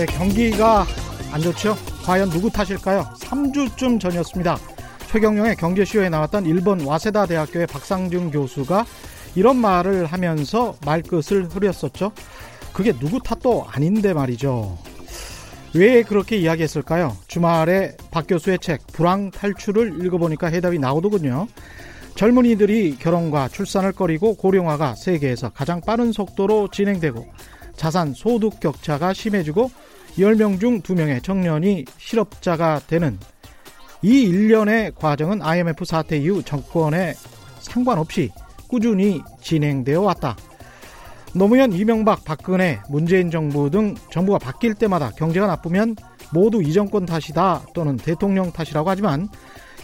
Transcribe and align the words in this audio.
네, 0.00 0.06
경기가 0.06 0.86
안 1.30 1.42
좋죠? 1.42 1.76
과연 2.06 2.30
누구 2.30 2.48
탓일까요? 2.48 3.04
3주쯤 3.18 4.00
전이었습니다. 4.00 4.56
최경영의 5.08 5.56
경제쇼에 5.56 6.08
나왔던 6.08 6.46
일본 6.46 6.80
와세다 6.80 7.26
대학교의 7.26 7.66
박상준 7.66 8.30
교수가 8.30 8.86
이런 9.34 9.58
말을 9.58 10.06
하면서 10.06 10.74
말끝을 10.86 11.48
흐렸었죠. 11.50 12.12
그게 12.72 12.94
누구 12.98 13.22
탓도 13.22 13.66
아닌데 13.68 14.14
말이죠. 14.14 14.78
왜 15.74 16.02
그렇게 16.02 16.38
이야기했을까요? 16.38 17.14
주말에 17.26 17.94
박 18.10 18.26
교수의 18.26 18.60
책 18.60 18.80
불황 18.86 19.30
탈출을 19.30 20.02
읽어보니까 20.06 20.46
해답이 20.46 20.78
나오더군요. 20.78 21.46
젊은이들이 22.14 22.96
결혼과 22.98 23.48
출산을 23.48 23.92
꺼리고 23.92 24.34
고령화가 24.36 24.94
세계에서 24.94 25.50
가장 25.50 25.82
빠른 25.82 26.10
속도로 26.10 26.68
진행되고 26.68 27.26
자산 27.76 28.14
소득 28.14 28.60
격차가 28.60 29.12
심해지고 29.12 29.70
10명 30.20 30.60
중 30.60 30.80
2명의 30.82 31.22
청년이 31.22 31.86
실업자가 31.98 32.80
되는 32.86 33.18
이 34.02 34.22
일련의 34.22 34.92
과정은 34.94 35.42
IMF 35.42 35.84
사태 35.84 36.18
이후 36.18 36.42
정권에 36.42 37.14
상관없이 37.60 38.30
꾸준히 38.68 39.20
진행되어 39.42 40.00
왔다. 40.00 40.36
노무현, 41.32 41.72
이명박, 41.72 42.24
박근혜, 42.24 42.80
문재인 42.88 43.30
정부 43.30 43.70
등 43.70 43.94
정부가 44.10 44.38
바뀔 44.38 44.74
때마다 44.74 45.10
경제가 45.10 45.46
나쁘면 45.46 45.96
모두 46.32 46.62
이 46.62 46.72
정권 46.72 47.06
탓이다 47.06 47.62
또는 47.74 47.96
대통령 47.96 48.52
탓이라고 48.52 48.88
하지만 48.88 49.28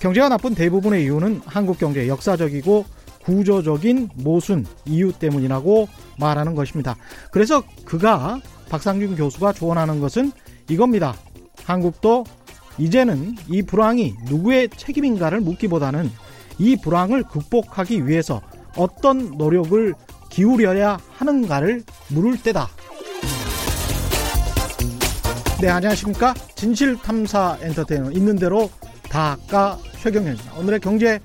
경제가 0.01 0.29
나쁜 0.29 0.55
대부분의 0.55 1.05
이유는 1.05 1.43
한국 1.47 1.79
경제의 1.79 2.09
역사적이고 2.09 2.85
구조적인 3.25 4.11
모순 4.15 4.67
이유 4.87 5.13
때문이라고 5.13 5.89
말하는 6.19 6.55
것입니다. 6.55 6.97
그래서 7.31 7.63
그가 7.85 8.41
박상준 8.69 9.17
교수가 9.17 9.53
조언하는 9.53 10.01
것은 10.01 10.33
이겁니다. 10.69 11.15
한국도 11.65 12.25
이제는 12.79 13.37
이 13.49 13.63
불황이 13.63 14.15
누구의 14.27 14.69
책임인가를 14.77 15.41
묻기보다는 15.41 16.11
이 16.59 16.77
불황을 16.77 17.25
극복하기 17.25 18.07
위해서 18.07 18.43
어떤 18.77 19.37
노력을 19.37 19.95
기울여야 20.31 20.99
하는가를 21.13 21.83
물을 22.09 22.41
때다. 22.43 22.69
네, 25.61 25.69
안녕하십니까. 25.69 26.35
진실탐사 26.55 27.59
엔터테이너 27.63 28.11
있는 28.11 28.37
대로 28.37 28.71
다까 29.09 29.79
최경련입니다. 30.03 30.55
오늘의 30.59 30.81
경제 30.81 31.21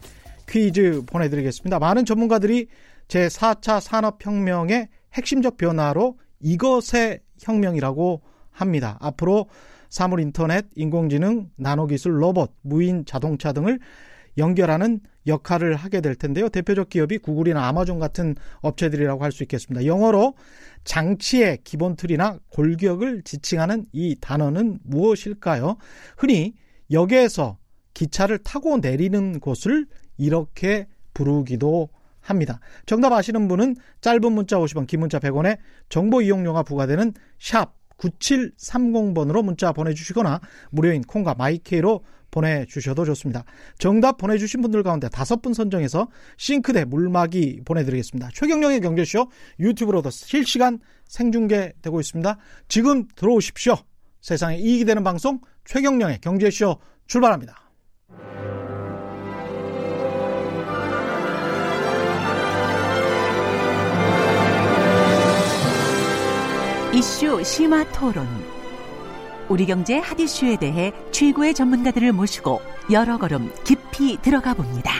퀴즈 0.48 1.04
보내드리겠습니다. 1.06 1.80
많은 1.80 2.06
전문가들이 2.06 2.68
제4차 3.12 3.82
산업혁명의 3.82 4.88
핵심적 5.14 5.58
변화로 5.58 6.18
이것의 6.40 7.20
혁명이라고 7.40 8.22
합니다. 8.52 8.98
앞으로 9.02 9.48
사물 9.90 10.22
인터넷, 10.22 10.66
인공지능, 10.76 11.50
나노기술, 11.58 12.22
로봇, 12.22 12.54
무인 12.62 13.04
자동차 13.06 13.52
등을 13.52 13.80
연결하는 14.38 15.02
역할을 15.28 15.76
하게 15.76 16.00
될 16.00 16.16
텐데요. 16.16 16.48
대표적 16.48 16.90
기업이 16.90 17.18
구글이나 17.18 17.68
아마존 17.68 18.00
같은 18.00 18.36
업체들이라고 18.62 19.24
할 19.24 19.34
수 19.34 19.44
있겠습니다. 19.44 19.86
영어로 19.86 20.36
장치의 20.86 21.60
기본 21.66 21.98
틀이나 21.98 22.40
골격을 22.50 23.24
지칭하는 23.24 23.86
이 23.92 24.16
단어는 24.22 24.80
무엇일까요? 24.84 25.76
흔히 26.18 26.54
역에서 26.90 27.58
기차를 27.94 28.38
타고 28.40 28.78
내리는 28.78 29.42
곳을 29.42 29.86
이렇게 30.18 30.88
부르기도 31.14 31.90
합니다. 32.32 32.60
정답 32.86 33.14
아시는 33.14 33.48
분은 33.48 33.76
짧은 34.02 34.32
문자 34.32 34.58
50원, 34.58 34.88
긴 34.88 35.02
문자 35.02 35.20
100원에 35.20 35.58
정보 35.90 36.22
이용료가 36.22 36.64
부과되는 36.64 37.14
샵 37.40 37.76
9730번으로 37.98 39.44
문자 39.44 39.72
보내주시거나 39.72 40.42
무료인 40.72 41.04
콩과 41.04 41.36
마이케이로 41.36 42.04
보내주셔도 42.32 43.06
좋습니다. 43.06 43.44
정답 43.78 44.18
보내주신 44.18 44.62
분들 44.62 44.84
가운데 44.84 45.10
다섯 45.10 45.42
분 45.42 45.54
선정해서 45.54 46.08
싱크대 46.38 46.86
물막이 46.86 47.62
보내드리겠습니다. 47.66 48.30
최경령의 48.34 48.80
경제쇼 48.80 49.30
유튜브로도 49.60 50.10
실시간 50.10 50.80
생중계되고 51.06 52.00
있습니다. 52.00 52.38
지금 52.70 53.08
들어오십시오. 53.16 53.76
세상에 54.22 54.58
이익이 54.58 54.86
되는 54.86 55.04
방송 55.04 55.42
최경령의 55.66 56.20
경제쇼 56.22 56.78
출발합니다. 57.08 57.72
이슈 66.94 67.42
심화 67.42 67.90
토론. 67.92 68.28
우리 69.48 69.66
경제 69.66 69.98
핫 70.00 70.20
이슈에 70.20 70.58
대해 70.58 70.92
최고의 71.12 71.54
전문가들을 71.54 72.12
모시고 72.12 72.62
여러 72.92 73.18
걸음 73.18 73.50
깊이 73.64 74.18
들어가 74.22 74.54
봅니다. 74.54 74.92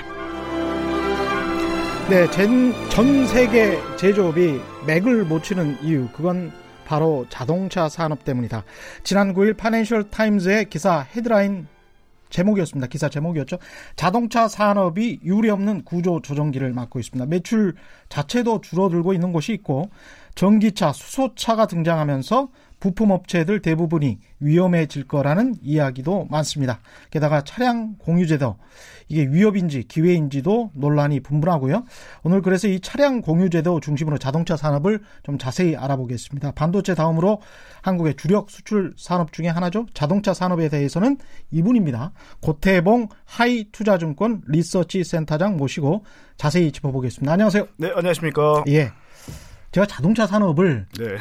네, 2.10 2.32
전, 2.32 2.74
전 2.90 3.28
세계 3.28 3.78
제조업이 3.98 4.62
맥을 4.88 5.26
못 5.26 5.44
치는 5.44 5.84
이유, 5.84 6.08
그건 6.14 6.54
바로 6.86 7.26
자동차 7.30 7.90
산업 7.90 8.24
때문이다. 8.24 8.64
지난 9.04 9.34
9일 9.34 9.58
파낸셜 9.58 10.10
타임즈의 10.10 10.70
기사 10.70 11.02
헤드라인 11.14 11.68
제목이었습니다. 12.30 12.88
기사 12.88 13.10
제목이었죠. 13.10 13.58
자동차 13.96 14.48
산업이 14.48 15.20
유리 15.24 15.50
없는 15.50 15.84
구조 15.84 16.22
조정기를 16.22 16.72
맞고 16.72 17.00
있습니다. 17.00 17.26
매출 17.28 17.76
자체도 18.10 18.62
줄어들고 18.62 19.14
있는 19.14 19.34
곳이 19.34 19.52
있고 19.54 19.90
전기차, 20.36 20.94
수소차가 20.94 21.68
등장하면서 21.68 22.50
부품 22.82 23.12
업체들 23.12 23.62
대부분이 23.62 24.18
위험해질 24.40 25.08
거라는 25.08 25.56
이야기도 25.62 26.28
많습니다. 26.32 26.80
게다가 27.12 27.44
차량 27.44 27.96
공유제도 28.00 28.58
이게 29.08 29.28
위협인지 29.28 29.84
기회인지도 29.84 30.72
논란이 30.74 31.20
분분하고요. 31.20 31.84
오늘 32.24 32.42
그래서 32.42 32.68
이 32.68 32.80
차량 32.80 33.22
공유제도 33.22 33.82
중심으로 33.82 34.18
자동차 34.18 34.58
산업을 34.58 35.02
좀 35.22 35.38
자세히 35.38 35.76
알아보겠습니다. 35.76 36.54
반도체 36.54 36.96
다음으로 36.96 37.40
한국의 37.84 38.16
주력 38.16 38.50
수출 38.50 38.94
산업 38.98 39.32
중에 39.32 39.48
하나죠. 39.48 39.86
자동차 39.94 40.34
산업에 40.34 40.68
대해서는 40.70 41.18
이분입니다. 41.52 42.14
고태봉 42.40 43.10
하이투자증권 43.26 44.42
리서치 44.48 45.04
센터장 45.04 45.56
모시고 45.56 46.04
자세히 46.36 46.72
짚어보겠습니다. 46.72 47.32
안녕하세요. 47.32 47.68
네, 47.78 47.92
안녕하십니까. 47.94 48.64
예. 48.70 48.92
제가 49.72 49.86
자동차 49.86 50.28
산업을 50.28 50.86
네. 50.98 51.18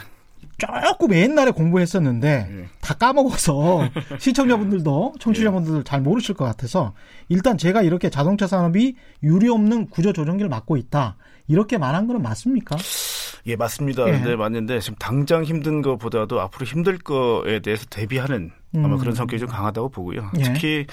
조금 0.59 1.15
옛날에 1.15 1.51
공부했었는데 1.51 2.49
네. 2.51 2.69
다 2.81 2.95
까먹어서 2.95 3.89
시청자분들도 4.19 5.15
청취자분들도 5.19 5.85
잘 5.85 6.01
모르실 6.01 6.35
것 6.35 6.45
같아서 6.45 6.93
일단 7.29 7.57
제가 7.57 7.83
이렇게 7.83 8.11
자동차 8.11 8.47
산업이 8.47 8.95
유례없는 9.23 9.89
구조 9.89 10.13
조정기를 10.13 10.49
맡고 10.49 10.77
있다 10.77 11.17
이렇게 11.49 11.79
말한 11.79 12.07
거는 12.07 12.23
맞습니까? 12.23 12.77
예, 13.47 13.57
맞습니다. 13.57 14.07
예. 14.09 14.19
네, 14.19 14.37
맞는데 14.37 14.81
지금 14.81 14.97
당장 14.99 15.45
힘든 15.45 15.81
것보다도 15.81 16.41
앞으로 16.41 16.67
힘들 16.67 16.99
거에 16.99 17.61
대해서 17.61 17.87
대비하는 17.89 18.51
아마 18.77 18.95
음. 18.95 18.99
그런 18.99 19.15
성격이 19.15 19.41
좀 19.41 19.49
강하다고 19.49 19.89
보고요. 19.89 20.31
예. 20.39 20.43
특히 20.43 20.87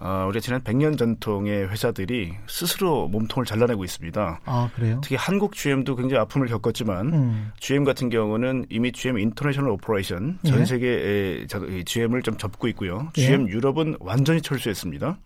어, 0.00 0.26
우리가 0.28 0.40
지난 0.40 0.60
100년 0.62 0.98
전통의 0.98 1.70
회사들이 1.70 2.34
스스로 2.48 3.08
몸통을 3.08 3.46
잘라내고 3.46 3.84
있습니다. 3.84 4.40
아, 4.44 4.70
그래요? 4.74 5.00
특히 5.02 5.16
한국 5.16 5.54
GM도 5.54 5.96
굉장히 5.96 6.20
아픔을 6.20 6.48
겪었지만 6.48 7.12
음. 7.12 7.52
GM 7.60 7.84
같은 7.84 8.10
경우는 8.10 8.66
이미 8.68 8.92
GM 8.92 9.18
International 9.18 9.70
Operation 9.70 10.40
전 10.44 10.60
예. 10.60 10.64
세계의 10.64 11.46
GM을 11.86 12.22
좀 12.22 12.36
접고 12.36 12.68
있고요. 12.68 13.08
GM 13.14 13.48
예. 13.48 13.52
유럽은 13.52 13.96
완전히 14.00 14.42
철수했습니다. 14.42 15.16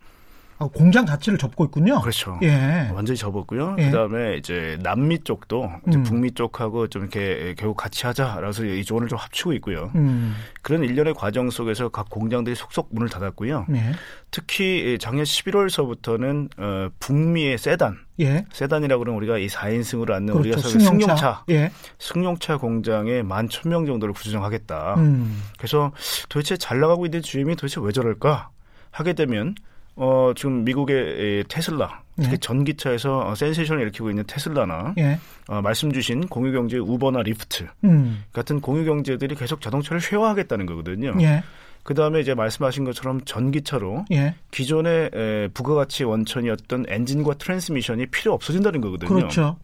아, 0.59 0.67
공장 0.73 1.05
자체를 1.05 1.39
접고 1.39 1.63
있군요. 1.65 2.01
그렇죠. 2.01 2.37
예. 2.43 2.89
완전히 2.93 3.15
접었고요. 3.15 3.77
예. 3.79 3.85
그다음에 3.85 4.35
이제 4.35 4.77
남미 4.81 5.19
쪽도 5.23 5.71
이제 5.87 5.97
음. 5.97 6.03
북미 6.03 6.31
쪽하고 6.31 6.87
좀 6.87 7.03
이렇게 7.03 7.55
결국 7.57 7.77
같이 7.77 8.05
하자라서 8.05 8.65
이 8.65 8.83
조언을 8.83 9.07
좀 9.07 9.17
합치고 9.17 9.53
있고요. 9.53 9.89
음. 9.95 10.35
그런 10.61 10.83
일련의 10.83 11.13
과정 11.13 11.49
속에서 11.49 11.87
각 11.87 12.09
공장들이 12.09 12.57
속속 12.57 12.89
문을 12.91 13.07
닫았고요. 13.07 13.67
예. 13.73 13.93
특히 14.31 14.97
작년 14.99 15.23
11월서부터는 15.23 16.49
어, 16.59 16.89
북미의 16.99 17.57
세단, 17.57 17.97
예. 18.19 18.45
세단이라고 18.51 18.99
그러면 18.99 19.17
우리가 19.19 19.37
이 19.37 19.47
4인승으로 19.47 20.11
앉는 20.11 20.33
그렇죠. 20.33 20.39
우리가 20.39 20.57
승용차, 20.61 20.89
승용차, 20.89 21.43
예. 21.51 21.71
승용차 21.99 22.57
공장에 22.57 23.21
만천명 23.23 23.85
정도를 23.85 24.13
구조조정하겠다. 24.13 24.95
음. 24.95 25.41
그래서 25.57 25.93
도대체 26.27 26.57
잘 26.57 26.81
나가고 26.81 27.05
있는 27.05 27.21
GM이 27.21 27.55
도대체 27.55 27.79
왜 27.81 27.93
저럴까 27.93 28.49
하게 28.91 29.13
되면 29.13 29.55
어, 30.01 30.31
지금 30.33 30.63
미국의 30.63 31.43
테슬라, 31.49 32.03
특히 32.15 32.31
예. 32.31 32.37
전기차에서 32.37 33.19
어, 33.19 33.35
센세이션을 33.35 33.81
일으키고 33.83 34.09
있는 34.09 34.23
테슬라나, 34.25 34.93
예. 34.97 35.19
어, 35.47 35.61
말씀 35.61 35.91
주신 35.91 36.25
공유경제 36.27 36.77
우버나 36.77 37.21
리프트 37.23 37.67
음. 37.83 38.23
같은 38.31 38.61
공유경제들이 38.61 39.35
계속 39.35 39.59
자동차를 39.59 39.99
share하겠다는 39.99 40.65
거거든요. 40.67 41.13
예. 41.19 41.43
그 41.83 41.93
다음에 41.93 42.21
이제 42.21 42.33
말씀하신 42.33 42.85
것처럼 42.85 43.19
전기차로 43.25 44.05
예. 44.11 44.35
기존의 44.51 45.11
에, 45.13 45.47
부가가치 45.53 46.05
원천이었던 46.05 46.85
엔진과 46.87 47.33
트랜스미션이 47.33 48.05
필요 48.07 48.33
없어진다는 48.33 48.79
거거든요. 48.79 49.09
그렇죠. 49.09 49.57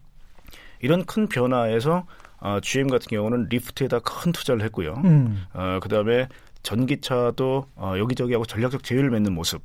이런 0.80 1.06
큰 1.06 1.28
변화에서 1.28 2.06
어, 2.40 2.58
GM 2.60 2.88
같은 2.88 3.08
경우는 3.08 3.46
리프트에다 3.48 4.00
큰 4.00 4.32
투자를 4.32 4.62
했고요. 4.64 5.00
음. 5.04 5.44
어, 5.54 5.78
그 5.80 5.88
다음에 5.88 6.28
전기차도 6.62 7.66
어, 7.76 7.94
여기저기하고 7.96 8.44
전략적 8.44 8.82
제휴를 8.82 9.10
맺는 9.10 9.32
모습. 9.32 9.62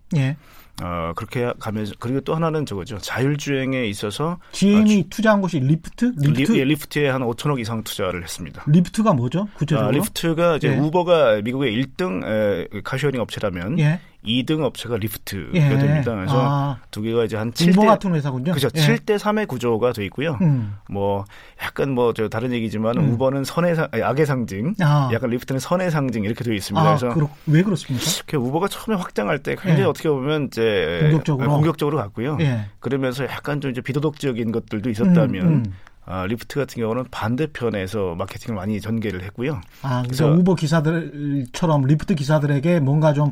예. 0.82 0.86
어, 0.86 1.14
그렇게 1.16 1.52
가면서 1.60 1.94
그리고 2.00 2.22
또 2.22 2.36
하나는 2.36 2.66
저거죠. 2.66 2.98
자율주행에 2.98 3.86
있어서 3.86 4.40
GM이 4.52 5.02
어, 5.02 5.04
투자한 5.10 5.42
곳이 5.42 5.60
리프트? 5.60 6.14
리프트? 6.18 6.52
리, 6.52 6.60
예, 6.60 6.64
리프트에 6.64 7.10
한 7.10 7.22
5천억 7.22 7.60
이상 7.60 7.84
투자를 7.84 8.24
했습니다. 8.24 8.64
리프트가 8.68 9.14
뭐죠? 9.14 9.48
구체적으로? 9.56 9.88
아, 9.88 9.92
리프트가 9.92 10.56
이제 10.58 10.70
예. 10.70 10.78
우버가 10.78 11.42
미국의 11.44 11.74
1등 11.76 12.24
에, 12.26 12.82
car 12.84 12.95
sharing 12.95 13.22
업체라면 13.22 13.80
예. 13.80 14.00
2등 14.24 14.64
업체가 14.64 14.98
리프트가 14.98 15.50
예. 15.56 15.70
됩니다. 15.70 16.16
그래서 16.16 16.36
아. 16.38 16.78
두 16.92 17.02
개가 17.02 17.26
이제 17.26 17.38
한 17.38 17.52
7대 17.52 17.86
같은 17.86 18.14
회사군요. 18.14 18.54
그렇죠. 18.54 18.70
예. 18.76 18.80
7대 18.80 19.18
3의 19.18 19.48
구조가 19.48 19.94
돼 19.94 20.06
있고요. 20.06 20.38
음. 20.42 20.76
뭐 20.90 21.26
약간 21.64 21.92
뭐 21.92 22.12
저 22.14 22.28
다른 22.30 22.52
얘기지만 22.52 22.98
음. 22.98 23.14
우버는 23.14 23.44
선의 23.44 23.76
상, 23.76 23.88
악의 23.92 24.26
상징, 24.26 24.76
아. 24.82 25.10
약간 25.14 25.30
리프트는 25.30 25.60
선의 25.60 25.92
상징 25.92 26.24
이렇게 26.24 26.44
되어 26.44 26.54
있습니다. 26.54 26.82
아, 26.82 26.96
그래서 26.96 27.14
그렇, 27.14 27.30
왜 27.48 27.64
그렇습니까? 27.64 28.38
우버가 28.38 28.68
처음에 28.68 29.00
확장할 29.00 29.40
때 29.40 29.56
굉장히 29.56 29.82
예. 29.82 29.86
어떻게 29.86 30.10
보면 30.10 30.46
이제 30.46 31.00
공격적으로 31.04 31.50
공격적으로 31.50 31.98
갔고요. 31.98 32.38
예. 32.42 32.66
그러면서 32.80 33.24
약간 33.26 33.62
좀 33.62 33.72
이제 33.72 33.82
비도덕적인 33.82 34.52
것들도 34.52 34.90
있었다면 34.90 35.48
음, 35.48 35.54
음. 35.66 35.74
아, 36.06 36.26
리프트 36.26 36.60
같은 36.60 36.82
경우는 36.82 37.06
반대편에서 37.12 38.16
마케팅을 38.16 38.56
많이 38.56 38.82
전개를 38.82 39.24
했고요. 39.24 39.62
아, 39.84 40.04
그래서 40.04 40.30
우버 40.32 40.56
기사들처럼 40.56 41.86
리프트 41.86 42.16
기사들에게 42.16 42.80
뭔가 42.80 43.14
좀 43.14 43.32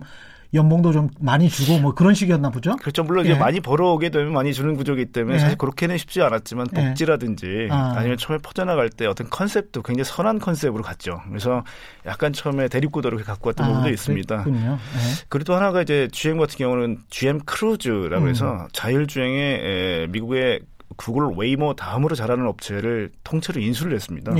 연봉도 0.54 0.92
좀 0.92 1.10
많이 1.20 1.48
주고 1.48 1.78
뭐 1.80 1.94
그런 1.94 2.14
식이었나 2.14 2.50
보죠. 2.50 2.76
그렇죠. 2.78 3.04
물론 3.04 3.26
예. 3.26 3.32
이제 3.32 3.40
많이 3.40 3.60
벌어오게 3.60 4.10
되면 4.10 4.34
많이 4.34 4.54
주는 4.54 4.76
구조이기 4.76 5.12
때문에 5.12 5.36
예. 5.36 5.40
사실 5.40 5.58
그렇게는 5.58 5.98
쉽지 5.98 6.22
않았지만 6.22 6.68
예. 6.76 6.88
복지라든지 6.88 7.68
아. 7.70 8.00
니면 8.02 8.18
처음에 8.18 8.40
퍼져나갈 8.42 8.90
때 8.90 9.06
어떤 9.06 9.30
컨셉도 9.30 9.84
굉장히 9.84 10.06
선한 10.06 10.40
컨셉으로 10.40 10.82
갔죠. 10.82 11.22
그래서 11.28 11.64
약간 12.06 12.34
처음에 12.34 12.68
대립구도를 12.68 13.24
갖고 13.24 13.50
왔던 13.50 13.66
아, 13.66 13.70
부분도 13.70 13.90
있습니다. 13.90 14.44
그렇군요. 14.44 14.72
예. 14.72 15.26
그리고 15.30 15.44
또 15.46 15.56
하나가 15.56 15.84
이제 15.84 16.08
GM 16.12 16.40
같은 16.40 16.58
경우는 16.58 16.98
GM 17.10 17.42
크루즈라고 17.42 18.26
음. 18.26 18.30
해서 18.30 18.68
자율주행에 18.74 20.08
미국의 20.10 20.62
구글 20.96 21.28
웨이모 21.38 21.76
다음으로 21.76 22.16
잘하는 22.16 22.48
업체를 22.48 23.12
통째로 23.24 23.62
인수를 23.62 23.94
했습니다. 23.94 24.34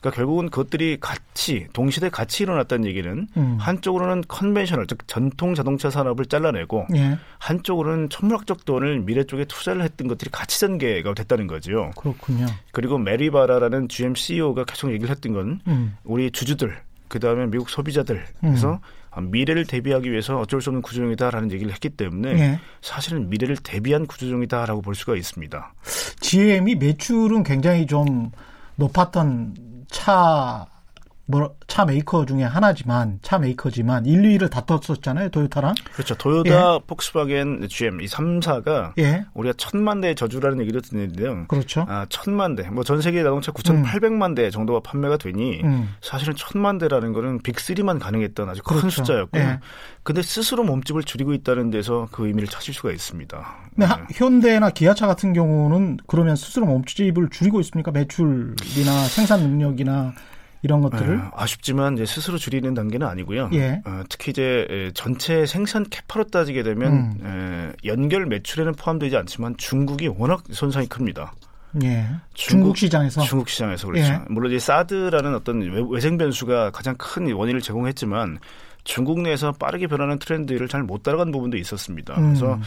예. 0.00 0.10
그러니까 0.10 0.16
결국은 0.16 0.48
그것들이 0.50 0.98
같이 0.98 1.66
동시대 1.72 2.08
같이 2.08 2.42
일어났다는 2.42 2.86
얘기는 2.86 3.28
음. 3.36 3.56
한쪽으로는 3.60 4.24
conventional 4.26 4.86
즉 4.86 5.06
전통 5.06 5.54
자동차 5.54 5.90
산업을 5.90 6.26
잘라내고 6.26 6.86
예. 6.96 7.18
한쪽으로는 7.38 8.08
천문학적 8.08 8.64
돈을 8.64 9.00
미래 9.00 9.24
쪽에 9.24 9.44
투자를 9.44 9.82
했던 9.82 10.08
것들이 10.08 10.30
같이 10.30 10.58
전개가 10.60 11.14
됐다는 11.14 11.46
거죠. 11.46 11.90
그렇군요. 11.96 12.46
그리고 12.72 12.98
메리 12.98 13.24
바라라는 13.24 13.88
GM 13.88 14.14
CEO가 14.14 14.64
계속 14.64 14.90
얘기를 14.90 15.10
했던 15.10 15.32
건 15.32 15.60
음. 15.68 15.96
우리 16.04 16.30
주주들 16.30 16.76
그다음에 17.08 17.46
미국 17.46 17.68
소비자들 17.68 18.24
그래서 18.40 18.80
음. 19.18 19.30
미래를 19.30 19.66
대비하기 19.66 20.10
위해서 20.10 20.38
어쩔 20.38 20.62
수 20.62 20.70
없는 20.70 20.82
구조조정이다라는 20.82 21.50
얘기를 21.52 21.72
했기 21.72 21.90
때문에 21.90 22.30
예. 22.38 22.60
사실은 22.80 23.28
미래를 23.28 23.56
대비한 23.56 24.06
구조조정이다라고 24.06 24.80
볼 24.80 24.94
수가 24.94 25.16
있습니다. 25.16 25.74
GM이 26.20 26.76
매출은 26.76 27.42
굉장히 27.42 27.86
좀 27.86 28.30
높았던 28.76 29.69
차, 29.90 30.69
뭐, 31.30 31.54
차 31.66 31.84
메이커 31.84 32.26
중에 32.26 32.42
하나지만, 32.42 33.18
차 33.22 33.38
메이커지만, 33.38 34.06
1, 34.06 34.22
2위를 34.22 34.50
다퉜었잖아요, 34.50 35.30
토요타랑. 35.30 35.74
그렇죠. 35.92 36.14
토요타, 36.16 36.74
예. 36.74 36.80
폭스바겐, 36.86 37.68
GM, 37.68 38.00
이 38.00 38.06
3사가, 38.06 38.92
예. 38.98 39.24
우리가 39.34 39.54
천만 39.56 40.00
대의 40.00 40.14
저주라는 40.14 40.60
얘기도 40.60 40.80
듣는데요. 40.80 41.46
그렇죠. 41.48 41.86
아, 41.88 42.06
천만 42.08 42.54
대. 42.54 42.68
뭐, 42.70 42.84
전 42.84 43.00
세계 43.00 43.22
자동차 43.22 43.52
9,800만 43.52 44.30
음. 44.30 44.34
대 44.34 44.50
정도가 44.50 44.80
판매가 44.80 45.16
되니, 45.16 45.60
음. 45.62 45.94
사실은 46.00 46.34
천만 46.36 46.78
대라는 46.78 47.12
거는 47.12 47.40
빅3만 47.40 48.00
가능했던 48.00 48.48
아주 48.48 48.62
큰 48.62 48.78
그렇죠. 48.78 49.02
숫자였고요. 49.02 49.42
예. 49.42 49.58
근데 50.02 50.22
스스로 50.22 50.64
몸집을 50.64 51.04
줄이고 51.04 51.34
있다는 51.34 51.70
데서 51.70 52.08
그 52.10 52.26
의미를 52.26 52.48
찾을 52.48 52.74
수가 52.74 52.90
있습니다. 52.90 53.56
네. 53.76 53.86
현대나 54.14 54.70
기아차 54.70 55.06
같은 55.06 55.32
경우는 55.32 55.98
그러면 56.06 56.36
스스로 56.36 56.66
몸집을 56.66 57.28
줄이고 57.30 57.60
있습니까? 57.60 57.90
매출이나 57.90 59.04
생산 59.08 59.40
능력이나 59.42 60.14
이런 60.62 60.82
것들을 60.82 61.16
네, 61.16 61.22
아쉽지만 61.34 61.94
이제 61.94 62.04
스스로 62.04 62.36
줄이는 62.36 62.74
단계는 62.74 63.06
아니고요. 63.06 63.50
예. 63.54 63.80
어, 63.84 64.02
특히 64.08 64.30
이제 64.30 64.90
전체 64.94 65.46
생산 65.46 65.84
캐파로 65.88 66.24
따지게 66.24 66.62
되면 66.62 66.92
음. 66.92 67.72
에, 67.74 67.88
연결 67.88 68.26
매출에는 68.26 68.74
포함되지 68.74 69.16
않지만 69.16 69.56
중국이 69.56 70.08
워낙 70.08 70.42
손상이 70.50 70.86
큽니다. 70.86 71.32
예. 71.82 72.08
중국, 72.34 72.34
중국, 72.34 72.76
시장에서 72.78 73.20
중국 73.22 73.48
시장에서 73.48 73.86
그렇죠. 73.86 74.12
예. 74.12 74.20
물론 74.28 74.50
이제 74.50 74.58
사드라는 74.58 75.34
어떤 75.34 75.62
외생 75.90 76.18
변수가 76.18 76.70
가장 76.70 76.94
큰 76.98 77.32
원인을 77.32 77.60
제공했지만 77.60 78.38
중국 78.84 79.20
내에서 79.20 79.52
빠르게 79.52 79.86
변하는 79.86 80.18
트렌드를 80.18 80.68
잘 80.68 80.80
못 80.80 81.02
따라간 81.02 81.30
부분도 81.30 81.56
있었습니다. 81.58 82.14
음. 82.18 82.28
그래서 82.28 82.58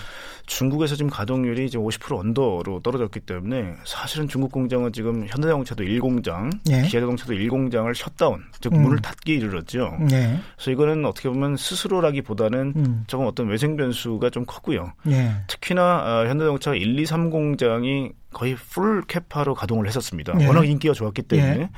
중국에서 0.45 0.95
지금 0.95 1.09
가동률이 1.09 1.65
이제 1.65 1.77
50% 1.77 2.19
under로 2.19 2.81
떨어졌기 2.81 3.21
때문에 3.21 3.73
사실은 3.85 4.27
중국 4.27 4.51
공장은 4.51 4.93
지금 4.93 5.25
현대자동차도 5.27 5.83
1공장, 5.83 6.51
예. 6.69 6.83
기아자동차도 6.83 7.33
1공장을 7.33 7.93
셧다운, 7.95 8.43
즉 8.61 8.73
문을 8.73 8.97
음. 8.97 9.01
닫기 9.01 9.33
이르렀죠. 9.33 9.97
예. 10.11 10.39
그래서 10.55 10.71
이거는 10.71 11.05
어떻게 11.05 11.27
보면 11.29 11.57
스스로라기보다는 11.57 12.73
음. 12.75 13.03
조금 13.07 13.25
어떤 13.25 13.47
외생 13.47 13.75
변수가 13.75 14.29
좀 14.29 14.45
컸고요. 14.45 14.93
예. 15.07 15.31
특히나 15.47 15.81
어, 15.81 16.27
현대자동차 16.27 16.75
1, 16.75 16.99
2, 16.99 17.05
3 17.05 17.29
공장이 17.29 18.11
거의 18.31 18.55
full 18.55 19.01
capa로 19.07 19.55
가동을 19.55 19.87
했었습니다. 19.87 20.33
예. 20.39 20.47
워낙 20.47 20.65
인기가 20.67 20.93
좋았기 20.93 21.23
때문에. 21.23 21.59
예. 21.61 21.69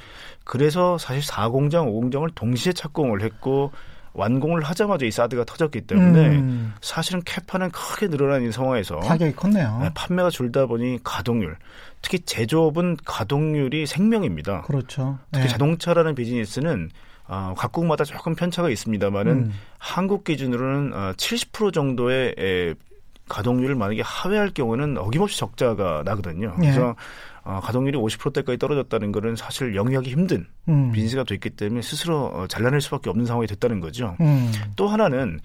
그래서 0.43 0.97
사실 0.97 1.21
4공장, 1.21 1.87
5공장을 1.87 2.29
동시에 2.35 2.73
착공을 2.73 3.21
했고 3.21 3.71
완공을 4.15 4.63
하자마자 4.63 5.05
이 5.05 5.11
사드가 5.11 5.43
터졌기 5.43 5.81
때문에 5.81 6.27
음. 6.37 6.73
사실은 6.81 7.21
캐파는 7.23 7.71
크게 7.71 8.07
늘어난 8.07 8.43
이 8.43 8.51
상황에서 8.51 8.99
타격이 8.99 9.35
컸네요. 9.35 9.79
네, 9.81 9.89
판매가 9.93 10.29
줄다 10.29 10.65
보니 10.65 10.99
가동률, 11.03 11.57
특히 12.01 12.19
제조업은 12.19 12.97
가동률이 13.05 13.85
생명입니다. 13.85 14.61
그렇죠. 14.63 15.19
특히 15.31 15.45
네. 15.45 15.51
자동차라는 15.51 16.15
비즈니스는 16.15 16.89
어, 17.27 17.53
각국마다 17.57 18.03
조금 18.03 18.35
편차가 18.35 18.69
있습니다만은 18.69 19.31
음. 19.31 19.53
한국 19.77 20.23
기준으로는 20.23 20.93
어, 20.93 21.13
70% 21.17 21.73
정도의 21.73 22.35
에, 22.37 22.73
가동률을 23.27 23.75
만약에 23.75 24.01
하회할 24.05 24.51
경우는 24.51 24.97
어김없이 24.97 25.39
적자가 25.39 26.03
나거든요. 26.05 26.55
예. 26.57 26.61
그래서 26.61 26.95
어, 27.45 27.59
가동률이 27.61 27.97
50%대까지 27.97 28.57
떨어졌다는 28.57 29.11
것은 29.11 29.35
사실 29.35 29.75
영위하기 29.75 30.09
힘든 30.09 30.47
음. 30.67 30.91
비즈니스가 30.91 31.23
됐기 31.23 31.51
때문에 31.51 31.81
스스로 31.83 32.25
어, 32.25 32.47
잘라낼 32.47 32.81
수밖에 32.81 33.09
없는 33.09 33.25
상황이 33.27 33.47
됐다는 33.47 33.79
거죠. 33.79 34.17
음. 34.19 34.51
또 34.75 34.87
하나는 34.87 35.39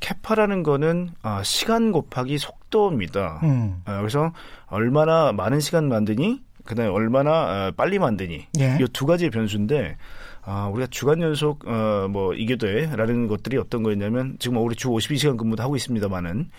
캐파라는 0.00 0.62
거는 0.62 1.10
어, 1.22 1.42
시간 1.44 1.92
곱하기 1.92 2.38
속도입니다. 2.38 3.40
음. 3.42 3.82
어, 3.84 3.98
그래서 3.98 4.32
얼마나 4.66 5.32
많은 5.32 5.60
시간 5.60 5.88
만드니, 5.88 6.42
그다음에 6.64 6.90
얼마나 6.90 7.68
어, 7.68 7.72
빨리 7.76 7.98
만드니 7.98 8.46
예. 8.58 8.78
이두 8.80 9.04
가지의 9.04 9.30
변수인데 9.30 9.96
아, 10.44 10.68
우리가 10.72 10.88
주간 10.90 11.20
연속 11.20 11.66
어, 11.68 12.08
뭐 12.10 12.34
이게 12.34 12.56
돼라는 12.56 13.28
것들이 13.28 13.58
어떤 13.58 13.82
거였냐면 13.82 14.36
지금 14.38 14.56
우리 14.56 14.74
주 14.74 14.88
52시간 14.88 15.36
근무도 15.36 15.62
하고 15.62 15.76
있습니다만은 15.76 16.50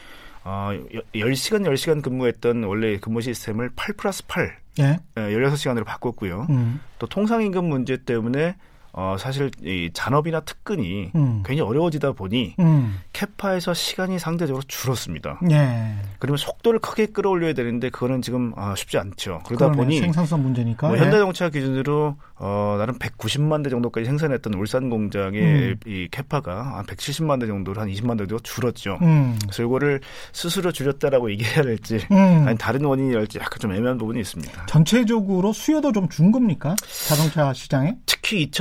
어, 0.46 0.70
10시간 1.16 1.64
10시간 1.68 2.02
근무했던 2.02 2.64
원래 2.64 2.98
근무 2.98 3.22
시스템을 3.22 3.72
8 3.76 3.96
플러스 3.96 4.26
8 4.28 4.63
예? 4.80 5.00
16시간으로 5.16 5.86
바꿨고요. 5.86 6.48
음. 6.50 6.80
또 7.00 7.08
통상임금 7.08 7.66
문제 7.66 7.98
때문에 7.98 8.56
어, 8.96 9.16
사실 9.20 9.50
이 9.64 9.90
잔업이나 9.92 10.42
특근이 10.42 11.12
음. 11.16 11.44
굉장히 11.46 11.62
어려워지다 11.68 12.12
보니 12.12 12.56
음. 12.60 13.00
캐파에서 13.12 13.74
시간이 13.74 14.20
상대적으로 14.20 14.64
줄었습니다. 14.68 15.40
예. 15.52 15.96
그러면 16.20 16.38
속도를 16.38 16.80
크게 16.80 17.08
끌어올려야 17.08 17.54
되는데 17.54 17.90
그거는 17.90 18.22
지금 18.22 18.54
아, 18.56 18.76
쉽지 18.78 18.98
않죠. 19.00 19.42
그러다 19.46 19.66
그러네. 19.72 19.78
보니 19.78 20.00
생산성 20.00 20.44
문제니까 20.44 20.88
뭐 20.88 20.96
예. 20.98 21.02
현대자동차 21.02 21.50
기준으로 21.50 22.16
어, 22.36 22.76
나름 22.78 22.98
190만 23.00 23.64
대 23.64 23.70
정도까지 23.72 24.06
생산했던 24.06 24.54
울산 24.54 24.90
공장의 24.90 25.42
음. 25.42 25.76
이 25.88 26.08
캐파가 26.12 26.78
한 26.78 26.86
170만 26.86 27.40
대 27.40 27.48
정도로 27.48 27.82
한 27.82 27.90
20만 27.90 28.12
대 28.18 28.28
정도 28.28 28.40
줄었죠. 28.40 29.00
음. 29.02 29.38
그래서 29.42 29.64
이거를 29.64 30.02
스스로 30.34 30.72
줄였다라고 30.72 31.32
얘기해야 31.32 31.64
될지 31.64 32.00
음. 32.12 32.46
아니 32.48 32.58
다른 32.58 32.86
원인이랄지 32.86 33.40
약간 33.40 33.58
좀 33.60 33.74
애매한 33.74 33.98
부분이 33.98 34.20
있습니다. 34.20 34.68
전체적으로 34.68 35.52
수요도 35.52 35.92
좀 35.92 36.04
준 36.10 36.32
겁니까? 36.32 36.76
자동차 37.08 37.54
시장에? 37.54 37.96
특히 38.06 38.52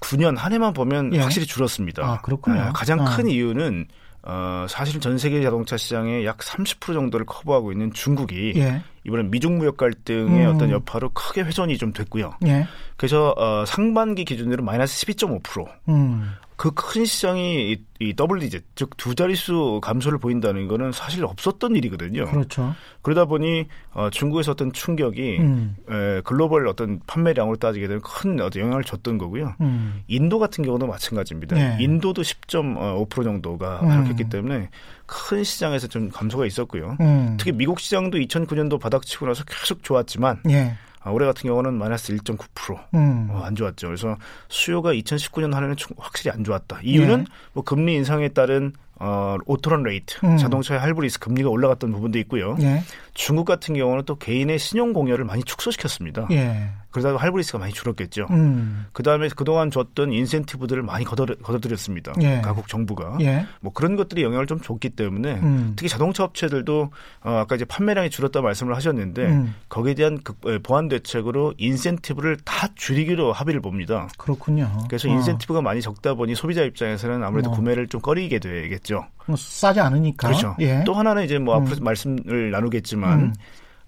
2019년 0.00 0.36
한 0.36 0.52
해만 0.52 0.72
보면 0.72 1.14
예. 1.14 1.20
확실히 1.20 1.46
줄었습니다. 1.46 2.04
아, 2.04 2.20
그렇군요. 2.20 2.64
네, 2.64 2.70
가장 2.74 3.00
아. 3.00 3.16
큰 3.16 3.28
이유는 3.28 3.86
어, 4.22 4.66
사실은 4.68 5.00
전 5.00 5.16
세계 5.16 5.42
자동차 5.42 5.76
시장의 5.76 6.26
약 6.26 6.38
30% 6.38 6.92
정도를 6.92 7.24
커버하고 7.24 7.72
있는 7.72 7.92
중국이 7.92 8.52
예. 8.56 8.82
이번엔 9.04 9.30
미중 9.30 9.58
무역 9.58 9.78
갈등의 9.78 10.46
음. 10.46 10.54
어떤 10.54 10.70
여파로 10.70 11.10
크게 11.10 11.42
훼손이 11.42 11.78
좀 11.78 11.92
됐고요. 11.92 12.34
예. 12.46 12.66
그래서 12.96 13.34
어, 13.38 13.64
상반기 13.66 14.24
기준으로 14.24 14.62
마이너스 14.62 15.06
12.5%. 15.06 15.66
음. 15.88 16.32
그 16.60 16.72
큰 16.72 17.06
시장이 17.06 17.72
이, 17.72 17.82
이 18.00 18.14
더블 18.14 18.38
디짓, 18.40 18.64
즉 18.76 18.90
두 18.98 19.14
자릿수 19.14 19.80
감소를 19.82 20.18
보인다는 20.18 20.68
거는 20.68 20.92
사실 20.92 21.24
없었던 21.24 21.74
일이거든요. 21.74 22.26
그렇죠. 22.26 22.74
그러다 23.00 23.24
보니 23.24 23.66
어, 23.94 24.10
중국에서 24.10 24.52
어떤 24.52 24.70
충격이 24.70 25.38
음. 25.38 25.76
에, 25.88 26.20
글로벌 26.20 26.68
어떤 26.68 27.00
판매량으로 27.06 27.56
따지게 27.56 27.86
되면 27.88 28.02
큰 28.02 28.38
어떤 28.42 28.60
영향을 28.62 28.84
줬던 28.84 29.16
거고요. 29.16 29.54
음. 29.62 30.02
인도 30.06 30.38
같은 30.38 30.62
경우도 30.62 30.86
마찬가지입니다. 30.86 31.56
네. 31.56 31.78
인도도 31.80 32.20
10.5% 32.20 33.24
정도가 33.24 33.80
음. 33.82 33.88
하락했기 33.88 34.28
때문에 34.28 34.68
큰 35.06 35.42
시장에서 35.42 35.86
좀 35.86 36.10
감소가 36.10 36.44
있었고요. 36.44 36.98
음. 37.00 37.36
특히 37.38 37.52
미국 37.52 37.80
시장도 37.80 38.18
2009년도 38.18 38.78
바닥치고 38.78 39.24
나서 39.24 39.44
계속 39.44 39.82
좋았지만 39.82 40.42
예. 40.50 40.74
아, 41.02 41.10
올해 41.10 41.26
같은 41.26 41.48
경우는 41.48 41.74
마이너스 41.74 42.14
1.9%안 42.14 42.84
음. 42.94 43.28
어, 43.30 43.48
좋았죠. 43.54 43.88
그래서 43.88 44.16
수요가 44.48 44.92
2019년 44.92 45.52
한 45.52 45.64
해는 45.64 45.76
확실히 45.96 46.30
안 46.30 46.44
좋았다. 46.44 46.80
이유는 46.82 47.20
예. 47.20 47.24
뭐 47.52 47.64
금리 47.64 47.94
인상에 47.94 48.28
따른 48.28 48.72
어, 48.98 49.38
auto 49.46 49.64
loan 49.64 49.82
rate, 49.82 50.18
음. 50.24 50.36
자동차의 50.36 50.78
할부 50.78 51.00
리스 51.00 51.18
금리가 51.18 51.48
올라갔던 51.48 51.90
부분도 51.90 52.18
있고요. 52.20 52.56
예. 52.60 52.82
중국 53.14 53.46
같은 53.46 53.74
경우는 53.74 54.04
또 54.04 54.16
개인의 54.16 54.58
신용 54.58 54.92
공여를 54.92 55.24
많이 55.24 55.42
축소시켰습니다. 55.42 56.28
예. 56.32 56.68
그러다가 56.90 57.18
할부 57.18 57.38
리스가 57.38 57.58
많이 57.58 57.72
줄었겠죠. 57.72 58.26
음. 58.30 58.86
그다음에 58.92 59.28
그동안 59.34 59.70
줬던 59.70 60.12
인센티브들을 60.12 60.82
많이 60.82 61.04
걷어, 61.04 61.26
걷어들였습니다. 61.26 62.12
예. 62.22 62.40
각국 62.40 62.68
정부가. 62.68 63.18
예. 63.20 63.46
뭐 63.60 63.72
그런 63.72 63.96
것들이 63.96 64.22
영향을 64.22 64.46
좀 64.46 64.60
줬기 64.60 64.90
때문에 64.90 65.34
음. 65.34 65.72
특히 65.76 65.88
자동차 65.88 66.24
업체들도 66.24 66.90
어, 67.24 67.30
아까 67.30 67.54
이제 67.54 67.64
판매량이 67.64 68.10
줄었다 68.10 68.40
말씀을 68.40 68.74
하셨는데 68.74 69.26
음. 69.26 69.54
거기에 69.68 69.94
대한 69.94 70.18
그, 70.22 70.60
보완 70.62 70.88
대책으로 70.88 71.54
인센티브를 71.58 72.38
다 72.44 72.68
줄이기로 72.74 73.32
합의를 73.32 73.60
봅니다. 73.60 74.08
그렇군요. 74.18 74.70
그래서 74.88 75.08
어. 75.08 75.12
인센티브가 75.12 75.62
많이 75.62 75.80
적다 75.80 76.14
보니 76.14 76.34
소비자 76.34 76.62
입장에서는 76.62 77.22
아무래도 77.22 77.50
어. 77.50 77.54
구매를 77.54 77.88
좀 77.88 78.00
꺼리게 78.00 78.40
되겠죠. 78.40 79.06
뭐 79.26 79.36
싸지 79.36 79.80
않으니까. 79.80 80.28
그렇죠. 80.28 80.56
예. 80.60 80.82
또 80.84 80.94
하나는 80.94 81.24
이제 81.24 81.38
뭐 81.38 81.54
앞으로 81.54 81.76
음. 81.76 81.84
말씀을 81.84 82.50
나누겠지만 82.50 83.20
음. 83.20 83.34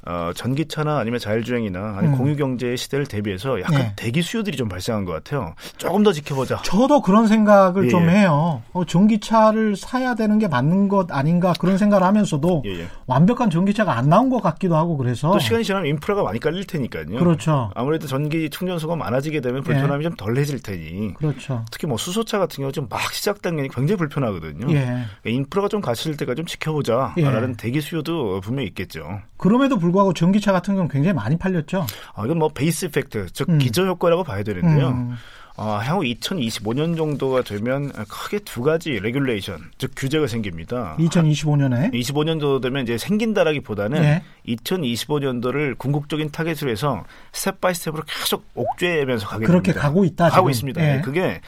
어, 0.04 0.32
전기차나 0.35 0.99
아니면 0.99 1.18
자율주행이나 1.21 1.97
아니 1.99 2.09
음. 2.09 2.16
공유경제의 2.18 2.76
시대를 2.76 3.06
대비해서 3.06 3.61
약간 3.61 3.78
네. 3.78 3.92
대기 3.97 4.23
수요들이 4.23 4.56
좀 4.56 4.68
발생한 4.68 5.04
것 5.04 5.12
같아요. 5.12 5.54
조금 5.76 6.02
더 6.02 6.12
지켜보자. 6.12 6.62
저도 6.62 7.00
그런 7.02 7.26
생각을 7.26 7.87
예. 7.87 7.88
좀 7.88 8.04
예. 8.09 8.11
해요. 8.11 8.62
어, 8.73 8.85
전기차를 8.85 9.76
사야 9.76 10.14
되는 10.14 10.38
게 10.38 10.49
맞는 10.49 10.88
것 10.88 11.11
아닌가 11.12 11.52
그런 11.59 11.78
생각을 11.78 12.06
하면서도 12.06 12.62
예, 12.66 12.80
예. 12.80 12.87
완벽한 13.06 13.50
전기차가 13.50 13.97
안 13.97 14.09
나온 14.09 14.28
것 14.30 14.42
같기도 14.42 14.76
하고 14.76 14.97
그래서 14.97 15.32
또 15.32 15.38
시간이 15.38 15.64
지나면 15.64 15.88
인프라가 15.88 16.23
많이 16.23 16.38
깔릴 16.40 16.66
테니까요. 16.66 17.06
그렇죠. 17.18 17.71
아무래도 17.75 18.06
전기 18.06 18.50
충전소가 18.50 18.97
많아지게 18.97 19.40
되면 19.40 19.62
불편함이 19.62 20.04
예. 20.04 20.09
좀 20.09 20.16
덜해질 20.16 20.62
테니. 20.62 21.14
그렇죠. 21.14 21.64
특히 21.71 21.87
뭐 21.87 21.97
수소차 21.97 22.38
같은 22.38 22.56
경우 22.62 22.71
좀 22.71 22.82
막 22.92 23.00
시작 23.12 23.40
단계이 23.40 23.68
굉장히 23.68 23.97
불편하거든요. 23.97 24.66
예. 24.75 24.80
그러니까 24.80 25.09
인프라가 25.25 25.68
좀 25.68 25.80
갖춰질 25.80 26.16
때까지 26.16 26.37
좀 26.37 26.47
지켜보자라는 26.47 27.54
대기 27.56 27.80
수요도 27.80 28.40
분명히 28.40 28.68
있겠죠. 28.68 29.21
그럼에도 29.37 29.78
불구하고 29.78 29.91
전기차 30.14 30.52
같은 30.52 30.75
경우는 30.75 30.90
굉장히 30.90 31.14
많이 31.14 31.37
팔렸죠. 31.37 31.87
아, 32.14 32.25
이건 32.25 32.38
뭐 32.38 32.49
base 32.49 32.90
effect, 32.90 33.26
즉 33.32 33.49
음. 33.49 33.58
기저 33.58 33.84
효과라고 33.87 34.25
봐야 34.25 34.42
되는데요. 34.42 34.88
음. 34.88 35.16
어, 35.56 35.78
향후 35.82 36.02
2025년 36.02 36.96
정도가 36.96 37.42
되면 37.42 37.92
크게 38.08 38.38
두 38.40 38.62
가지 38.62 38.92
regulation, 38.92 39.61
즉 39.76 39.92
규제가 39.94 40.26
생깁니다. 40.26 40.96
2025년에? 40.99 41.92
25년도 41.92 42.62
되면 42.62 42.82
이제 42.82 42.96
생긴다라기보다는 42.96 44.00
네. 44.00 44.22
2025년도를 44.49 45.76
궁극적인 45.76 46.30
타겟으로 46.30 46.70
해서 46.70 47.04
step 47.33 47.61
by 47.61 47.75
step으로 47.75 48.02
계속 48.06 48.44
옥죄면서 48.54 49.26
가게 49.26 49.44
그렇게 49.44 49.72
됩니다. 49.72 49.72
그렇게 49.72 49.72
가고 49.75 50.04
있다. 50.04 50.30
가고 50.30 50.49
있습니다. 50.49 50.80
네. 50.80 51.00
그게 51.02 51.40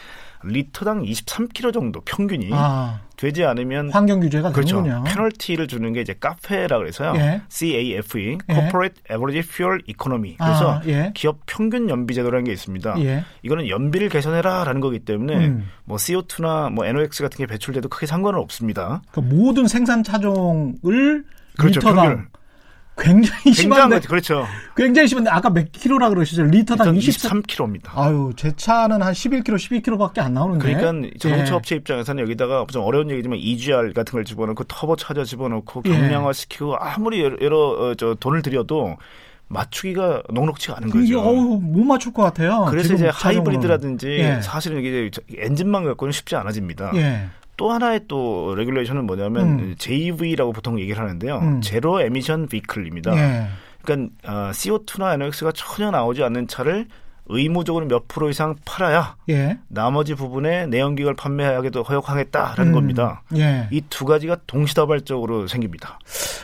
리터당 0.43 1.03
23km 1.03 1.73
정도 1.73 2.01
평균이 2.03 2.51
아. 2.53 3.01
되지 3.17 3.45
않으면 3.45 3.91
환경 3.91 4.21
규제가 4.21 4.53
그렇죠. 4.53 4.83
되는군요. 4.83 5.05
페널티를 5.05 5.69
주는 5.69 5.93
게 5.93 6.01
이제 6.01 6.15
CAFE라 6.19 6.79
그래서요. 6.79 7.15
예. 7.17 7.43
CAFE, 7.49 8.39
예. 8.49 8.55
Corporate 8.55 9.03
Average 9.11 9.49
Fuel 9.49 9.81
Economy. 9.87 10.37
그래서 10.37 10.75
아, 10.75 10.83
예. 10.87 11.13
기업 11.15 11.41
평균 11.47 11.89
연비 11.89 12.15
제도라는 12.15 12.45
게 12.45 12.53
있습니다. 12.53 13.01
예. 13.01 13.25
이거는 13.43 13.69
연비를 13.69 14.09
개선해라라는 14.09 14.81
거기 14.81 14.99
때문에 14.99 15.47
음. 15.47 15.69
뭐 15.85 15.97
CO2나 15.97 16.73
뭐 16.73 16.85
NOx 16.87 17.23
같은 17.23 17.39
게 17.39 17.47
배출돼도 17.47 17.89
크게 17.89 18.07
상관은 18.07 18.39
없습니다. 18.41 19.03
그러니까 19.13 19.35
모든 19.35 19.69
생산 19.69 20.03
차종을 20.03 21.25
그렇죠. 21.57 21.81
리터당 21.81 22.07
평균. 22.07 22.27
굉장히 22.97 23.53
심한데 23.53 24.01
그렇죠. 24.01 24.47
굉장히 24.77 25.09
심한데 25.09 25.31
아까 25.31 25.51
몇 25.51 25.71
킬로라 25.73 26.11
그러시죠? 26.11 26.45
리터당 26.45 26.97
23 26.97 27.43
킬로입니다. 27.43 27.93
아유, 27.97 28.33
제 28.37 28.53
차는 28.55 29.03
한 29.03 29.13
11킬로, 29.13 29.57
12킬로밖에 29.57 30.21
안 30.21 30.35
나오는데. 30.35 30.75
그러니까 30.75 31.09
자동차 31.19 31.53
예. 31.53 31.57
업체 31.57 31.77
입장에서는 31.77 32.23
여기다가 32.23 32.65
좀 32.71 32.83
어려운 32.83 33.11
얘기지만 33.11 33.39
EGR 33.39 33.93
같은 33.93 34.13
걸 34.13 34.25
집어넣고 34.25 34.65
터보 34.65 34.97
차저 34.97 35.25
집어넣고 35.25 35.83
예. 35.87 35.91
경량화 35.91 36.33
시키고 36.33 36.77
아무리 36.79 37.23
여러, 37.23 37.37
여러 37.41 37.59
어, 37.59 37.95
저 37.97 38.15
돈을 38.15 38.43
들여도 38.43 38.97
맞추기가 39.49 40.23
녹록치가 40.33 40.77
않은 40.79 40.91
거죠. 40.91 41.21
어우, 41.21 41.61
못 41.61 41.85
맞출 41.85 42.13
것 42.13 42.23
같아요. 42.23 42.67
그래서 42.71 42.95
이제 42.95 43.09
하이브리드라든지 43.13 44.09
예. 44.09 44.41
사실은 44.43 44.81
이게 44.81 45.11
엔진만 45.37 45.85
갖고는 45.85 46.13
쉽지 46.13 46.37
않아집니다. 46.37 46.93
예. 46.95 47.29
또 47.57 47.71
하나의 47.73 48.03
또 48.09 48.55
regulation은 48.57 49.07
뭐냐면 49.07 49.59
음. 49.59 49.75
ZEV라고 49.79 50.53
보통 50.53 50.81
얘기를 50.81 51.01
하는데요. 51.01 51.39
음. 51.39 51.61
zero 51.61 52.01
emission 52.01 52.49
vehicle입니다. 52.49 53.17
예. 53.17 53.49
그러니까 53.83 54.13
어, 54.25 54.51
CO2나 54.53 55.15
NOx가 55.15 55.53
전혀 55.53 55.91
나오지 55.91 56.23
않는 56.23 56.49
차를 56.49 56.87
의무적으로 57.27 57.87
몇 57.87 58.07
프로 58.07 58.29
이상 58.29 58.55
팔아야 58.65 59.17
예. 59.31 59.59
나머지 59.69 60.15
부분에 60.15 60.67
내연기관을 60.67 61.17
판매하게도 61.17 61.83
허용하겠다라는 61.83 62.71
음. 62.71 62.75
겁니다. 62.75 63.23
예. 63.37 63.67
이 63.71 63.82
두 63.82 64.05
가지가 64.05 64.39
동시다발적으로 64.47 65.47
생깁니다. 65.47 65.99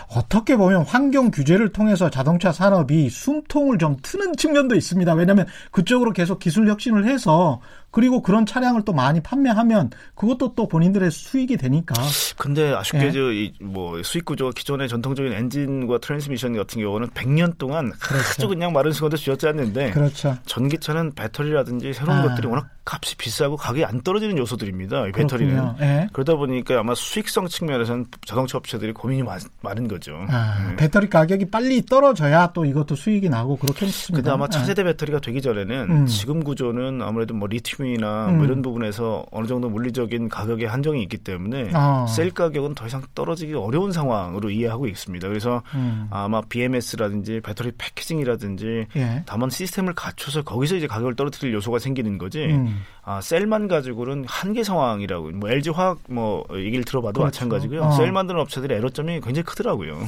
어떻게 0.09 0.57
보면 0.57 0.83
환경 0.83 1.31
규제를 1.31 1.71
통해서 1.71 2.09
자동차 2.09 2.51
산업이 2.51 3.11
숨통을 3.11 3.79
좀 3.79 3.97
트는 4.03 4.37
측면도 4.37 4.75
있습니다. 4.75 5.13
왜냐하면 5.15 5.47
그쪽으로 5.71 6.13
계속 6.13 6.39
기술 6.39 6.69
혁신을 6.69 7.07
해서 7.07 7.61
그리고 7.91 8.23
그런 8.23 8.47
차량을 8.47 8.83
또 8.85 8.93
많이 8.93 9.21
판매하면 9.21 9.91
그것도 10.15 10.55
또 10.55 10.69
본인들의 10.69 11.11
수익이 11.11 11.57
되니까. 11.57 11.95
근데 12.37 12.73
아쉽게 12.73 13.07
예. 13.07 13.13
저뭐 13.13 14.03
수익 14.03 14.25
구조 14.25 14.51
기존의 14.51 14.89
전통적인 14.89 15.33
엔진과 15.33 15.99
트랜스미션 15.99 16.57
같은 16.57 16.81
경우는 16.81 17.09
100년 17.09 17.59
동안 17.59 17.91
그렇죠. 18.01 18.29
아주 18.31 18.49
그냥 18.49 18.73
마른 18.73 18.93
수건도 18.93 19.17
쥐었지 19.17 19.47
않는데 19.49 19.91
그렇죠. 19.91 20.37
전기차는 20.47 21.15
배터리라든지 21.15 21.93
새로운 21.93 22.19
아. 22.19 22.23
것들이 22.29 22.47
워낙 22.47 22.69
값이 22.91 23.17
비싸고 23.17 23.57
가격이 23.57 23.85
안 23.85 24.01
떨어지는 24.01 24.37
요소들입니다. 24.39 25.07
이 25.07 25.13
배터리는. 25.13 25.75
예. 25.81 26.09
그러다 26.13 26.35
보니까 26.35 26.81
아마 26.81 26.95
수익성 26.95 27.47
측면에서는 27.47 28.07
자동차 28.27 28.59
업체들이 28.59 28.93
고민이 28.93 29.23
많, 29.23 29.39
은 29.79 29.87
거죠. 29.87 30.27
아, 30.29 30.71
예. 30.73 30.77
배터리 30.77 31.09
가격이 31.09 31.51
빨리 31.51 31.87
떨어져야 31.87 32.51
또 32.53 32.65
이것도 32.65 32.97
수익이 32.97 33.29
나고 33.29 33.57
그렇겠습니다. 33.57 34.17
근데 34.17 34.31
아마 34.31 34.49
차세대 34.49 34.83
배터리가 34.83 35.21
되기 35.21 35.41
전에는 35.41 35.91
음. 35.91 36.07
지금 36.07 36.43
구조는 36.43 37.01
아무래도 37.03 37.35
뭐 37.35 37.47
리튬이나 37.47 38.27
음. 38.31 38.37
뭐 38.39 38.47
이런 38.47 38.63
부분에서 38.63 39.25
어느 39.31 39.47
정도 39.47 39.71
물리적인 39.71 40.29
가격의 40.29 40.67
한정이 40.67 41.01
있기 41.05 41.19
때문에 41.19 41.71
아. 41.73 42.07
셀 42.09 42.33
가격은 42.33 42.75
더 42.75 42.87
이상 42.87 43.03
떨어지기 43.15 43.55
어려운 43.55 43.93
상황으로 43.93 44.51
이해하고 44.51 44.89
있습니다. 44.89 45.29
그래서 45.29 45.63
음. 45.75 46.09
아마 46.11 46.41
BMS라든지 46.41 47.41
배터리 47.41 47.71
패키징이라든지 47.79 48.87
예. 48.97 49.23
다만 49.27 49.51
시스템을 49.51 49.95
갖춰서 49.95 50.43
거기서 50.43 50.77
이제 50.77 50.89
가격을 50.89 51.15
떨어뜨릴 51.15 51.55
요소가 51.55 51.79
생기는 51.79 52.19
거지. 52.19 52.47
음. 52.47 52.80
아, 53.03 53.21
셀만 53.21 53.67
가지고는 53.67 54.25
한계 54.29 54.63
상황이라고 54.63 55.31
뭐 55.33 55.49
LG 55.51 55.71
화학 55.71 55.99
뭐 56.09 56.45
얘기를 56.55 56.85
들어봐도 56.85 57.21
그렇죠. 57.21 57.37
마찬가지고요. 57.39 57.83
어. 57.83 57.91
셀 57.93 58.13
만드는 58.13 58.41
업체들의 58.41 58.77
에러점이 58.79 59.21
굉장히 59.21 59.43
크더라고요. 59.45 59.99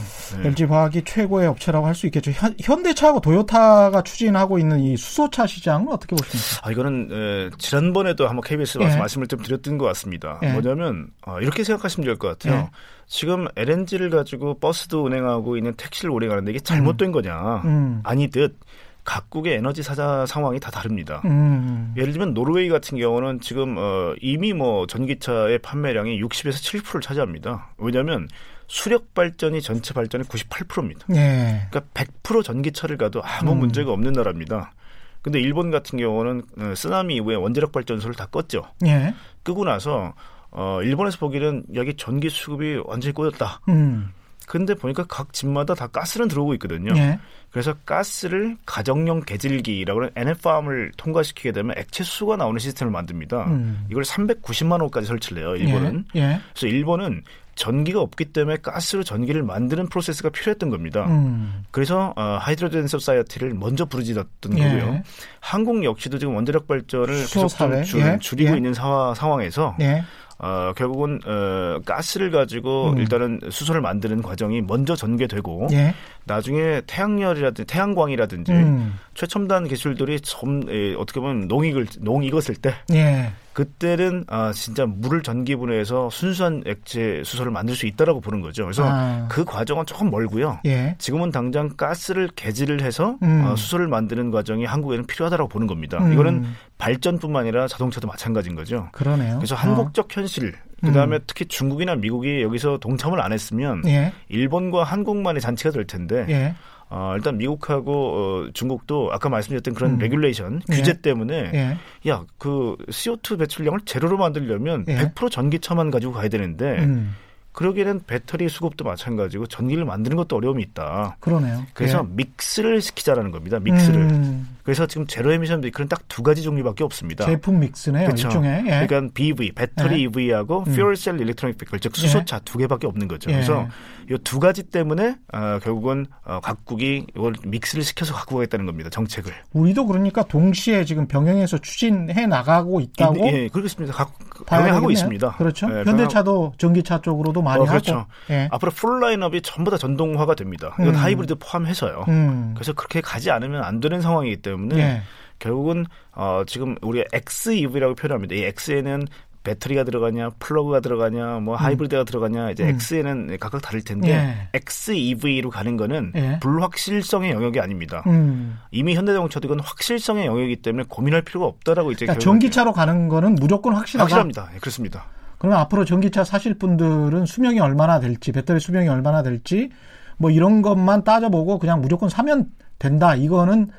네. 0.42 0.48
LG 0.48 0.64
화학이 0.64 1.02
최고의 1.04 1.48
업체라고 1.48 1.86
할 1.86 1.94
수 1.94 2.06
있겠죠. 2.06 2.30
현, 2.32 2.54
현대차하고 2.60 3.20
도요타가 3.20 4.02
추진하고 4.02 4.58
있는 4.58 4.80
이 4.80 4.96
수소차 4.96 5.46
시장은 5.46 5.88
어떻게 5.92 6.14
보십니까? 6.16 6.66
아, 6.68 6.70
이거는 6.70 7.08
에, 7.12 7.50
지난번에도 7.58 8.28
한번 8.28 8.42
KBS 8.44 8.78
예. 8.80 8.96
말씀을 8.96 9.26
좀 9.26 9.40
드렸던 9.42 9.78
것 9.78 9.86
같습니다. 9.86 10.38
예. 10.42 10.52
뭐냐면 10.52 11.08
아, 11.22 11.38
이렇게 11.40 11.64
생각하시면 11.64 12.04
될 12.06 12.16
것 12.18 12.28
같아요. 12.38 12.60
예. 12.60 12.70
지금 13.06 13.46
LNG를 13.56 14.10
가지고 14.10 14.58
버스도 14.58 15.04
운행하고 15.04 15.56
있는 15.56 15.74
택시를 15.74 16.10
운행하는데 16.12 16.50
이게 16.50 16.60
잘못된 16.60 17.08
음. 17.08 17.12
거냐? 17.12 17.62
음. 17.64 18.00
아니듯 18.04 18.56
각국의 19.04 19.54
에너지 19.54 19.82
사자 19.82 20.24
상황이 20.26 20.60
다 20.60 20.70
다릅니다. 20.70 21.22
음. 21.24 21.92
예를 21.96 22.12
들면 22.12 22.34
노르웨이 22.34 22.68
같은 22.68 22.98
경우는 22.98 23.40
지금 23.40 23.76
어, 23.76 24.14
이미 24.20 24.52
뭐 24.52 24.86
전기차의 24.86 25.58
판매량이 25.58 26.20
60에서 26.20 26.82
7%를 26.82 27.00
차지합니다. 27.00 27.70
왜냐하면 27.78 28.28
수력 28.68 29.12
발전이 29.14 29.60
전체 29.60 29.92
발전의 29.92 30.26
98%입니다. 30.26 31.06
예. 31.10 31.66
그러니까 31.70 31.80
100% 31.94 32.44
전기차를 32.44 32.96
가도 32.96 33.22
아무 33.22 33.52
음. 33.52 33.58
문제가 33.58 33.92
없는 33.92 34.12
나라입니다. 34.12 34.72
근데 35.20 35.40
일본 35.40 35.70
같은 35.70 35.98
경우는 35.98 36.42
어, 36.58 36.74
쓰나미 36.74 37.16
이후에 37.16 37.36
원자력 37.36 37.72
발전소를 37.72 38.14
다 38.14 38.26
껐죠. 38.26 38.64
예. 38.86 39.14
끄고 39.42 39.64
나서 39.64 40.14
어 40.50 40.80
일본에서 40.82 41.18
보기에는 41.18 41.64
여기 41.74 41.94
전기 41.96 42.28
수급이 42.28 42.80
완전히 42.84 43.14
꼬였다. 43.14 43.60
음. 43.68 44.12
근데 44.52 44.74
보니까 44.74 45.06
각 45.08 45.32
집마다 45.32 45.74
다 45.74 45.86
가스는 45.86 46.28
들어오고 46.28 46.52
있거든요. 46.54 46.92
예. 46.94 47.18
그래서 47.50 47.72
가스를 47.86 48.58
가정용 48.66 49.22
개질기라고 49.22 50.00
하는 50.00 50.10
NF팜을 50.14 50.92
통과시키게 50.98 51.52
되면 51.52 51.74
액체 51.78 52.04
수가 52.04 52.36
나오는 52.36 52.58
시스템을 52.58 52.90
만듭니다. 52.90 53.46
음. 53.46 53.86
이걸 53.90 54.02
390만 54.02 54.82
원까지 54.82 55.06
설치를 55.06 55.42
해요. 55.42 55.56
일본은. 55.56 56.04
예. 56.16 56.20
예. 56.20 56.40
그래서 56.52 56.66
일본은 56.66 57.22
전기가 57.54 58.00
없기 58.00 58.26
때문에 58.26 58.58
가스로 58.58 59.02
전기를 59.02 59.42
만드는 59.42 59.88
프로세스가 59.88 60.28
필요했던 60.28 60.68
겁니다. 60.68 61.06
음. 61.06 61.64
그래서 61.70 62.12
어, 62.16 62.38
hydrogen 62.40 62.86
society를 62.88 63.54
먼저 63.54 63.86
부르짖었던 63.86 64.58
예. 64.58 64.64
거고요. 64.64 65.02
한국 65.40 65.82
역시도 65.82 66.18
지금 66.18 66.34
원자력 66.34 66.66
발전을 66.66 67.06
계속 67.26 67.48
줄, 67.84 68.00
예. 68.00 68.18
줄이고 68.18 68.52
예. 68.52 68.56
있는 68.56 68.74
사, 68.74 69.14
상황에서 69.16 69.76
예. 69.80 70.04
어, 70.42 70.72
결국은 70.76 71.20
어, 71.24 71.78
가스를 71.84 72.32
가지고 72.32 72.90
음. 72.90 72.98
일단은 72.98 73.40
수소를 73.48 73.80
만드는 73.80 74.22
과정이 74.22 74.60
먼저 74.60 74.96
전개되고 74.96 75.68
예. 75.70 75.94
나중에 76.24 76.82
태양열이라든지 76.86 77.64
태양광이라든지 77.66 78.52
음. 78.52 78.94
최첨단 79.14 79.66
기술들이 79.66 80.20
점 80.20 80.62
에, 80.68 80.94
어떻게 80.94 81.20
보면 81.20 81.48
농익을 81.48 81.86
농익었을 82.00 82.54
때 82.56 82.74
예. 82.92 83.32
그때는 83.52 84.24
아 84.28 84.52
진짜 84.52 84.86
물을 84.86 85.22
전기 85.22 85.56
분해해서 85.56 86.08
순수한 86.10 86.62
액체 86.66 87.22
수소를 87.24 87.52
만들 87.52 87.74
수 87.74 87.86
있다라고 87.86 88.20
보는 88.20 88.40
거죠. 88.40 88.64
그래서 88.64 88.84
아. 88.86 89.26
그 89.28 89.44
과정은 89.44 89.84
조금 89.84 90.10
멀고요. 90.10 90.60
예. 90.64 90.94
지금은 90.98 91.30
당장 91.30 91.68
가스를 91.76 92.28
개질을 92.34 92.80
해서 92.80 93.18
음. 93.22 93.44
어, 93.44 93.56
수소를 93.56 93.88
만드는 93.88 94.30
과정이 94.30 94.64
한국에는 94.64 95.06
필요하다라고 95.06 95.48
보는 95.48 95.66
겁니다. 95.66 95.98
음. 95.98 96.12
이거는 96.12 96.46
발전뿐만 96.78 97.42
아니라 97.42 97.68
자동차도 97.68 98.08
마찬가지인 98.08 98.56
거죠. 98.56 98.88
그러네요. 98.92 99.36
그래서 99.36 99.54
한국적 99.54 100.06
어. 100.06 100.08
현실 100.10 100.54
그다음에 100.82 101.16
음. 101.16 101.20
특히 101.26 101.46
중국이나 101.46 101.94
미국이 101.94 102.42
여기서 102.42 102.78
동참을 102.78 103.20
안 103.20 103.32
했으면 103.32 103.82
예. 103.86 104.12
일본과 104.28 104.84
한국만의 104.84 105.40
잔치가 105.40 105.70
될 105.70 105.86
텐데 105.86 106.26
예. 106.28 106.54
어, 106.90 107.14
일단 107.16 107.38
미국하고 107.38 107.92
어, 107.92 108.50
중국도 108.52 109.10
아까 109.12 109.30
말씀드렸던 109.30 109.72
그런 109.72 109.92
음. 109.92 109.98
regulation 109.98 110.60
예. 110.70 110.76
규제 110.76 111.00
때문에 111.00 111.50
예. 111.54 111.76
이그 112.06 112.76
CO2 112.88 113.38
배출량을 113.38 113.80
제로로 113.86 114.18
만들려면 114.18 114.84
예. 114.88 114.96
100% 114.96 115.30
전기차만 115.30 115.90
가지고 115.90 116.12
가야 116.12 116.28
되는데 116.28 116.80
음. 116.80 117.14
그러기에는 117.52 118.02
배터리 118.06 118.48
수급도 118.48 118.84
마찬가지고 118.84 119.46
전기를 119.46 119.84
만드는 119.84 120.16
것도 120.16 120.36
어려움이 120.36 120.62
있다. 120.62 121.16
그러네요. 121.20 121.64
그래서 121.74 122.06
예. 122.08 122.14
mix를 122.16 122.80
시키자라는 122.80 123.30
겁니다. 123.30 123.58
mix를. 123.60 124.00
음. 124.00 124.56
그래서 124.62 124.86
지금 124.86 125.06
zero 125.06 125.32
emission 125.32 125.60
vehicle은 125.60 125.88
딱 125.88 126.02
두 126.08 126.22
가지 126.22 126.42
종류밖에 126.42 126.84
없습니다. 126.84 127.24
제품 127.24 127.60
mix네요. 127.60 128.04
그렇죠. 128.06 128.28
일종의. 128.28 128.64
예. 128.66 128.86
그러니까 128.86 129.12
BEV, 129.14 129.52
배터리 129.52 130.00
예. 130.00 130.00
EV하고 130.02 130.64
음. 130.66 130.74
fuel 130.74 130.96
cell 130.96 131.18
electronic 131.20 131.56
vehicle, 131.56 131.80
즉 131.80 131.96
수소차 131.96 132.36
예. 132.36 132.40
두 132.44 132.58
개밖에 132.58 132.86
없는 132.86 133.08
거죠. 133.08 133.30
예. 133.30 133.34
그래서 133.34 133.66
이 134.10 134.16
두 134.24 134.40
가지 134.40 134.62
때문에 134.64 135.16
어, 135.32 135.58
결국은 135.62 136.06
어, 136.24 136.40
각국이 136.40 137.06
이걸 137.16 137.32
mix를 137.46 137.82
시켜서 137.82 138.12
갖고 138.14 138.36
가겠다는 138.36 138.66
겁니다. 138.66 138.90
정책을. 138.90 139.32
우리도 139.52 139.86
그러니까 139.86 140.22
동시에 140.24 140.84
지금 140.84 141.06
병행해서 141.06 141.58
추진해 141.58 142.26
나가고 142.26 142.80
있다고. 142.80 143.26
예, 143.28 143.48
그렇습니다. 143.48 143.94
각, 143.94 144.12
병행하고 144.46 144.90
있습니다. 144.90 145.36
그렇죠. 145.36 145.66
예, 145.70 145.84
현대차도 145.84 146.54
전기차 146.58 147.00
쪽으로도 147.00 147.41
많이 147.42 147.62
어, 147.62 147.66
그렇죠. 147.66 147.94
하고. 147.94 148.08
예. 148.30 148.48
앞으로 148.50 148.72
full 148.72 149.00
lineup이 149.00 149.42
전부 149.42 149.70
다 149.70 149.76
전동화가 149.76 150.34
됩니다. 150.34 150.74
이건 150.80 150.94
음. 150.94 150.94
하이브리드 150.94 151.36
포함해서요. 151.36 152.04
음. 152.08 152.52
그래서 152.54 152.72
그렇게 152.72 153.00
가지 153.00 153.30
않으면 153.30 153.62
안 153.62 153.80
되는 153.80 154.00
상황이기 154.00 154.38
때문에 154.38 154.78
예. 154.78 155.02
결국은 155.38 155.86
어, 156.12 156.42
지금 156.46 156.76
우리가 156.82 157.06
XEV라고 157.12 157.94
표현합니다. 157.94 158.34
이 158.34 158.44
X에는 158.44 159.06
배터리가 159.42 159.82
들어가냐, 159.84 160.30
플러그가 160.38 160.80
들어가냐, 160.80 161.40
뭐 161.40 161.54
음. 161.54 161.56
하이브리드가 161.56 162.04
들어가냐, 162.04 162.50
이제 162.50 162.62
음. 162.64 162.78
X에는 162.80 163.38
각각 163.40 163.60
다를 163.60 163.82
텐데 163.82 164.10
예. 164.10 164.48
XEV로 164.54 165.50
가는 165.50 165.76
거는 165.76 166.12
예. 166.14 166.38
불확실성의 166.40 167.32
영역이 167.32 167.58
아닙니다. 167.58 168.04
음. 168.06 168.58
이미 168.70 168.94
현대자동차도 168.94 169.48
이건 169.48 169.60
확실성의 169.60 170.26
영역이기 170.26 170.62
때문에 170.62 170.84
고민할 170.88 171.22
필요가 171.22 171.46
없다라고 171.46 171.90
이제 171.92 172.06
그러니까 172.06 172.22
전기차로 172.22 172.72
가는 172.72 173.08
거는 173.08 173.34
무조건 173.34 173.74
확실하다. 173.74 174.04
확실합니다. 174.04 174.48
네, 174.52 174.58
그렇습니다. 174.60 175.06
그러면 175.42 175.58
앞으로 175.58 175.84
전기차 175.84 176.22
사실 176.22 176.54
분들은 176.54 177.26
수명이 177.26 177.58
얼마나 177.58 177.98
될지, 177.98 178.30
배터리 178.30 178.60
수명이 178.60 178.86
얼마나 178.86 179.24
될지 179.24 179.70
뭐 180.16 180.30
이런 180.30 180.62
것만 180.62 181.02
따져보고 181.02 181.58
그냥 181.58 181.80
무조건 181.80 182.08
사면 182.08 182.46
된다. 182.78 183.16
이거는 183.16 183.70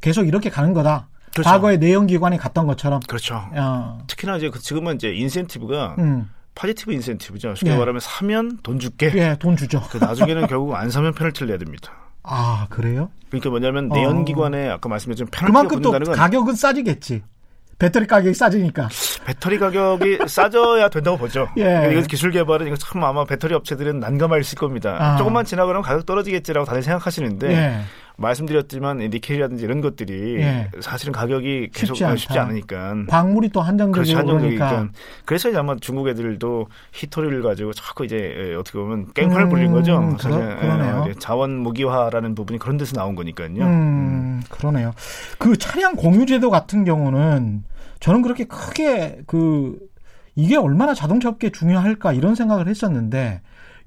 계속 0.00 0.26
이렇게 0.26 0.50
가는 0.50 0.72
거다. 0.72 1.06
그렇죠. 1.32 1.48
과거에 1.48 1.76
내연기관이 1.76 2.38
갔던 2.38 2.66
것처럼. 2.66 2.98
그렇죠. 3.06 3.40
어. 3.54 4.02
특히나 4.08 4.36
이제 4.36 4.50
그 4.50 4.58
지금은 4.58 4.96
이제 4.96 5.14
인센티브가 5.14 5.94
음. 6.00 6.28
positive 6.56 6.92
인센티브죠. 6.92 7.54
쉽게 7.54 7.70
예. 7.70 7.76
말하면 7.76 8.00
사면 8.00 8.58
돈 8.64 8.80
줄게. 8.80 9.12
예, 9.14 9.36
돈 9.38 9.56
주죠. 9.56 9.80
그 9.90 9.98
나중에는 9.98 10.48
결국 10.50 10.74
안 10.74 10.90
사면 10.90 11.14
페널티를 11.14 11.46
내야 11.46 11.58
됩니다. 11.58 11.92
아, 12.24 12.66
그래요? 12.68 13.10
그러니까 13.28 13.48
뭐냐면 13.48 13.92
어. 13.92 13.94
내연기관에 13.94 14.68
아까 14.68 14.88
말씀드린 14.88 15.28
페널티가 15.30 15.46
그만큼 15.46 15.82
또 15.82 15.92
가격은 15.92 16.56
싸지겠지. 16.56 17.22
배터리 17.82 18.06
가격이 18.06 18.32
싸지니까. 18.32 18.88
배터리 19.24 19.58
가격이 19.58 20.18
싸져야 20.28 20.88
된다고 20.88 21.16
보죠. 21.16 21.48
예. 21.58 21.90
이거 21.90 22.00
기술 22.02 22.30
개발은 22.30 22.68
이거 22.68 22.76
참 22.76 23.02
아마 23.02 23.24
배터리 23.24 23.54
업체들은 23.54 23.98
난감할 23.98 24.40
있을 24.40 24.56
겁니다. 24.56 24.96
아. 25.00 25.16
조금만 25.16 25.44
지나가면 25.44 25.82
가격 25.82 26.06
떨어지겠지라고 26.06 26.64
다들 26.64 26.84
생각하시는데 26.84 27.52
예. 27.52 27.80
말씀드렸지만 28.16 28.98
니켈이라든지 28.98 29.64
이런 29.64 29.80
것들이 29.80 30.36
예. 30.36 30.70
사실은 30.80 31.12
가격이 31.12 31.70
계속 31.74 31.96
쉽지, 31.96 32.18
쉽지, 32.18 32.38
않으니까 32.38 32.94
광물이 33.08 33.48
또 33.48 33.60
한정적이고 33.60 34.16
한정적이니까 34.16 34.68
그러니까. 34.68 34.92
그래서 35.24 35.48
이제 35.48 35.58
아마 35.58 35.74
중국 35.80 36.06
애들도 36.06 36.68
히토리를 36.92 37.42
가지고 37.42 37.72
자꾸 37.72 38.04
이제 38.04 38.54
어떻게 38.56 38.78
보면 38.78 39.12
깽판을 39.14 39.46
음, 39.46 39.48
부리는 39.48 39.72
거죠. 39.72 40.16
그러, 40.20 40.36
그러네요. 40.36 41.12
자원 41.18 41.56
무기화라는 41.58 42.36
부분이 42.36 42.60
그런 42.60 42.76
데서 42.76 42.94
나온 42.94 43.16
거니까요. 43.16 43.48
음, 43.48 43.60
음. 43.60 44.42
그러네요. 44.50 44.92
그 45.38 45.56
차량 45.56 45.96
공유 45.96 46.26
제도 46.26 46.48
같은 46.48 46.84
경우는 46.84 47.64
저는 48.02 48.20
그렇게 48.20 48.44
크게 48.44 49.22
그 49.26 49.78
이게 50.34 50.56
얼마나 50.56 50.92
자동차 50.92 51.28
업계에 51.28 51.50
중요할까 51.50 52.12
이런 52.12 52.34
생각을 52.34 52.66
했었는데 52.66 53.40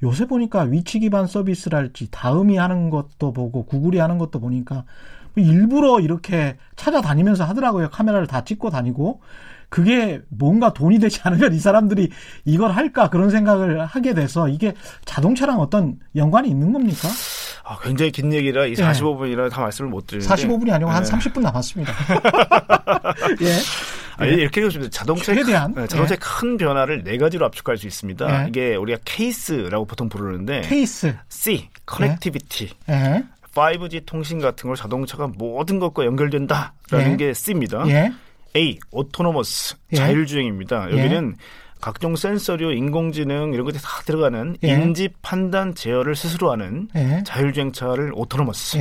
요새 0.04 0.26
보니까 0.26 0.62
위치 0.62 1.00
기반 1.00 1.28
서비스랄지 1.28 2.10
다음이 2.12 2.56
하는 2.56 2.90
것도 2.90 3.34
보고 3.34 3.66
구글이 3.66 4.00
하는 4.00 4.18
것도 4.18 4.40
보니까 4.40 4.86
일부러 5.36 6.00
이렇게 6.00 6.56
찾아다니면서 6.78 7.44
하더라고요. 7.44 7.90
카메라를 7.90 8.26
다 8.26 8.44
찍고 8.44 8.70
다니고. 8.70 9.22
그게 9.68 10.22
뭔가 10.30 10.72
돈이 10.72 11.00
되지 11.00 11.20
않으면 11.24 11.54
이 11.54 11.60
사람들이 11.60 12.10
이걸 12.46 12.72
할까 12.72 13.10
그런 13.10 13.30
생각을 13.30 13.86
하게 13.86 14.14
돼서 14.14 14.48
이게 14.48 14.74
자동차랑 15.04 15.60
어떤 15.60 16.00
연관이 16.16 16.50
있는 16.50 16.72
겁니까? 16.72 17.10
아, 17.64 17.78
굉장히 17.80 18.12
긴 18.12 18.32
얘기라 18.32 18.68
이 18.68 18.76
45분이라 18.76 19.44
네. 19.44 19.50
다 19.50 19.62
말씀을 19.62 19.90
못 19.90 20.06
드리는데 20.08 20.34
45분이 20.34 20.72
아니고 20.72 20.90
네. 20.90 20.96
한 20.96 21.04
30분 21.04 21.42
남았습니다. 21.42 21.92
예. 23.42 23.95
아, 24.18 24.26
이렇게 24.26 24.62
해보시면 24.62 24.92
자동차의 24.92 25.40
최대한 25.40 25.74
큰, 25.74 25.82
네, 25.84 25.88
자동차의 25.88 26.18
예. 26.22 26.26
큰 26.26 26.58
변화를 26.58 27.04
네 27.04 27.18
가지로 27.18 27.46
압축할 27.46 27.78
수 27.78 27.88
있습니다. 27.88 28.46
예. 28.46 28.48
이게 28.50 28.76
우리가 28.76 29.00
CASE라고 29.06 29.86
보통 29.86 30.10
부르는데 30.10 30.62
CASE 30.62 31.16
C 31.30 31.70
connectivity 31.86 32.70
예. 32.90 33.24
5G 33.54 34.06
통신 34.06 34.40
같은 34.40 34.68
걸 34.68 34.76
자동차가 34.76 35.28
모든 35.28 35.80
것과 35.80 36.06
연결된다라는 36.06 37.14
예. 37.14 37.18
게 37.18 37.34
C입니다. 37.34 37.86
예. 37.88 38.12
A 38.56 38.80
autonomous 38.92 39.76
예. 39.94 39.98
자율주행입니다. 39.98 40.92
여기는 40.92 41.36
각종 41.82 42.16
센서류, 42.16 42.74
인공지능 42.74 43.54
이런 43.54 43.66
것들이 43.66 43.82
다 43.82 44.02
들어가는 44.06 44.58
인지 44.62 45.10
판단 45.22 45.76
제어를 45.76 46.16
스스로 46.16 46.52
하는 46.52 46.88
자율주행차를 47.26 48.12
autonomous. 48.16 48.78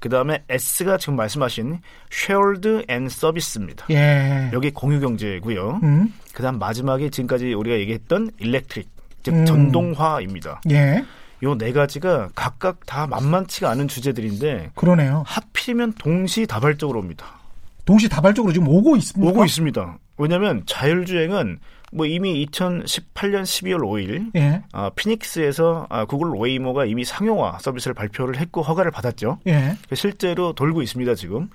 그 0.00 0.08
다음에 0.08 0.44
S가 0.48 0.96
지금 0.96 1.16
말씀하신 1.16 1.80
shared 2.12 2.84
and 2.88 3.06
service입니다. 3.12 3.86
예. 3.90 4.50
여기 4.52 4.70
공유 4.70 5.00
경제고요. 5.00 5.80
음. 5.82 6.14
그 6.32 6.42
다음 6.42 6.58
마지막에 6.58 7.10
지금까지 7.10 7.52
우리가 7.54 7.76
얘기했던 7.78 8.30
electric, 8.38 8.88
즉 9.22 9.34
음. 9.34 9.44
전동화입니다. 9.44 10.60
예. 10.70 11.04
요 11.42 11.57
네 11.57 11.72
가지가 11.72 12.30
각각 12.34 12.84
다 12.86 13.06
만만치가 13.06 13.70
않은 13.70 13.88
주제들인데 13.88 14.72
그러네요. 14.74 15.22
하필이면 15.26 15.94
동시다발적으로 15.94 16.98
옵니다. 16.98 17.38
동시다발적으로 17.84 18.52
지금 18.52 18.68
오고 18.68 18.96
있습니다. 18.96 19.30
오고 19.30 19.44
있습니다. 19.44 19.98
왜냐하면 20.18 20.62
자율주행은 20.66 21.58
뭐 21.92 22.06
이미 22.06 22.44
2018년 22.46 23.42
12월 23.42 23.80
5일 23.80 24.30
예. 24.36 24.62
어, 24.72 24.90
피닉스에서 24.94 25.86
아, 25.88 26.04
구글 26.04 26.38
웨이모가 26.38 26.84
이미 26.84 27.04
상용화 27.04 27.58
서비스를 27.60 27.94
발표를 27.94 28.38
했고 28.38 28.62
허가를 28.62 28.90
받았죠. 28.90 29.38
예. 29.46 29.76
실제로 29.94 30.52
돌고 30.52 30.82
있습니다 30.82 31.14
지금. 31.14 31.48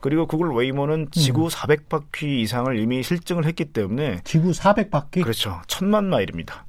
그리고 0.00 0.26
구글 0.26 0.50
웨이모는 0.50 1.08
지구 1.10 1.44
음. 1.44 1.48
400바퀴 1.48 2.24
이상을 2.42 2.78
이미 2.78 3.02
실증을 3.02 3.46
했기 3.46 3.64
때문에 3.64 4.20
지구 4.24 4.50
400바퀴 4.50 5.22
그렇죠. 5.22 5.60
천만 5.66 6.04
마일입니다. 6.08 6.64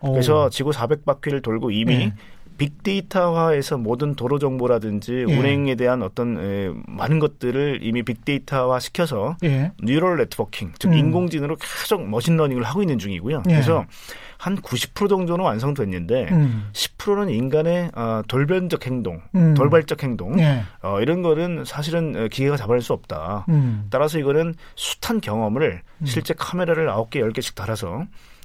오. 0.00 0.12
그래서 0.12 0.48
지구 0.48 0.70
400바퀴를 0.70 1.42
돌고 1.42 1.70
이미 1.70 1.94
예. 1.94 2.14
빅데이터화에서 2.58 3.78
모든 3.78 4.14
도로 4.14 4.38
정보라든지 4.38 5.24
예. 5.28 5.36
운행에 5.36 5.74
대한 5.74 6.02
어떤 6.02 6.38
에, 6.38 6.70
많은 6.86 7.18
것들을 7.18 7.80
이미 7.82 8.02
빅데이터화 8.02 8.78
시켜서 8.80 9.36
예. 9.44 9.72
neural 9.82 10.16
networking 10.18 10.72
즉 10.78 10.88
음. 10.88 10.94
인공지능으로 10.94 11.56
계속 11.56 12.08
machine 12.08 12.29
learning을 12.29 12.62
하고 12.62 12.82
있는 12.82 12.98
중이고요. 12.98 13.42
예. 13.48 13.52
그래서 13.52 13.84
한 14.38 14.56
90% 14.56 15.08
정도는 15.08 15.44
완성됐는데 15.44 16.28
음. 16.32 16.70
10%는 16.72 17.30
인간의 17.30 17.92
어, 17.94 18.22
돌변적 18.26 18.86
행동, 18.86 19.20
음. 19.36 19.54
돌발적 19.54 20.02
행동 20.02 20.38
예. 20.40 20.62
어, 20.82 21.00
이런 21.00 21.22
거는 21.22 21.64
사실은 21.64 22.28
기계가 22.28 22.56
잡아낼 22.56 22.82
수 22.82 22.92
없다. 22.92 23.46
음. 23.48 23.86
따라서 23.90 24.18
이거는 24.18 24.54
숱한 24.74 25.20
경험을 25.20 25.82
음. 25.98 26.06
실제 26.06 26.34
카메라를 26.36 26.88
9개, 26.88 27.16
10개씩 27.16 27.54
달아서 27.54 28.04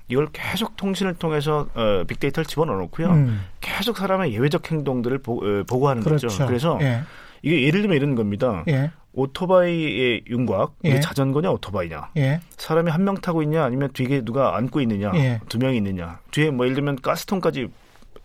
이걸 0.09 0.27
계속 0.31 0.75
통신을 0.77 1.15
통해서 1.15 1.67
어, 1.75 2.03
빅데이터를 2.07 2.45
집어넣어 2.45 2.77
놓고요. 2.77 3.09
음. 3.09 3.41
계속 3.61 3.97
사람의 3.97 4.33
예외적 4.33 4.71
행동들을 4.71 5.17
보, 5.19 5.37
어, 5.37 5.63
보고하는 5.67 6.01
그렇죠. 6.03 6.27
거죠. 6.27 6.45
그래서 6.45 6.77
예. 6.81 7.01
이게 7.41 7.63
예를 7.63 7.81
들면 7.81 7.97
이런 7.97 8.15
겁니다. 8.15 8.63
예. 8.69 8.91
오토바이의 9.13 10.23
윤곽, 10.27 10.75
예. 10.85 10.99
자전거냐 10.99 11.49
오토바이냐, 11.51 12.09
예. 12.17 12.39
사람이 12.57 12.91
한 12.91 13.03
명 13.03 13.15
타고 13.15 13.41
있냐 13.41 13.63
아니면 13.63 13.89
뒤에 13.93 14.21
누가 14.23 14.55
안고 14.57 14.79
있느냐, 14.81 15.11
예. 15.15 15.39
두 15.49 15.57
명이 15.57 15.77
있느냐, 15.77 16.19
뒤에 16.31 16.51
뭐 16.51 16.65
예를 16.65 16.75
들면 16.75 16.97
가스통까지 17.01 17.67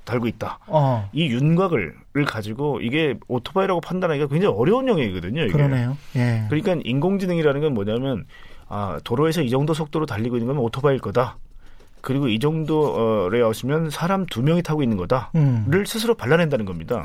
달고 0.04 0.26
있다. 0.26 0.58
어. 0.66 1.08
이 1.12 1.26
윤곽을 1.28 1.94
가지고 2.26 2.80
이게 2.80 3.14
오토바이라고 3.28 3.80
판단하기가 3.80 4.26
굉장히 4.28 4.54
어려운 4.54 4.86
영역이거든요. 4.88 5.42
이게. 5.44 5.52
그러네요. 5.52 5.96
예. 6.16 6.44
그러니까 6.50 6.76
인공지능이라는 6.84 7.60
건 7.60 7.74
뭐냐면 7.74 8.26
아, 8.68 8.98
도로에서 9.04 9.42
이 9.42 9.50
정도 9.50 9.74
속도로 9.74 10.06
달리고 10.06 10.36
있는 10.36 10.54
건 10.54 10.58
오토바이일 10.64 11.00
거다. 11.00 11.36
그리고 12.02 12.28
이 12.28 12.38
정도에 12.38 13.40
왔으면 13.40 13.90
사람 13.90 14.26
두 14.26 14.42
명이 14.42 14.62
타고 14.62 14.82
있는 14.82 14.96
거다를 14.96 15.28
음. 15.36 15.84
스스로 15.86 16.14
발라낸다는 16.14 16.64
겁니다. 16.64 17.04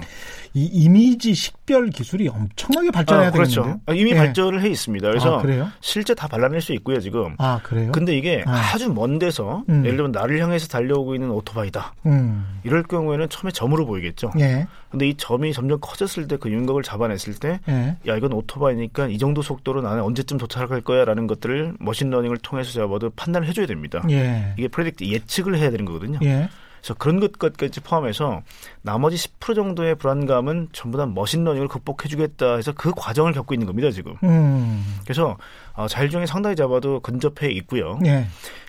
이 0.53 0.65
이미지 0.65 1.33
식별 1.35 1.89
기술이 1.89 2.27
엄청나게 2.27 2.89
발전해야 2.91 3.27
아, 3.27 3.31
그렇죠. 3.31 3.61
되는데요. 3.61 3.81
아, 3.85 3.93
이미 3.93 4.11
예. 4.11 4.15
발전을 4.15 4.61
해 4.61 4.69
있습니다. 4.69 5.07
그래서 5.07 5.39
아, 5.39 5.71
실제 5.81 6.15
다 6.15 6.27
발라낼 6.27 6.61
수 6.61 6.73
있고요, 6.73 6.99
지금. 6.99 7.35
아, 7.37 7.59
그래요? 7.63 7.91
근데 7.91 8.17
이게 8.17 8.43
아. 8.47 8.75
저 8.77 8.95
먼 8.95 9.19
데서 9.19 9.63
음. 9.69 9.85
예를 9.85 9.97
들면 9.97 10.11
나를 10.11 10.41
향해서 10.41 10.67
달려오고 10.67 11.13
있는 11.15 11.29
오토바이다. 11.31 11.93
음. 12.07 12.59
이럴 12.63 12.83
경우에는 12.83 13.29
처음에 13.29 13.51
점으로 13.51 13.85
보이겠죠. 13.85 14.31
예. 14.39 14.67
근데 14.89 15.07
이 15.09 15.15
점이 15.15 15.51
점점 15.53 15.79
커졌을 15.81 16.27
때 16.27 16.37
그 16.39 16.51
윤곽을 16.51 16.83
잡아냈을 16.83 17.33
때 17.35 17.59
예. 17.67 17.97
야, 18.07 18.15
이건 18.15 18.31
오토바이니까 18.33 19.07
이 19.07 19.17
정도 19.17 19.41
속도로 19.41 19.81
나는 19.81 20.03
언제쯤 20.03 20.37
도착할 20.37 20.81
거야라는 20.81 21.25
것들을 21.27 21.73
machine 21.79 22.02
learning을 22.02 22.37
통해서 22.37 22.71
잡아도 22.71 23.09
판단을 23.15 23.47
해 23.47 23.53
줘야 23.53 23.65
됩니다. 23.65 24.03
예. 24.09 24.53
이게 24.57 24.67
predict 24.67 25.05
예측을 25.07 25.57
해야 25.57 25.71
되는 25.71 25.85
거거든요. 25.85 26.19
예. 26.23 26.49
그래서 26.79 26.93
그런 26.93 27.19
것까지 27.19 27.81
포함해서 27.81 28.43
나머지 28.87 29.17
10% 29.17 29.53
정도의 29.53 29.95
불안감은 29.95 30.69
전부 30.71 30.97
다 30.97 31.05
machine 31.05 31.29
learning을 31.29 31.67
극복해주겠다 31.67 32.55
해서 32.55 32.71
그 32.71 32.93
과정을 32.95 33.33
겪고 33.33 33.53
있는 33.53 33.67
겁니다 33.67 33.91
지금. 33.91 34.15
음. 34.23 34.81
그래서 35.03 35.35
어, 35.73 35.89
자율주행이 35.89 36.25
상당히 36.25 36.55
잡아도 36.55 37.01
근접해 37.01 37.51
있고요. 37.51 37.99
예. 38.05 38.27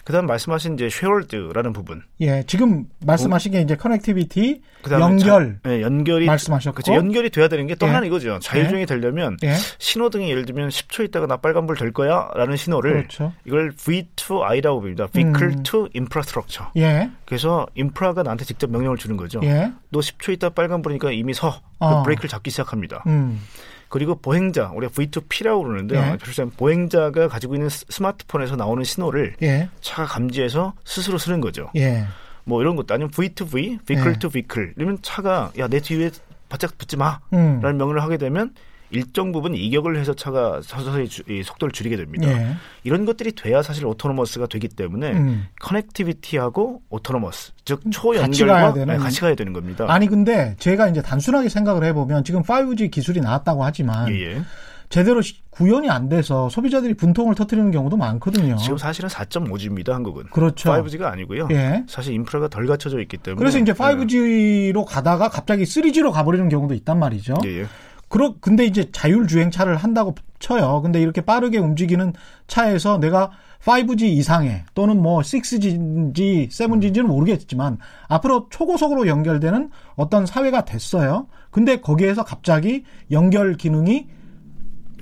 그다음 0.08 0.24
말씀하신 0.26 0.74
이제 0.74 0.88
shared라는 0.90 1.74
부분. 1.74 2.02
예, 2.22 2.42
지금 2.46 2.86
말씀하신 3.04 3.52
게 3.52 3.60
이제 3.60 3.76
connectivity, 3.76 4.62
연결, 4.90 5.58
자, 5.62 5.70
예, 5.70 5.82
연결이 5.82 6.24
말씀하셨고, 6.24 6.76
그치, 6.76 6.92
연결이 6.92 7.28
돼야 7.28 7.46
되는 7.46 7.66
게또 7.66 7.86
예. 7.86 7.90
하나 7.90 8.06
이거죠. 8.06 8.38
자율주행이 8.40 8.82
예. 8.82 8.86
되려면 8.86 9.36
예. 9.42 9.52
신호등이 9.78 10.30
예를 10.30 10.46
들면 10.46 10.70
10초 10.70 11.04
있다가 11.04 11.26
나 11.26 11.36
빨간불 11.36 11.76
될 11.76 11.92
거야라는 11.92 12.56
신호를 12.56 12.92
그렇죠. 12.92 13.34
이걸 13.44 13.70
V2I라고 13.72 14.80
부릅니다. 14.80 15.08
Vehicle 15.08 15.58
음. 15.58 15.62
to 15.62 15.88
Infrastructure. 15.94 16.70
예. 16.76 17.10
그래서 17.26 17.66
인프라가 17.74 18.22
나한테 18.22 18.46
직접 18.46 18.70
명령을 18.70 18.96
주는 18.96 19.14
거죠. 19.18 19.40
예. 19.42 19.70
너 19.90 20.00
10초 20.12 20.32
있다 20.34 20.50
빨간불이니까 20.50 21.12
이미 21.12 21.34
서. 21.34 21.60
어. 21.78 21.98
그 21.98 22.02
브레이크를 22.04 22.28
잡기 22.30 22.50
시작합니다. 22.50 23.02
음. 23.06 23.40
그리고 23.88 24.16
보행자, 24.16 24.72
우리가 24.74 24.92
V2P라고 24.92 25.62
그러는데요. 25.62 26.00
예. 26.00 26.44
보행자가 26.56 27.28
가지고 27.28 27.54
있는 27.54 27.68
스마트폰에서 27.70 28.56
나오는 28.56 28.84
신호를 28.84 29.36
예. 29.42 29.68
차가 29.80 30.06
감지해서 30.06 30.74
스스로 30.84 31.16
서는 31.16 31.40
거죠. 31.40 31.70
예. 31.76 32.04
뭐 32.44 32.60
이런 32.60 32.76
것도 32.76 32.92
아니면 32.94 33.10
V2V, 33.10 33.86
vehicle 33.86 34.18
to 34.18 34.28
vehicle. 34.30 34.72
이러면 34.76 34.98
차가 35.02 35.50
야 35.58 35.68
내 35.68 35.80
뒤에 35.80 36.10
바짝 36.50 36.76
붙지 36.78 36.96
마라는 36.96 37.20
음. 37.32 37.60
명령을 37.62 38.02
하게 38.02 38.16
되면 38.18 38.54
일정 38.90 39.32
부분 39.32 39.54
이격을 39.54 39.96
해서 39.96 40.14
차가 40.14 40.60
서서히 40.62 41.08
주, 41.08 41.22
이 41.28 41.42
속도를 41.42 41.72
줄이게 41.72 41.96
됩니다. 41.96 42.28
예. 42.28 42.56
이런 42.84 43.04
것들이 43.04 43.32
돼야 43.32 43.62
사실 43.62 43.86
autonomous가 43.86 44.46
되기 44.46 44.68
때문에 44.68 45.12
음. 45.12 45.46
connectivity하고 45.60 46.82
autonomous 46.90 47.52
즉 47.64 47.82
초연결과 47.90 48.26
같이 48.26 48.44
가야, 48.44 48.72
되는. 48.72 48.94
네, 48.94 48.98
같이 48.98 49.20
가야 49.20 49.34
되는 49.34 49.52
겁니다. 49.52 49.86
아니 49.88 50.06
근데 50.06 50.56
제가 50.58 50.88
이제 50.88 51.02
단순하게 51.02 51.48
생각을 51.48 51.84
해보면 51.84 52.24
지금 52.24 52.42
5G 52.42 52.90
기술이 52.90 53.20
나왔다고 53.20 53.64
하지만 53.64 54.08
예, 54.10 54.36
예. 54.36 54.42
제대로 54.88 55.20
구현이 55.50 55.90
안 55.90 56.08
돼서 56.08 56.48
소비자들이 56.48 56.94
분통을 56.94 57.34
터뜨리는 57.34 57.70
경우도 57.70 57.96
많거든요. 57.96 58.56
지금 58.56 58.78
사실은 58.78 59.08
4.5G입니다, 59.10 59.90
한국은. 59.90 60.24
그렇죠. 60.30 60.70
5G가 60.70 61.02
아니고요. 61.12 61.48
예. 61.50 61.84
사실 61.88 62.14
인프라가 62.14 62.48
덜 62.48 62.66
갖춰져 62.66 63.00
있기 63.00 63.18
때문에. 63.18 63.38
그래서 63.38 63.58
이제 63.58 63.72
5G로 63.72 64.80
예. 64.80 64.84
가다가 64.86 65.28
갑자기 65.28 65.64
3G로 65.64 66.12
가버리는 66.12 66.48
경우도 66.48 66.74
있단 66.74 66.98
말이죠. 66.98 67.34
예, 67.44 67.60
예. 67.60 67.66
그러 68.08 68.34
근데 68.40 68.64
이제 68.64 68.90
자율주행 68.90 69.50
차를 69.50 69.76
한다고 69.76 70.14
쳐요. 70.38 70.80
근데 70.82 71.00
이렇게 71.00 71.20
빠르게 71.20 71.58
움직이는 71.58 72.12
차에서 72.46 72.98
내가 72.98 73.30
5G 73.64 74.02
이상의 74.02 74.64
또는 74.74 75.02
뭐 75.02 75.20
6G인지 75.20 76.48
7G인지는 76.48 77.02
모르겠지만 77.02 77.78
앞으로 78.06 78.48
초고속으로 78.50 79.08
연결되는 79.08 79.70
어떤 79.96 80.26
사회가 80.26 80.64
됐어요. 80.64 81.26
근데 81.50 81.80
거기에서 81.80 82.24
갑자기 82.24 82.84
연결 83.10 83.54
기능이 83.54 84.06
예. 84.08 84.17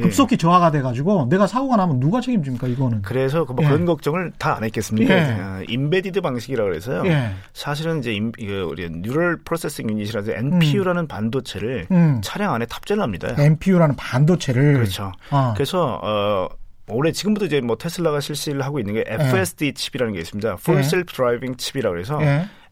급속히 0.03 0.37
저하가 0.37 0.71
돼가지고 0.71 1.27
내가 1.31 1.47
사고가 1.47 1.77
나면 1.77 2.01
누가 2.01 2.21
책임집니까 2.21 2.67
이거는? 2.69 3.03
그래서 3.03 3.45
뭐 3.45 3.57
예. 3.63 3.69
그런 3.69 3.85
걱정을 3.87 4.33
다 4.39 4.57
안 4.57 4.65
했겠습니까? 4.65 5.15
예. 5.15 5.21
아, 5.41 5.63
embedded 5.69 6.21
방식이라고 6.21 6.69
그래서요. 6.71 7.07
예. 7.07 7.31
사실은 7.53 7.99
이제 7.99 8.13
인, 8.15 8.33
우리 8.39 8.89
neural 8.91 9.39
processing 9.45 9.91
unit이라서 9.91 10.33
NPU라는 10.33 11.03
음. 11.03 11.09
반도체를 11.09 11.87
음. 11.91 12.21
차량 12.23 12.55
안에 12.55 12.67
탑재를 12.67 13.03
합니다. 13.03 13.35
NPU라는 13.39 13.97
반도체를 13.97 14.75
그렇죠. 14.75 15.13
아. 15.31 15.53
그래서 15.55 16.01
어. 16.03 16.49
올해 16.89 17.11
지금부터 17.11 17.47
이제 17.47 17.61
뭐 17.61 17.77
테슬라가 17.77 18.21
실시를 18.21 18.63
하고 18.63 18.79
있는 18.79 18.95
게 18.95 19.05
FSD 19.09 19.67
예. 19.67 19.73
칩이라는 19.73 20.15
게 20.15 20.21
있습니다. 20.21 20.57
Full 20.61 20.85
Self 20.85 21.13
Driving 21.15 21.57
칩이라고 21.59 21.99
해서 21.99 22.21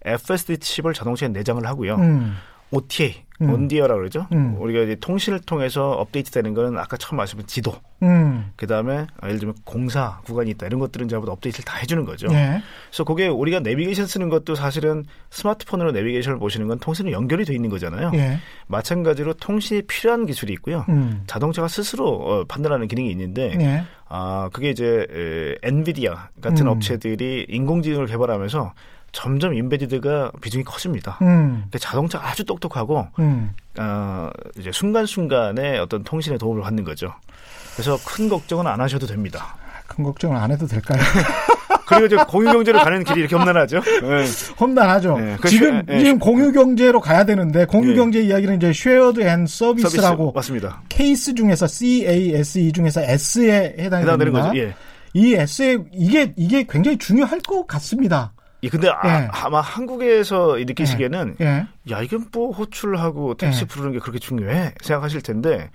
FSD 0.05 0.59
칩을 0.59 0.95
자동차에 0.95 1.31
내장을 1.31 1.67
하고요. 1.67 1.97
음. 1.97 2.37
OTA 2.75 3.25
음. 3.43 3.51
온디어라 3.51 3.95
그러죠. 3.97 4.27
음. 4.33 4.57
우리가 4.59 4.81
이제 4.83 4.97
통신을 4.97 5.41
통해서 5.41 5.91
업데이트되는 5.91 6.55
거는 6.55 6.79
아까 6.79 6.97
처음 6.97 7.17
말씀드린 7.17 7.47
지도. 7.47 7.75
음. 8.03 8.53
그 8.57 8.67
다음에 8.67 9.07
예를 9.25 9.39
들면 9.39 9.55
공사 9.65 10.21
구간이 10.25 10.51
있다 10.51 10.67
이런 10.67 10.79
것들은 10.79 11.09
전부 11.09 11.31
업데이트를 11.31 11.65
다 11.65 11.79
해주는 11.79 12.05
거죠. 12.05 12.29
예. 12.31 12.63
그래서 12.91 13.05
그게 13.05 13.27
우리가 13.29 13.61
내비게이션 13.61 14.07
쓰는 14.07 14.29
것도 14.29 14.55
사실은 14.55 15.05
스마트폰으로 15.31 15.93
내비게이션을 15.93 16.39
보시는 16.39 16.69
건 16.69 16.79
통신이 16.79 17.13
연결이 17.13 17.45
돼 17.45 17.55
있는 17.55 17.71
거잖아요. 17.71 18.13
예. 18.15 18.39
마찬가지로 18.67 19.35
통신이 19.35 19.83
필요한 19.83 20.27
기술이 20.27 20.53
있고요. 20.55 20.85
음. 20.89 21.23
자동차가 21.27 21.67
스스로 21.67 22.09
어, 22.09 22.45
판단하는 22.45 22.87
기능이 22.89 23.11
있는데 23.11 23.57
예. 23.59 23.85
아 24.07 24.51
그게 24.53 24.71
이제 24.71 25.07
에, 25.11 25.67
엔비디아 25.67 26.29
같은 26.41 26.67
음. 26.67 26.73
업체들이 26.73 27.47
인공지능을 27.49 28.07
개발하면서 28.07 28.75
점점 29.15 29.55
embedded가 29.55 30.33
비중이 30.43 30.65
커집니다. 30.65 31.19
음. 31.23 31.65
그러니까 31.69 31.79
자동차가 31.79 32.29
아주 32.29 32.45
똑똑하고 32.45 33.07
음. 33.21 33.53
어, 33.79 34.29
이제 34.59 34.71
순간순간에 34.73 35.79
어떤 35.79 36.03
통신에 36.03 36.37
도움을 36.37 36.63
받는 36.63 36.85
거죠. 36.85 37.15
그래서 37.75 37.97
큰 38.05 38.29
걱정은 38.29 38.67
안 38.67 38.81
하셔도 38.81 39.07
됩니다. 39.07 39.57
큰 39.87 40.05
걱정을 40.05 40.37
안 40.37 40.51
해도 40.51 40.67
될까요? 40.67 41.01
그리고 41.87 42.07
이제 42.07 42.17
공유경제로 42.17 42.79
가는 42.81 43.05
길이 43.05 43.21
이렇게 43.21 43.37
험난하죠. 43.37 43.81
네. 43.81 44.25
험난하죠. 44.59 45.19
네. 45.19 45.37
그 45.41 45.49
지금 45.49 45.83
네. 45.87 45.99
지금 45.99 46.19
공유경제로 46.19 47.01
가야 47.01 47.25
되는데 47.25 47.67
공유경제 47.67 48.21
네. 48.21 48.27
이야기는 48.27 48.57
이제 48.57 48.73
shared 48.73 49.21
and 49.21 49.47
service라고 49.47 50.33
서비스. 50.33 50.35
맞습니다. 50.35 50.83
케이스 50.89 51.35
중에서 51.35 51.67
CASE 51.67 52.73
중에서 52.73 53.03
S에 53.03 53.77
해당이 53.79 54.07
됩니다. 54.07 54.43
거죠. 54.43 54.59
예. 54.59 54.75
이 55.13 55.35
S에 55.35 55.79
이게 55.93 56.33
이게 56.37 56.65
굉장히 56.69 56.97
중요할 56.99 57.41
것 57.41 57.67
같습니다. 57.67 58.33
예, 58.65 58.69
근데 58.71 58.89
아, 58.89 59.25
예. 59.25 59.49
마 59.51 59.61
한국에서 59.61 60.57
느끼시기에는 60.57 61.37
예. 61.41 61.45
예. 61.45 61.67
야 61.91 62.01
이건 62.01 62.27
뭐 62.33 62.51
호출하고 62.51 63.35
택시 63.35 63.63
예. 63.63 63.67
부르는 63.67 63.93
게 63.93 63.99
그렇게 63.99 64.19
중요해 64.19 64.73
생각하실 64.81 65.21
텐데 65.21 65.71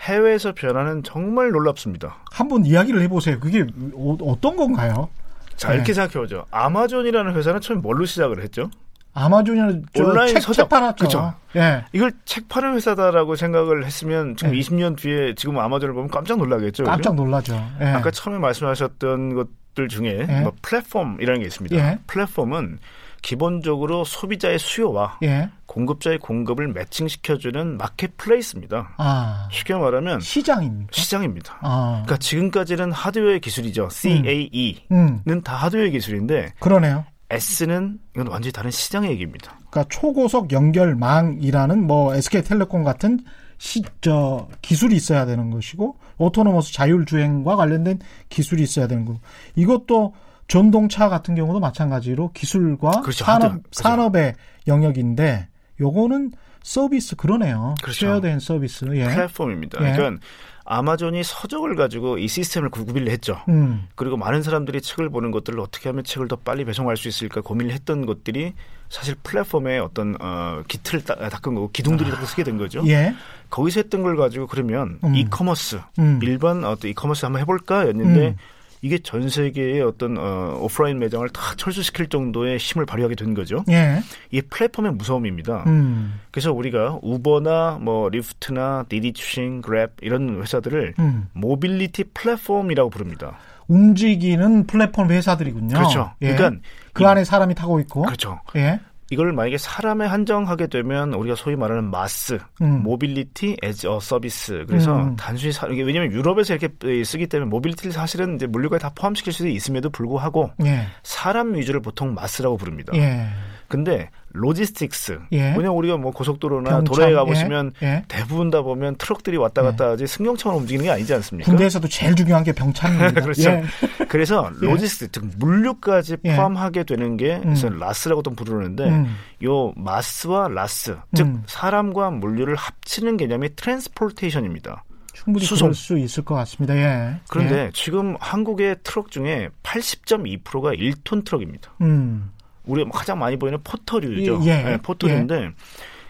해외에서 0.00 0.52
변화는 0.52 1.04
정말 1.04 1.52
놀랍습니다. 1.52 2.16
한번 2.32 2.66
이야기를 2.66 3.00
해보세요. 3.02 3.38
그게 3.38 3.64
어, 3.94 4.36
떤 4.40 4.56
건가요? 4.56 5.08
자 5.56 5.72
이렇게 5.72 5.90
예. 5.90 5.94
생각해보죠. 5.94 6.46
아마존이라는 6.50 7.34
회사는 7.34 7.60
처음 7.60 7.80
뭘로 7.80 8.04
시작을 8.04 8.42
했죠? 8.42 8.68
아마존이 9.14 9.60
온라인 10.00 10.34
책, 10.34 10.42
서적 10.42 10.64
책 10.64 10.68
팔았죠. 10.68 11.34
예. 11.54 11.84
이걸 11.92 12.10
책 12.24 12.48
파는 12.48 12.74
회사다라고 12.74 13.36
생각을 13.36 13.84
했으면 13.84 14.36
지금 14.36 14.56
예. 14.56 14.58
20년 14.58 14.96
뒤에 14.96 15.34
지금 15.36 15.58
아마존을 15.60 15.94
보면 15.94 16.10
깜짝 16.10 16.38
놀라겠죠. 16.38 16.84
깜짝 16.84 17.14
놀라죠. 17.14 17.54
예. 17.80 17.84
아까 17.84 18.10
처음에 18.10 18.38
말씀하셨던 18.38 19.34
것 19.34 19.48
들 19.74 19.88
중에 19.88 20.26
예. 20.28 20.40
뭐 20.40 20.52
플랫폼이라는 20.62 21.40
게 21.40 21.46
있습니다. 21.46 21.76
예. 21.76 21.98
플랫폼은 22.06 22.78
기본적으로 23.22 24.04
소비자의 24.04 24.58
수요와 24.58 25.18
예. 25.22 25.48
공급자의 25.66 26.18
공급을 26.18 26.68
매칭시켜주는 26.68 27.78
marketplace입니다. 27.78 28.94
아, 28.98 29.48
쉽게 29.50 29.74
말하면 29.74 30.20
시장입니다. 30.20 30.90
시장입니다. 30.92 31.58
아. 31.62 32.02
그러니까 32.04 32.16
지금까지는 32.18 32.92
하드웨어 32.92 33.38
기술이죠. 33.38 33.88
CAE는 33.90 34.80
음. 34.90 35.22
음. 35.26 35.40
다 35.42 35.54
하드웨어 35.54 35.90
기술인데 35.90 36.54
그러네요. 36.58 37.04
S는 37.30 37.98
이건 38.14 38.26
완전히 38.26 38.52
다른 38.52 38.70
시장의 38.70 39.10
얘기입니다. 39.12 39.58
그러니까 39.70 39.84
초고속 39.88 40.52
연결망이라는 40.52 41.86
뭐 41.86 42.14
SK텔레콤 42.14 42.84
같은 42.84 43.20
시, 43.62 43.80
저, 44.00 44.48
기술이 44.60 44.96
있어야 44.96 45.24
되는 45.24 45.50
것이고, 45.50 45.96
autonomous 46.18 46.72
자율주행과 46.72 47.54
관련된 47.54 48.00
기술이 48.28 48.60
있어야 48.60 48.88
되는 48.88 49.04
거고, 49.04 49.20
이것도 49.54 50.14
전동차 50.48 51.08
같은 51.08 51.36
경우도 51.36 51.60
마찬가지로 51.60 52.32
기술과 52.32 53.02
그렇죠, 53.02 53.24
산업, 53.24 53.50
그렇죠. 53.50 53.62
산업의 53.70 54.34
영역인데, 54.66 55.46
요거는 55.80 56.32
서비스 56.64 57.14
그러네요. 57.14 57.76
그렇죠. 57.80 58.06
쉐어된 58.06 58.40
서비스. 58.40 58.84
예. 58.96 59.04
플랫폼입니다. 59.04 59.78
예. 59.88 59.92
그러니까 59.92 60.20
아마존이 60.64 61.22
서적을 61.22 61.76
가지고 61.76 62.18
이 62.18 62.26
시스템을 62.26 62.68
구비를 62.68 63.10
했죠. 63.10 63.38
음. 63.48 63.86
그리고 63.94 64.16
많은 64.16 64.42
사람들이 64.42 64.80
책을 64.80 65.08
보는 65.10 65.30
것들을 65.30 65.58
어떻게 65.60 65.88
하면 65.88 66.02
책을 66.02 66.26
더 66.26 66.34
빨리 66.34 66.64
배송할 66.64 66.96
수 66.96 67.06
있을까 67.06 67.40
고민을 67.42 67.72
했던 67.72 68.06
것들이 68.06 68.54
사실 68.92 69.14
플랫폼의 69.22 69.80
어떤 69.80 70.16
어, 70.20 70.62
기틀을 70.68 71.02
닦은 71.02 71.54
거고 71.54 71.70
기둥들이 71.72 72.12
아. 72.12 72.24
서게 72.26 72.44
된 72.44 72.58
거죠. 72.58 72.82
예. 72.88 73.14
거기서 73.48 73.80
했던 73.80 74.02
걸 74.02 74.16
가지고 74.16 74.46
그러면 74.46 74.98
음. 75.02 75.14
이커머스 75.14 75.80
음. 75.98 76.20
일반 76.22 76.62
어떤 76.62 76.90
이커머스 76.90 77.24
한번 77.24 77.40
해볼까였는데 77.40 78.28
음. 78.28 78.36
이게 78.82 78.98
전 78.98 79.28
세계의 79.28 79.80
어떤 79.80 80.18
어, 80.18 80.58
오프라인 80.60 80.98
매장을 80.98 81.26
다 81.30 81.54
철수시킬 81.56 82.08
정도의 82.08 82.58
힘을 82.58 82.84
발휘하게 82.84 83.14
된 83.14 83.32
거죠. 83.32 83.64
예. 83.70 84.00
이게 84.30 84.46
플랫폼의 84.48 84.92
무서움입니다. 84.94 85.64
음. 85.68 86.20
그래서 86.32 86.52
우리가 86.52 86.98
우버나 87.00 87.78
뭐 87.80 88.08
리프트나 88.08 88.86
디디 88.88 89.12
추싱, 89.12 89.62
그랩 89.62 89.90
이런 90.02 90.42
회사들을 90.42 90.94
음. 90.98 91.28
모빌리티 91.32 92.04
플랫폼이라고 92.12 92.90
부릅니다. 92.90 93.38
움직이는 93.68 94.66
플랫폼 94.66 95.10
회사들이군요. 95.10 95.76
그렇죠. 95.76 96.12
예. 96.20 96.34
그러니까 96.34 96.60
그 96.92 97.06
안에 97.06 97.24
사람이 97.24 97.54
타고 97.54 97.78
있고. 97.80 98.02
그렇죠. 98.02 98.40
예. 98.56 98.80
이걸 99.12 99.30
만약에 99.34 99.58
사람에 99.58 100.06
한정하게 100.06 100.68
되면 100.68 101.12
우리가 101.12 101.36
소위 101.36 101.54
말하는 101.54 101.90
MaaS, 101.90 102.38
음. 102.62 102.82
Mobility 102.82 103.58
as 103.60 103.86
a 103.86 104.00
Service. 104.00 104.64
그래서 104.66 105.02
음. 105.02 105.16
단순히 105.16 105.52
사, 105.52 105.66
이게 105.66 105.82
왜냐면 105.82 106.10
유럽에서 106.12 106.54
이렇게 106.54 107.04
쓰기 107.04 107.26
때문에 107.26 107.50
mobility를 107.50 107.92
사실은 107.92 108.36
이제 108.36 108.46
물류까지 108.46 108.82
다 108.82 108.90
포함시킬 108.94 109.34
수도 109.34 109.50
있음에도 109.50 109.90
불구하고 109.90 110.52
예. 110.64 110.86
사람 111.02 111.54
위주를 111.54 111.80
보통 111.80 112.14
MaaS라고 112.14 112.56
부릅니다. 112.56 112.94
예. 112.96 113.26
근데 113.72 114.10
logistics. 114.34 115.20
예. 115.32 115.54
왜냐 115.56 115.70
우리가 115.70 115.96
뭐 115.96 116.10
고속도로나 116.12 116.68
경참, 116.68 116.84
도로에 116.84 117.14
가보시면 117.14 117.72
예. 117.82 117.86
예. 117.86 118.04
대부분 118.06 118.50
다 118.50 118.60
보면 118.60 118.96
트럭들이 118.96 119.38
왔다 119.38 119.62
갔다 119.62 119.86
예. 119.86 119.88
하지 119.88 120.06
승용차만 120.06 120.58
움직이는 120.58 120.84
게 120.84 120.90
아니지 120.90 121.14
않습니까? 121.14 121.50
군대에서도 121.50 121.88
제일 121.88 122.14
중요한 122.14 122.44
게 122.44 122.52
병참입니다. 122.52 123.12
그렇죠. 123.24 123.48
예. 123.48 123.64
그래서 124.08 124.50
예. 124.60 124.66
logistic, 124.66 125.10
즉 125.14 125.24
물류까지 125.38 126.18
포함하게 126.18 126.84
되는 126.84 127.16
게 127.16 127.40
음. 127.42 127.54
LaaS라고도 127.78 128.32
부르는데 128.32 128.90
음. 128.90 129.16
요 129.42 129.72
MaaS와 129.74 130.48
LaaS, 130.48 130.98
즉 131.14 131.28
음. 131.28 131.42
사람과 131.46 132.10
물류를 132.10 132.54
합치는 132.54 133.16
개념이 133.16 133.56
transportation입니다. 133.56 134.84
충분히 135.14 135.46
수송. 135.46 135.68
그럴 135.68 135.74
수 135.74 135.96
있을 135.96 136.26
것 136.26 136.34
같습니다. 136.34 136.76
예. 136.76 137.20
그런데 137.30 137.54
예. 137.66 137.70
지금 137.72 138.16
한국의 138.20 138.76
트럭 138.82 139.10
중에 139.10 139.48
80.2%가 139.62 140.72
1톤 140.72 141.24
트럭입니다. 141.24 141.72
음. 141.80 142.32
우리가 142.64 142.90
가장 142.90 143.18
많이 143.18 143.36
보이는 143.36 143.58
포터류죠. 143.62 144.40
예. 144.44 144.62
네, 144.62 144.76
포터류인데 144.78 145.34
예. 145.42 145.50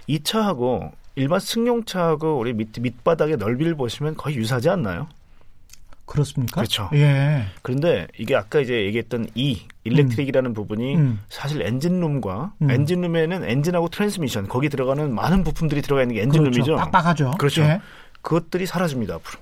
이 0.07 0.23
차하고 0.23 0.93
일반 1.15 1.41
승용차하고 1.41 2.39
우리 2.39 2.53
밑, 2.53 2.69
밑바닥의 2.79 3.37
넓이를 3.37 3.75
보시면 3.75 4.17
거의 4.17 4.37
유사하지 4.37 4.71
않나요? 4.71 5.09
그렇습니까? 6.05 6.61
그렇죠. 6.61 6.91
예. 6.95 7.45
그런데 7.63 8.07
이게 8.19 8.35
아까 8.37 8.61
이제 8.61 8.85
얘기했던 8.85 9.29
이 9.35 9.63
electric이라는 9.85 10.51
음. 10.51 10.55
부분이 10.55 10.97
음. 10.97 11.21
사실 11.29 11.63
엔진룸과 11.63 12.53
음. 12.63 12.71
엔진룸에는 12.71 13.45
엔진하고 13.45 13.89
트랜스미션 13.89 14.49
거기 14.49 14.69
들어가는 14.69 15.15
많은 15.15 15.45
부품들이 15.45 15.81
들어가 15.81 16.03
있는 16.03 16.17
게 16.17 16.23
엔진룸이죠. 16.23 16.65
그렇죠. 16.65 16.77
빡빡하죠. 16.77 17.31
그렇죠. 17.39 17.63
예. 17.63 17.81
그것들이 18.21 18.67
사라집니다 18.67 19.15
앞으로. 19.15 19.41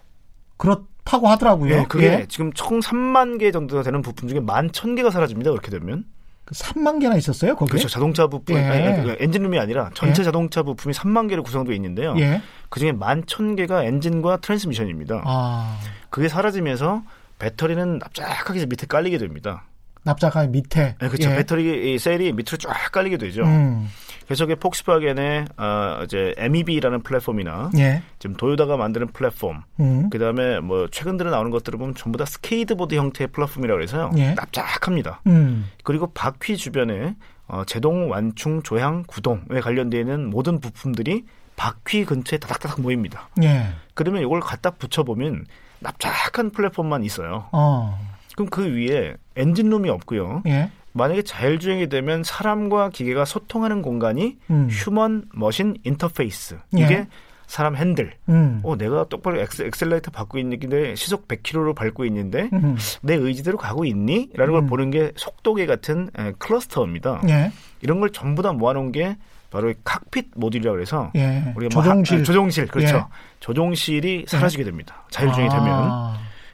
그렇다고 0.57 1.29
하더라고요. 1.29 1.75
예, 1.75 1.85
그게 1.89 2.07
예. 2.07 2.27
지금 2.29 2.53
총 2.53 2.81
3만 2.81 3.39
개 3.39 3.51
정도 3.51 3.83
되는 3.83 4.03
부품 4.03 4.29
중에 4.29 4.41
11,000개가 4.41 5.11
사라집니다. 5.11 5.51
그렇게 5.51 5.71
되면. 5.71 6.05
3만 6.53 6.95
그 6.95 7.01
개나 7.01 7.17
있었어요, 7.17 7.55
거기? 7.57 7.71
그렇죠. 7.71 7.89
자동차 7.89 8.27
부품, 8.27 8.57
예. 8.57 8.61
아니, 8.63 9.03
그 9.03 9.17
엔진룸이 9.21 9.59
아니라 9.59 9.91
전체 9.95 10.21
예. 10.21 10.25
자동차 10.25 10.63
부품이 10.63 10.95
3만 10.95 11.29
개로 11.29 11.43
구성되어 11.43 11.75
있는데요. 11.75 12.15
예. 12.19 12.43
그 12.69 12.81
중에 12.81 12.93
11,000개가 12.93 13.85
엔진과 13.85 14.39
트랜스미션입니다. 14.39 15.23
아. 15.25 15.79
그게 16.11 16.29
사라지면서 16.29 17.03
배터리는 17.39 17.99
납작하게 17.99 18.67
밑에 18.67 18.87
깔리게 18.87 19.19
됩니다. 19.19 19.65
납작하게 20.03 20.49
밑에. 20.49 20.97
네, 21.01 21.09
그렇죠. 21.09 21.31
예. 21.31 21.37
배터리 21.37 21.99
셀이 21.99 22.33
밑으로 22.33 22.57
쫙 22.59 22.91
깔리게 22.93 23.17
되죠. 23.17 23.45
음. 23.45 23.89
그래서 24.31 24.47
그 24.47 24.55
폭스바겐의 24.55 25.47
어, 25.57 26.03
이제 26.05 26.33
MEB라는 26.37 27.03
플랫폼이나 27.03 27.73
예. 27.79 28.01
지금 28.21 28.37
도요다가 28.37 28.77
만드는 28.77 29.09
플랫폼, 29.09 29.65
음. 29.81 30.09
그 30.09 30.21
다음에 30.21 30.61
뭐 30.61 30.87
최근 30.93 31.17
들어 31.17 31.33
나오는 31.33 31.51
것들을 31.51 31.77
보면 31.77 31.97
전부 31.97 32.17
다 32.17 32.25
스케이트보드 32.25 32.95
형태의 32.95 33.27
플랫폼이라고 33.33 33.83
해서요. 33.83 34.13
예. 34.19 34.35
납작합니다. 34.35 35.23
음. 35.27 35.69
그리고 35.83 36.13
바퀴 36.13 36.57
주변에 36.57 37.17
어, 37.49 37.65
제동 37.65 38.09
완충 38.09 38.63
조향 38.63 39.03
구동에 39.09 39.59
관련되어 39.61 39.99
있는 39.99 40.31
모든 40.31 40.61
부품들이 40.61 41.25
바퀴 41.57 42.05
근처에 42.05 42.39
다닥다닥 42.39 42.83
모입니다. 42.83 43.31
예. 43.43 43.67
그러면 43.95 44.23
이걸 44.23 44.39
갖다 44.39 44.71
붙여보면 44.71 45.45
납작한 45.81 46.51
플랫폼만 46.51 47.03
있어요. 47.03 47.49
어. 47.51 47.99
그럼 48.37 48.49
그 48.49 48.77
위에 48.77 49.17
엔진룸이 49.35 49.91
없고요. 49.91 50.45
예. 50.47 50.71
만약에 50.93 51.23
자율주행이 51.23 51.89
되면 51.89 52.23
사람과 52.25 52.91
기계가 52.91 53.25
소통하는 53.25 53.83
공간이 53.83 54.39
음. 54.51 54.69
human 54.71 55.27
machine 55.33 55.77
interface. 55.85 56.59
이게 56.73 56.95
예. 56.95 57.07
사람 57.47 57.77
핸들. 57.77 58.13
음. 58.29 58.61
어, 58.63 58.77
내가 58.77 59.05
똑바로 59.09 59.41
엑셀, 59.41 59.67
엑셀레이터 59.67 60.13
밟고 60.13 60.39
있는데 60.39 60.95
시속 60.95 61.27
100km로 61.27 61.75
밟고 61.75 62.05
있는데 62.05 62.49
음. 62.53 62.77
내 63.03 63.15
의지대로 63.15 63.59
가고 63.59 63.85
있니? 63.85 64.31
라는 64.35 64.53
걸 64.53 64.63
음. 64.63 64.67
보는 64.67 64.91
게 64.91 65.11
속도계 65.17 65.67
같은 65.67 66.11
에, 66.17 66.33
cluster입니다. 66.39 67.23
예. 67.29 67.53
이런 67.83 67.99
걸 67.99 68.11
전부 68.11 68.43
다 68.43 68.53
모아놓은 68.53 68.93
게 68.93 69.17
바로 69.51 69.73
cockpit 69.83 70.31
모듈이라고 70.37 70.81
해서 70.81 71.11
예. 71.17 71.53
우리가 71.57 71.75
뭐 71.75 71.83
조종실, 71.83 72.19
뭐 72.19 72.21
하, 72.21 72.25
조종실 72.25 72.67
그렇죠. 72.69 72.97
예. 72.97 73.03
조종실이 73.41 74.27
사라지게 74.29 74.63
됩니다. 74.63 75.05
자율주행이 75.11 75.51
아. 75.53 75.59
되면. 75.59 75.81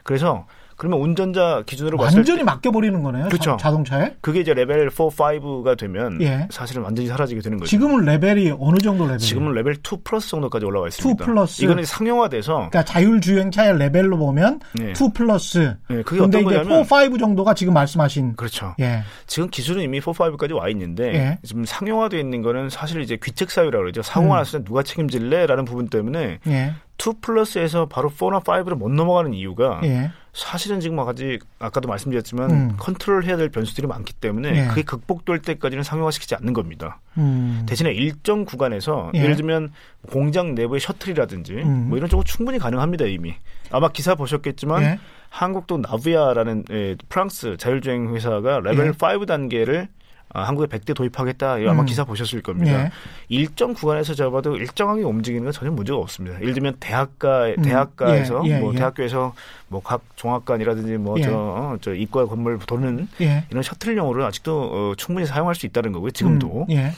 그래서 0.03 0.46
그러면 0.77 1.01
운전자 1.01 1.62
기준으로 1.65 1.97
봤을 1.97 2.19
완전히 2.19 2.43
맡겨버리는 2.43 3.03
거네요. 3.03 3.27
그렇죠. 3.27 3.57
자동차에 3.59 4.16
그게 4.21 4.41
이제 4.41 4.53
레벨 4.53 4.91
4, 4.91 5.05
5가 5.05 5.77
되면 5.79 6.21
예. 6.21 6.47
사실은 6.51 6.83
완전히 6.83 7.09
사라지게 7.09 7.41
되는 7.41 7.59
거죠. 7.59 7.69
지금은 7.69 8.05
레벨이 8.05 8.53
어느 8.59 8.79
정도 8.79 9.05
레벨? 9.05 9.19
지금은 9.19 9.53
레벨 9.53 9.77
2 9.77 9.97
플러스 10.05 10.29
정도까지 10.29 10.67
올라와 10.67 10.89
있습니다. 10.89 11.25
2 11.25 11.27
플러스. 11.27 11.65
이거는 11.65 11.85
상용화돼서. 11.85 12.55
그러니까 12.55 12.85
자율주행차의 12.85 13.79
레벨로 13.79 14.19
보면 14.19 14.61
네. 14.75 14.93
2 14.93 15.12
플러스. 15.15 15.77
네, 15.89 16.03
그게 16.03 16.21
근데 16.21 16.41
이제 16.41 16.45
거냐면, 16.45 16.85
4, 16.85 17.05
5 17.05 17.19
정도가 17.19 17.55
지금 17.55 17.73
말씀하신. 17.73 18.37
그렇죠. 18.37 18.75
예. 18.81 19.03
지금 19.27 19.49
기술은 19.49 19.83
이미 19.83 20.01
4, 20.01 20.12
5까지 20.12 20.55
와 20.55 20.69
있는데 20.69 21.15
예. 21.15 21.39
지금 21.43 21.65
상용화돼 21.65 22.21
있는 22.21 22.43
거는 22.43 22.69
사실 22.69 23.01
이제 23.01 23.17
귀책 23.23 23.51
사유라고 23.51 23.83
그러죠. 23.83 24.03
사고가 24.03 24.35
음. 24.35 24.39
났을 24.39 24.61
때 24.61 24.65
누가 24.67 24.83
책임질래라는 24.83 25.65
부분 25.65 25.89
때문에 25.89 26.41
예. 26.47 26.75
2 26.99 27.15
플러스에서 27.21 27.87
바로 27.87 28.11
4나 28.11 28.43
5로 28.43 28.75
못 28.75 28.91
넘어가는 28.91 29.33
이유가 29.35 29.81
예. 29.85 30.11
사실은 30.37 30.81
지금 30.81 30.99
아직 31.01 31.38
아까도 31.59 31.88
말씀드렸지만 31.88 32.51
음. 32.51 32.77
컨트롤 32.77 33.25
해야 33.25 33.38
될 33.38 33.49
변수들이 33.49 33.87
많기 33.87 34.12
때문에 34.12 34.64
예. 34.64 34.66
그게 34.68 34.83
극복될 34.83 35.40
때까지는 35.40 35.83
상용화시키지 35.83 36.35
않는 36.35 36.53
겁니다. 36.53 37.01
음. 37.16 37.64
대신에 37.66 37.90
일정 37.92 38.44
구간에서 38.44 39.12
예. 39.14 39.27
를 39.27 39.37
들면 39.37 39.72
공장 40.11 40.55
내부의 40.55 40.81
셔틀이라든지 40.81 41.55
음. 41.55 41.88
뭐 41.88 41.96
이런 41.96 42.11
쪽은 42.11 42.27
충분히 42.27 42.59
가능합니다 42.59 43.07
이미. 43.07 43.35
아마 43.70 43.88
기사 43.88 44.14
보셨겠지만 44.14 44.83
예. 44.83 44.99
한국도 45.31 45.79
나비아라는 45.79 46.64
예, 46.70 46.96
프랑스 47.09 47.57
자율주행 47.57 48.14
회사가 48.14 48.61
레벨 48.61 48.90
5 48.90 49.22
예. 49.22 49.27
단계를 49.27 49.88
아, 49.88 49.95
한국에 50.42 50.66
100대 50.66 50.94
도입하겠다. 50.94 51.53
아마 51.68 51.81
음. 51.83 51.85
기사 51.87 52.05
보셨을 52.05 52.42
겁니다. 52.42 52.85
예. 52.87 52.90
일정 53.29 53.75
구간에서 53.75 54.14
잡아도 54.14 54.57
일정하게 54.57 55.03
움직이는 55.03 55.44
건 55.44 55.53
전혀 55.53 55.70
문제가 55.70 55.99
없습니다. 55.99 56.40
예를 56.40 56.55
들면 56.55 56.77
대학가 56.81 57.46
음. 57.46 57.62
대학가에서 57.62 58.42
예. 58.46 58.51
예. 58.51 58.59
뭐 58.59 58.72
예. 58.75 58.79
대학교에서 58.79 59.35
뭐 59.68 59.81
각 59.83 60.03
종합관이라든지 60.16 60.96
뭐저저 60.99 61.31
예. 61.31 61.35
어, 61.35 61.79
저 61.81 61.94
이과 61.94 62.27
건물 62.27 62.59
도는 62.59 63.09
예. 63.20 63.44
이런 63.51 63.62
셔틀용으로 63.62 64.25
아직도 64.25 64.62
어, 64.62 64.94
충분히 64.96 65.27
사용할 65.27 65.55
수 65.55 65.66
있다는 65.66 65.92
거고요. 65.92 66.11
지금도. 66.12 66.66
음. 66.70 66.90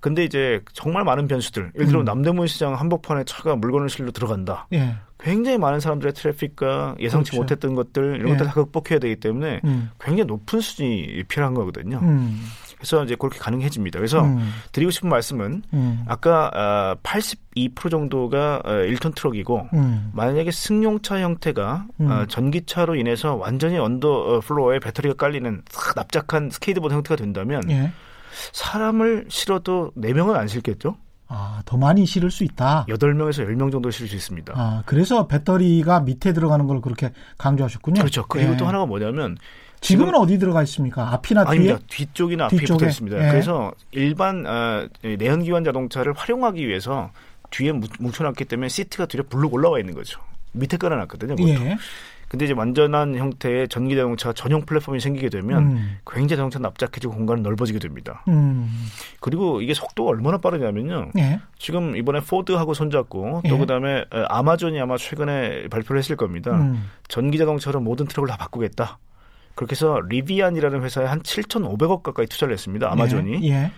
근데 0.00 0.24
이제 0.24 0.60
정말 0.72 1.04
많은 1.04 1.26
변수들. 1.26 1.72
예를 1.74 1.86
들어 1.86 2.00
음. 2.00 2.04
남대문 2.04 2.46
시장 2.46 2.74
한복판에 2.74 3.24
차가 3.24 3.56
물건을 3.56 3.88
실으러 3.88 4.10
들어간다. 4.10 4.66
예. 4.72 4.94
굉장히 5.18 5.58
많은 5.58 5.80
사람들의 5.80 6.12
traffic과 6.12 6.96
예상치 7.00 7.32
그렇죠. 7.32 7.42
못했던 7.42 7.74
것들 7.74 8.16
이런 8.16 8.28
예. 8.28 8.32
것들 8.32 8.46
다 8.46 8.52
극복해야 8.52 8.98
되기 8.98 9.16
때문에 9.16 9.60
음. 9.64 9.90
굉장히 9.98 10.26
높은 10.26 10.60
수준이 10.60 11.24
필요한 11.28 11.54
거거든요. 11.54 11.98
음. 12.02 12.44
그래서 12.76 13.02
이제 13.04 13.16
그렇게 13.18 13.38
가능해집니다. 13.38 13.98
그래서 13.98 14.22
음. 14.22 14.52
드리고 14.72 14.90
싶은 14.90 15.08
말씀은 15.08 15.62
음. 15.72 16.04
아까 16.06 16.96
82% 17.02 17.86
아, 17.86 17.88
정도가 17.88 18.62
1톤 18.64 19.06
어, 19.06 19.12
트럭이고 19.14 19.68
음. 19.72 20.10
만약에 20.12 20.50
승용차 20.50 21.20
형태가 21.20 21.86
음. 22.00 22.10
어, 22.10 22.26
전기차로 22.26 22.96
인해서 22.96 23.34
완전히 23.34 23.78
under 23.78 24.40
floor에 24.44 24.78
배터리가 24.80 25.14
깔리는 25.14 25.62
납작한 25.96 26.50
스케이트보드 26.50 26.92
형태가 26.92 27.16
된다면 27.16 27.62
예. 27.70 27.92
사람을 28.52 29.26
실어도 29.28 29.92
4명은 29.96 30.34
안 30.34 30.48
실겠죠? 30.48 30.96
아, 31.28 31.60
더 31.64 31.76
많이 31.76 32.06
실을 32.06 32.30
수 32.30 32.44
있다. 32.44 32.86
8명에서 32.88 33.46
10명 33.46 33.72
정도 33.72 33.90
실을 33.90 34.08
수 34.08 34.14
있습니다. 34.14 34.52
아, 34.56 34.82
그래서 34.86 35.26
배터리가 35.26 36.00
밑에 36.00 36.32
들어가는 36.32 36.66
걸 36.66 36.80
그렇게 36.80 37.12
강조하셨군요. 37.38 38.00
그렇죠. 38.00 38.24
그리고 38.28 38.52
네. 38.52 38.56
또 38.56 38.66
하나가 38.66 38.86
뭐냐면 38.86 39.36
지금은 39.80 40.12
지금, 40.12 40.22
어디 40.22 40.38
들어가 40.38 40.62
있습니까? 40.62 41.12
앞이나 41.12 41.44
뒤에? 41.44 41.50
아닙니다. 41.50 41.78
뒤쪽이나 41.88 42.46
앞에 42.46 42.56
붙어 42.58 42.86
있습니다. 42.86 43.16
네. 43.18 43.30
그래서 43.30 43.72
일반 43.90 44.46
어, 44.46 44.86
내연기관 45.02 45.64
자동차를 45.64 46.12
활용하기 46.12 46.66
위해서 46.66 47.10
뒤에 47.50 47.72
뭉쳐놨기 47.72 48.44
때문에 48.44 48.68
시트가 48.68 49.06
뒤로 49.06 49.24
불룩 49.24 49.52
올라와 49.54 49.78
있는 49.78 49.94
거죠. 49.94 50.20
밑에 50.52 50.76
깔아놨거든요. 50.76 51.36
예. 51.48 51.76
근데 52.28 52.44
이제 52.44 52.54
완전한 52.54 53.14
형태의 53.16 53.68
전기 53.68 53.94
자동차 53.94 54.32
전용 54.32 54.62
플랫폼이 54.62 54.98
생기게 54.98 55.28
되면 55.28 55.62
음. 55.62 55.98
굉장히 56.06 56.36
자동차 56.38 56.58
납작해지고 56.58 57.14
공간은 57.14 57.42
넓어지게 57.42 57.78
됩니다. 57.78 58.24
음. 58.28 58.88
그리고 59.20 59.60
이게 59.60 59.74
속도가 59.74 60.10
얼마나 60.10 60.38
빠르냐면요. 60.38 61.12
예. 61.18 61.40
지금 61.58 61.96
이번에 61.96 62.20
포드하고 62.20 62.74
손잡고 62.74 63.42
또 63.48 63.54
예. 63.54 63.58
그다음에 63.58 64.04
아마존이 64.10 64.80
아마 64.80 64.96
최근에 64.96 65.68
발표를 65.68 66.00
했을 66.00 66.16
겁니다. 66.16 66.50
음. 66.52 66.90
전기 67.08 67.38
자동차로 67.38 67.80
모든 67.80 68.06
트럭을 68.06 68.28
다 68.28 68.36
바꾸겠다. 68.36 68.98
그렇게 69.54 69.72
해서 69.72 70.00
리비안이라는 70.08 70.82
회사에 70.82 71.06
한 71.06 71.22
7,500억 71.22 72.02
가까이 72.02 72.26
투자를 72.26 72.52
했습니다. 72.54 72.90
아마존이. 72.90 73.48
예. 73.48 73.54
예. 73.54 73.72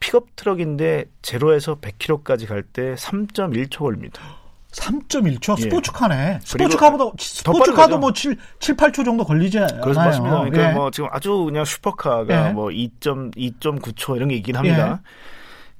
픽업 0.00 0.34
트럭인데 0.34 1.04
제로에서 1.22 1.76
100km까지 1.76 2.46
갈 2.48 2.62
때 2.62 2.94
3.1초 2.94 3.78
걸립니다. 3.80 4.39
3.1초 4.72 5.58
예. 5.58 5.62
스포츠카네. 5.62 6.40
스포츠카보다 6.44 7.04
스포츠카도 7.18 7.98
뭐 7.98 8.12
7, 8.12 8.36
7, 8.60 8.76
8초 8.76 9.04
정도 9.04 9.24
걸리지 9.24 9.58
않아요. 9.58 9.80
그래서 9.82 10.00
맞습니다. 10.00 10.38
그러니까 10.40 10.70
예. 10.70 10.72
뭐 10.72 10.90
지금 10.90 11.08
아주 11.12 11.44
그냥 11.44 11.64
슈퍼카가 11.64 12.48
예. 12.48 12.52
뭐 12.52 12.68
2.2.9초 12.68 14.16
이런 14.16 14.28
게 14.28 14.36
있긴 14.36 14.56
합니다. 14.56 15.02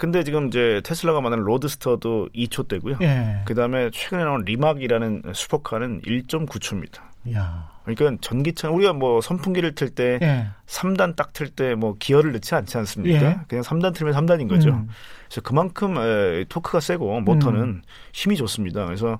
예. 0.00 0.02
근데 0.02 0.24
지금 0.24 0.48
이제 0.48 0.80
테슬라가 0.84 1.20
만든 1.20 1.40
로드스터도 1.40 2.30
2초대고요. 2.34 3.02
예. 3.02 3.42
그다음에 3.44 3.90
최근에 3.92 4.24
나온 4.24 4.42
리막이라는 4.44 5.22
슈퍼카는 5.34 6.00
1.9초입니다. 6.02 7.00
야. 7.34 7.68
그러니까 7.84 8.16
전기차 8.20 8.70
우리가 8.70 8.92
뭐 8.92 9.20
선풍기를 9.20 9.74
틀때 9.74 10.18
예. 10.22 10.46
3단 10.66 11.16
딱 11.16 11.32
틀 11.32 11.48
때 11.50 11.74
뭐 11.74 11.96
기어를 11.98 12.32
넣지 12.32 12.54
않지 12.54 12.76
않습니까? 12.78 13.26
예. 13.26 13.38
그냥 13.48 13.62
3단 13.64 13.94
틀면 13.94 14.14
3단인 14.14 14.48
거죠. 14.48 14.70
음. 14.70 14.88
그래서 15.28 15.40
그만큼 15.42 15.96
에, 15.98 16.44
토크가 16.48 16.80
세고 16.80 17.20
모터는 17.20 17.60
음. 17.60 17.82
힘이 18.12 18.36
좋습니다. 18.36 18.84
그래서 18.86 19.18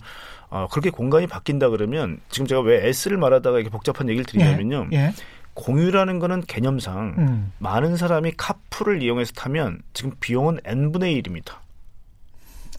어, 0.49 0.67
그렇게 0.71 0.91
공간이 0.91 1.27
바뀐다 1.27 1.69
그러면 1.71 2.21
지금 2.31 2.47
제가 2.47 2.61
왜 2.63 2.87
S를 2.89 3.19
말하다가 3.19 3.59
이렇게 3.59 3.71
복잡한 3.71 4.09
얘기를 4.09 4.25
드리냐면요. 4.25 4.89
예. 4.93 4.97
예. 4.97 5.13
공유라는 5.55 6.19
거는 6.19 6.43
개념상 6.43 7.15
음. 7.19 7.53
많은 7.59 7.97
사람이 7.97 8.33
카풀을 8.37 9.03
이용해서 9.03 9.33
타면 9.33 9.83
지금 9.93 10.13
비용은 10.21 10.59
n분의 10.65 11.21
1입니다. 11.23 11.57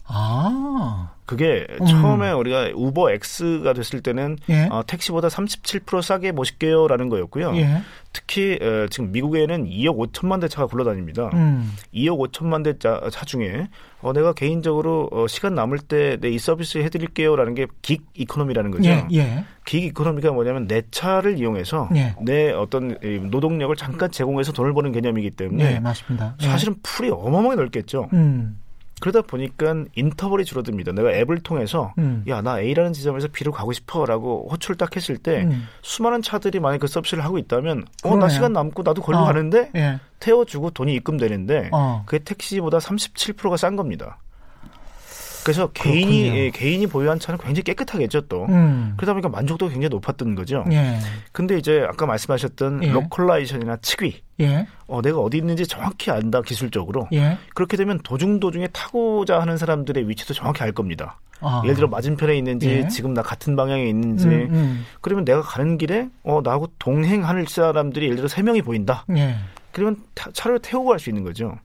아. 0.06 1.12
그게 1.32 1.66
음. 1.80 1.86
처음에 1.86 2.30
우리가 2.32 2.70
우버 2.74 3.10
X가 3.12 3.72
됐을 3.72 4.02
때는 4.02 4.36
예. 4.50 4.68
어, 4.70 4.82
택시보다 4.86 5.28
37% 5.28 6.02
싸게 6.02 6.32
모실게요라는 6.32 7.08
거였고요. 7.08 7.56
예. 7.56 7.80
특히 8.12 8.58
어, 8.60 8.86
지금 8.90 9.10
미국에는 9.12 9.64
2억 9.64 9.96
5천만 10.12 10.42
대 10.42 10.48
차가 10.48 10.66
굴러다닙니다. 10.66 11.30
음. 11.32 11.72
2억 11.94 12.30
5천만 12.30 12.62
대차 12.62 13.00
중에 13.24 13.68
어, 14.02 14.12
내가 14.12 14.34
개인적으로 14.34 15.08
어, 15.12 15.26
시간 15.26 15.54
남을 15.54 15.78
때 15.78 16.18
내 16.20 16.28
이 16.32 16.38
서비스 16.38 16.78
해드릴게요라는 16.78 17.54
게 17.54 17.66
gig 17.80 18.02
economy라는 18.14 18.70
거죠. 18.72 18.90
예. 18.90 19.06
예. 19.12 19.44
gig 19.64 19.84
economy가 19.84 20.32
뭐냐면 20.32 20.66
내 20.66 20.82
차를 20.90 21.38
이용해서 21.38 21.88
예. 21.94 22.14
내 22.20 22.50
어떤 22.52 22.98
노동력을 23.30 23.74
잠깐 23.76 24.10
제공해서 24.10 24.52
돈을 24.52 24.74
버는 24.74 24.92
개념이기 24.92 25.30
때문에 25.30 25.64
예. 25.76 25.80
예. 26.42 26.46
사실은 26.46 26.74
pool이 26.82 27.08
어마어마하게 27.10 27.56
넓겠죠. 27.56 28.10
음. 28.12 28.58
그러다 29.02 29.22
보니까 29.22 29.84
인터벌이 29.96 30.44
줄어듭니다. 30.44 30.92
내가 30.92 31.12
앱을 31.12 31.40
통해서 31.40 31.92
음. 31.98 32.22
야 32.28 32.44
나 32.44 32.60
A라는 32.60 32.92
지점에서 32.92 33.26
B로 33.32 33.50
가고 33.50 33.72
싶어라고 33.72 34.48
호출을 34.52 34.76
딱 34.76 34.94
했을 34.94 35.18
때 35.18 35.42
음. 35.42 35.66
수많은 35.82 36.22
차들이 36.22 36.60
만약 36.60 36.78
그 36.78 36.86
서비스를 36.86 37.24
하고 37.24 37.36
있다면 37.36 37.84
어 38.04 38.14
나 38.16 38.28
시간 38.28 38.52
남고 38.52 38.84
나도 38.84 39.02
걸로 39.02 39.18
어. 39.18 39.24
가는데 39.24 39.70
예. 39.74 39.98
태워주고 40.20 40.70
돈이 40.70 40.94
입금되는데 40.94 41.70
어. 41.72 42.04
그게 42.06 42.22
택시보다 42.22 42.78
37%가 42.78 43.56
싼 43.56 43.74
겁니다. 43.74 44.18
그래서 45.44 45.68
개인이 45.72 46.28
예, 46.28 46.50
개인이 46.50 46.86
보유한 46.86 47.18
차는 47.18 47.38
굉장히 47.38 47.62
깨끗하겠죠 47.64 48.22
또 48.22 48.46
음. 48.46 48.94
그러다 48.96 49.12
보니까 49.14 49.28
만족도가 49.28 49.72
굉장히 49.72 49.90
높았던 49.90 50.34
거죠. 50.34 50.64
예. 50.70 50.98
근데 51.32 51.58
이제 51.58 51.84
아까 51.88 52.06
말씀하셨던 52.06 52.84
예. 52.84 52.92
localization이나 52.92 53.78
측위, 53.82 54.22
예. 54.40 54.66
어, 54.86 55.02
내가 55.02 55.18
어디 55.18 55.38
있는지 55.38 55.66
정확히 55.66 56.10
안다 56.10 56.42
기술적으로 56.42 57.08
예. 57.12 57.38
그렇게 57.54 57.76
되면 57.76 57.98
도중 58.02 58.40
도중에 58.40 58.68
타고자 58.72 59.40
하는 59.40 59.56
사람들의 59.56 60.08
위치도 60.08 60.34
정확히 60.34 60.62
알 60.62 60.72
겁니다. 60.72 61.18
아. 61.40 61.60
예를 61.64 61.74
들어 61.74 61.88
맞은편에 61.88 62.36
있는지 62.38 62.68
예. 62.70 62.88
지금 62.88 63.14
나 63.14 63.22
같은 63.22 63.56
방향에 63.56 63.84
있는지 63.88 64.26
음, 64.28 64.48
음. 64.52 64.86
그러면 65.00 65.24
내가 65.24 65.42
가는 65.42 65.76
길에 65.76 66.08
어 66.22 66.40
나하고 66.42 66.68
동행할 66.78 67.46
사람들이 67.48 68.06
예를 68.06 68.16
들어 68.16 68.28
세 68.28 68.42
명이 68.42 68.62
보인다. 68.62 69.04
예. 69.16 69.36
그러면 69.72 69.96
타, 70.14 70.30
차를 70.32 70.60
태우고 70.60 70.90
갈 70.90 70.98
수 71.00 71.10
있는 71.10 71.24
거죠. 71.24 71.58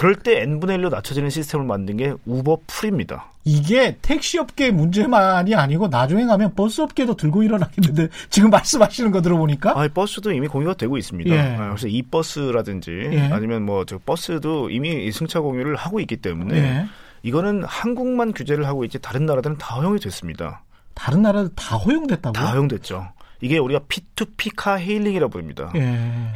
그럴 0.00 0.14
때 0.14 0.40
n분의 0.40 0.78
1로 0.78 0.88
낮춰지는 0.88 1.28
시스템을 1.28 1.66
만든 1.66 1.98
게 1.98 2.14
우버 2.24 2.60
풀입니다. 2.66 3.26
이게 3.44 3.98
택시업계 4.00 4.70
문제만이 4.70 5.54
아니고 5.54 5.88
나중에 5.88 6.24
가면 6.24 6.54
버스업계도 6.54 7.16
들고 7.16 7.42
일어나겠는데 7.42 8.08
지금 8.30 8.48
말씀하시는 8.48 9.10
거 9.10 9.20
들어보니까 9.20 9.78
아, 9.78 9.86
버스도 9.92 10.32
이미 10.32 10.48
공유가 10.48 10.72
되고 10.72 10.96
있습니다. 10.96 11.30
예. 11.30 11.38
아, 11.38 11.68
그래서 11.68 11.86
이 11.86 12.00
버스라든지 12.00 13.10
예. 13.12 13.20
아니면 13.30 13.66
뭐 13.66 13.84
저 13.84 13.98
버스도 13.98 14.70
이미 14.70 15.12
승차 15.12 15.42
공유를 15.42 15.76
하고 15.76 16.00
있기 16.00 16.16
때문에 16.16 16.56
예. 16.56 16.86
이거는 17.22 17.64
한국만 17.64 18.32
규제를 18.32 18.66
하고 18.66 18.86
있지 18.86 18.98
다른 19.00 19.26
나라들은 19.26 19.58
다 19.58 19.74
허용이 19.74 20.00
됐습니다. 20.00 20.62
다른 20.94 21.20
나라들 21.20 21.50
다 21.54 21.76
허용됐다고요? 21.76 22.32
다 22.32 22.52
허용됐죠. 22.52 23.06
이게 23.40 23.58
우리가 23.58 23.80
P2P 23.88 24.52
car 24.56 24.76
hailing이라고 24.76 25.30
부릅니다. 25.30 25.72
예. 25.76 25.80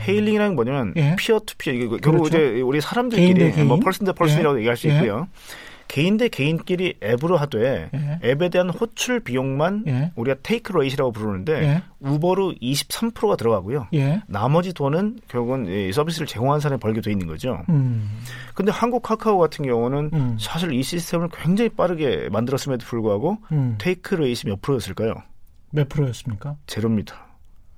hailing이라는 0.06 0.52
게 0.52 0.54
뭐냐면 0.54 0.92
예. 0.96 1.16
peer 1.16 1.40
to 1.40 1.56
peer 1.56 1.72
이게 1.72 1.86
결국 1.86 2.24
그렇죠. 2.24 2.26
이제 2.26 2.60
우리 2.60 2.80
사람들끼리 2.80 3.34
개인 3.34 3.52
개인? 3.52 3.68
뭐 3.68 3.78
person 3.78 4.06
대 4.06 4.12
person이라고 4.12 4.56
예. 4.56 4.58
얘기할 4.60 4.76
수 4.76 4.88
예. 4.88 4.94
있고요. 4.94 5.28
개인 5.86 6.16
대 6.16 6.28
개인끼리 6.28 6.94
앱으로 7.02 7.36
하되 7.36 7.90
예. 7.94 8.18
앱에 8.30 8.48
대한 8.48 8.70
호출 8.70 9.20
비용만 9.20 9.84
예. 9.86 10.12
우리가 10.16 10.38
take 10.42 10.76
rate이라고 10.76 11.12
부르는데 11.12 11.62
예. 11.62 11.82
우버로 12.00 12.54
23%가 12.60 13.36
들어가고요. 13.36 13.88
예. 13.94 14.22
나머지 14.26 14.72
돈은 14.72 15.20
결국은 15.28 15.66
이 15.66 15.92
서비스를 15.92 16.26
제공한 16.26 16.60
사람이 16.60 16.80
벌게 16.80 17.00
돼 17.00 17.12
있는 17.12 17.26
거죠. 17.26 17.62
음. 17.68 18.18
근데 18.54 18.72
한국 18.72 19.02
카카오 19.02 19.38
같은 19.38 19.64
경우는 19.64 20.10
음. 20.12 20.36
사실 20.40 20.72
이 20.72 20.82
시스템을 20.82 21.28
굉장히 21.32 21.68
빠르게 21.68 22.28
만들었음에도 22.30 22.84
불구하고 22.86 23.38
음. 23.52 23.76
take 23.78 24.14
rate이 24.14 24.46
몇 24.46 24.62
프로였을까요? 24.62 25.14
몇 25.74 25.88
프로였습니까? 25.88 26.56
제로입니다. 26.66 27.26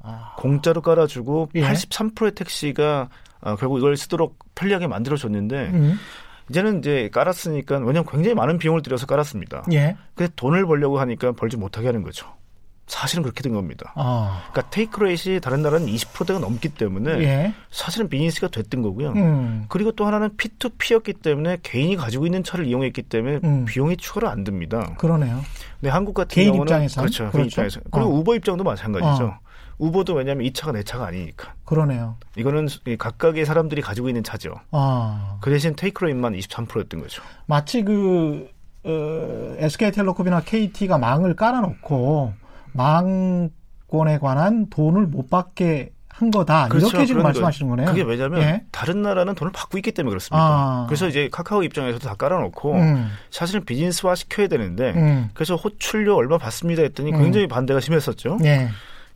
아. 0.00 0.34
공짜로 0.38 0.82
깔아주고 0.82 1.50
예. 1.56 1.62
83%의 1.62 2.32
택시가 2.32 3.08
어, 3.40 3.56
결국 3.56 3.78
이걸 3.78 3.96
쓰도록 3.96 4.38
편리하게 4.54 4.86
만들어줬는데 4.86 5.70
음. 5.72 5.98
이제는 6.50 6.78
이제 6.78 7.10
깔았으니까 7.12 7.78
왜냐하면 7.78 8.04
굉장히 8.06 8.34
많은 8.34 8.58
비용을 8.58 8.82
들여서 8.82 9.06
깔았습니다. 9.06 9.64
예. 9.72 9.96
근데 10.14 10.32
돈을 10.36 10.66
벌려고 10.66 11.00
하니까 11.00 11.32
벌지 11.32 11.56
못하게 11.56 11.88
하는 11.88 12.02
거죠. 12.02 12.32
사실은 12.86 13.22
그렇게 13.22 13.42
된 13.42 13.52
겁니다. 13.52 13.92
아. 13.96 14.44
그러니까 14.52 14.70
take 14.70 15.00
rate이 15.00 15.40
다른 15.42 15.62
나라는 15.62 15.86
20%대가 15.86 16.38
넘기 16.38 16.68
때문에 16.68 17.10
예. 17.22 17.54
사실은 17.70 18.08
비즈니스가 18.08 18.48
됐던 18.48 18.82
거고요. 18.82 19.12
음. 19.12 19.66
그리고 19.68 19.90
또 19.92 20.06
하나는 20.06 20.30
P2P였기 20.36 21.20
때문에 21.20 21.58
개인이 21.62 21.96
가지고 21.96 22.26
있는 22.26 22.44
차를 22.44 22.66
이용했기 22.66 23.02
때문에 23.02 23.40
음. 23.42 23.64
비용이 23.64 23.96
추가로 23.96 24.28
안 24.28 24.44
듭니다. 24.44 24.94
그러네요. 24.98 25.42
근데 25.80 25.90
한국 25.90 26.14
같은 26.14 26.34
개인 26.34 26.52
경우는 26.52 26.64
입장에서 26.64 27.00
그렇죠. 27.00 27.24
그렇죠. 27.24 27.36
개인 27.36 27.46
입장에서 27.46 27.80
그리고 27.90 28.08
어. 28.08 28.12
우버 28.12 28.36
입장도 28.36 28.62
마찬가지죠. 28.62 29.24
어. 29.24 29.38
우버도 29.78 30.14
왜냐하면 30.14 30.46
이 30.46 30.52
차가 30.52 30.72
내 30.72 30.82
차가 30.82 31.06
아니니까. 31.06 31.54
그러네요. 31.64 32.16
이거는 32.36 32.68
각각의 32.98 33.44
사람들이 33.44 33.82
가지고 33.82 34.08
있는 34.08 34.22
차죠. 34.22 34.54
아. 34.70 35.38
그 35.40 35.50
대신 35.50 35.74
테이크레인만 35.76 36.34
23%였던 36.34 37.00
거죠. 37.00 37.22
마치 37.46 37.82
그 37.82 38.48
어, 38.84 39.56
SK텔레콤이나 39.58 40.42
KT가 40.42 40.96
망을 40.96 41.34
깔아놓고 41.34 42.45
망권에 42.76 44.18
관한 44.18 44.68
돈을 44.70 45.06
못 45.06 45.30
받게 45.30 45.92
한 46.16 46.30
거다. 46.30 46.68
그렇죠. 46.68 46.88
이렇게 46.88 47.04
지금 47.04 47.22
말씀하시는 47.22 47.68
거네요. 47.68 47.86
그게 47.88 48.02
왜냐하면 48.02 48.40
예? 48.40 48.64
다른 48.72 49.02
나라는 49.02 49.34
돈을 49.34 49.52
받고 49.52 49.76
있기 49.78 49.92
때문에 49.92 50.10
그렇습니다. 50.10 50.38
아. 50.42 50.86
그래서 50.88 51.08
이제 51.08 51.28
카카오 51.30 51.62
입장에서도 51.62 52.08
다 52.08 52.14
깔아놓고 52.14 52.72
음. 52.72 53.10
사실은 53.30 53.66
비즈니스화 53.66 54.14
시켜야 54.14 54.48
되는데 54.48 54.92
음. 54.96 55.28
그래서 55.34 55.56
호출료 55.56 56.16
얼마 56.16 56.38
받습니다 56.38 56.80
했더니 56.82 57.12
음. 57.12 57.22
굉장히 57.22 57.46
반대가 57.46 57.80
심했었죠. 57.80 58.38
예. 58.44 58.68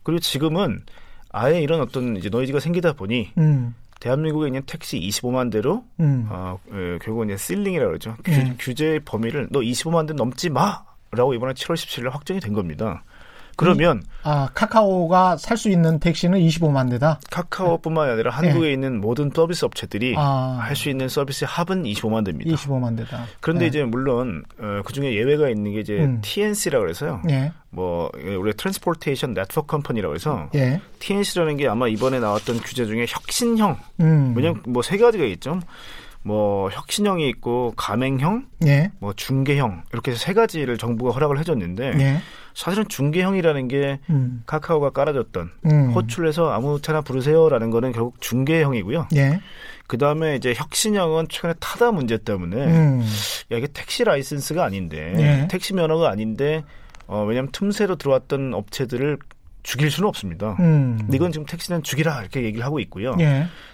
그리고 0.03 0.19
지금은 0.19 0.83
아예 1.31 1.59
이런 1.59 1.81
어떤 1.81 2.17
이제 2.17 2.29
노이즈가 2.29 2.59
생기다 2.59 2.93
보니 2.93 3.31
음. 3.39 3.73
대한민국에 3.99 4.47
있는 4.47 4.61
택시 4.67 4.99
25만 4.99 5.51
대로 5.51 5.83
음. 5.99 6.27
어, 6.29 6.59
예, 6.71 6.99
결국은 7.01 7.29
이제 7.29 7.37
실링이라고 7.37 7.87
그러죠. 7.89 8.15
규, 8.23 8.31
예. 8.31 8.55
규제 8.59 8.99
범위를 9.05 9.47
너 9.49 9.59
25만 9.59 10.07
대 10.07 10.13
넘지 10.13 10.51
마 10.51 10.83
라고 11.11 11.33
이번에 11.33 11.53
7월 11.53 11.73
17일 11.73 12.11
확정이 12.11 12.39
된 12.39 12.53
겁니다. 12.53 13.03
그러면 13.55 14.03
아 14.23 14.49
카카오가 14.53 15.37
살 15.37 15.57
수 15.57 15.69
있는 15.69 15.99
택시는 15.99 16.39
25만 16.39 16.89
대다. 16.89 17.19
카카오뿐만 17.29 18.09
아니라 18.09 18.31
한국에 18.31 18.67
네. 18.67 18.73
있는 18.73 18.99
모든 19.01 19.31
서비스 19.33 19.65
업체들이 19.65 20.15
아. 20.17 20.57
할수 20.61 20.89
있는 20.89 21.07
서비스 21.09 21.45
합은 21.47 21.83
25만 21.83 22.25
대입니다. 22.25 22.51
25만 22.55 22.97
대다. 22.97 23.25
그런데 23.39 23.65
네. 23.65 23.67
이제 23.67 23.83
물론 23.83 24.43
어, 24.59 24.81
그 24.85 24.93
중에 24.93 25.13
예외가 25.15 25.49
있는 25.49 25.73
게 25.73 25.79
이제 25.81 25.99
음. 25.99 26.19
TNC라고 26.23 26.89
해서요. 26.89 27.21
네. 27.25 27.51
뭐 27.69 28.09
우리 28.39 28.53
transportation 28.53 29.33
network 29.33 29.67
company라고 29.67 30.13
해서 30.15 30.49
예. 30.55 30.81
TNC라는 30.99 31.57
게 31.57 31.67
아마 31.67 31.87
이번에 31.87 32.19
나왔던 32.19 32.57
규제 32.59 32.85
중에 32.85 33.05
혁신형. 33.07 33.77
음. 34.01 34.33
왜냐면 34.35 34.61
뭐 34.67 34.81
세 34.81 34.97
가지가 34.97 35.23
있죠. 35.25 35.59
뭐 36.23 36.69
혁신형이 36.69 37.27
있고 37.29 37.73
가맹형, 37.75 38.45
예. 38.65 38.91
뭐 38.99 39.13
중개형 39.13 39.83
이렇게 39.91 40.13
세 40.13 40.33
가지를 40.33 40.77
정부가 40.77 41.11
허락을 41.11 41.39
해줬는데 41.39 41.93
예. 41.99 42.17
사실은 42.53 42.87
중개형이라는 42.87 43.67
게 43.67 43.99
음. 44.09 44.43
카카오가 44.45 44.91
깔아줬던 44.91 45.51
음. 45.65 45.91
호출해서 45.91 46.51
아무 46.51 46.79
차나 46.81 47.01
부르세요라는 47.01 47.71
거는 47.71 47.91
결국 47.91 48.21
중개형이고요. 48.21 49.07
예. 49.15 49.39
그 49.87 49.97
다음에 49.97 50.35
이제 50.35 50.53
혁신형은 50.55 51.27
최근에 51.29 51.55
타다 51.59 51.91
문제 51.91 52.17
때문에 52.17 52.55
음. 52.65 53.05
야 53.51 53.57
이게 53.57 53.67
택시 53.67 54.03
라이센스가 54.03 54.63
아닌데 54.63 55.13
예. 55.17 55.47
택시 55.49 55.73
면허가 55.73 56.09
아닌데 56.09 56.63
어, 57.07 57.25
왜냐하면 57.25 57.51
틈새로 57.51 57.95
들어왔던 57.95 58.53
업체들을 58.53 59.17
죽일 59.63 59.91
수는 59.91 60.07
없습니다. 60.07 60.55
음. 60.59 60.97
근데 60.99 61.17
이건 61.17 61.31
지금 61.31 61.45
택시는 61.45 61.83
죽이라 61.83 62.21
이렇게 62.21 62.43
얘기를 62.43 62.65
하고 62.65 62.79
있고요. 62.79 63.15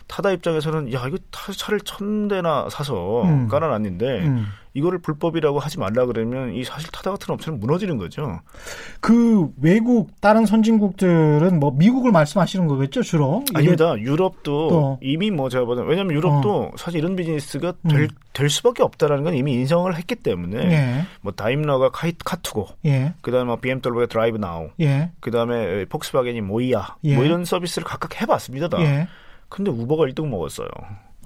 예. 0.07 0.13
타다 0.17 0.31
입장에서는 0.31 0.93
야 0.93 1.05
이거 1.07 1.17
차를 1.31 1.81
천 1.81 2.27
대나 2.27 2.69
사서 2.69 3.23
음. 3.23 3.47
깔아놨는데 3.47 4.19
음. 4.25 4.45
이거를 4.73 4.99
불법이라고 4.99 5.59
하지 5.59 5.79
말라 5.79 6.05
그러면 6.05 6.53
이 6.53 6.63
사실 6.63 6.91
타다 6.91 7.11
같은 7.11 7.33
업체는 7.33 7.59
무너지는 7.59 7.97
거죠. 7.97 8.39
그 8.99 9.49
외국 9.59 10.21
다른 10.21 10.45
선진국들은 10.45 11.59
뭐 11.59 11.71
미국을 11.71 12.11
말씀하시는 12.11 12.67
거겠죠 12.67 13.01
주로? 13.01 13.43
아닙니다. 13.55 13.97
유럽도 13.97 14.67
또. 14.69 14.99
이미 15.01 15.31
뭐 15.31 15.49
제가 15.49 15.65
보다 15.65 15.81
왜냐하면 15.81 16.13
유럽도 16.15 16.53
어. 16.53 16.71
사실 16.75 16.99
이런 16.99 17.15
비즈니스가 17.15 17.73
될, 17.89 18.01
음. 18.01 18.07
될 18.33 18.49
수밖에 18.49 18.83
없다라는 18.83 19.23
건 19.23 19.33
이미 19.33 19.53
인정을 19.53 19.95
했기 19.95 20.13
때문에 20.15 20.57
예. 20.71 21.05
뭐 21.21 21.33
다임러가 21.33 21.89
카이, 21.89 22.13
카투고, 22.23 22.67
예. 22.85 23.13
그다음에 23.21 23.45
뭐 23.45 23.55
BMW가 23.55 24.05
드라이브 24.05 24.37
나우, 24.37 24.69
예. 24.79 25.09
그다음에 25.19 25.85
폭스바겐이 25.85 26.41
모이야, 26.41 26.97
예. 27.03 27.15
뭐 27.15 27.23
이런 27.23 27.45
서비스를 27.45 27.87
각각 27.87 28.21
해봤습니다. 28.21 28.69
다. 28.69 28.77
예. 29.47 29.49
근데 29.49 29.71
우버가 29.71 30.05
1등 30.05 30.27
먹었어요. 30.27 30.67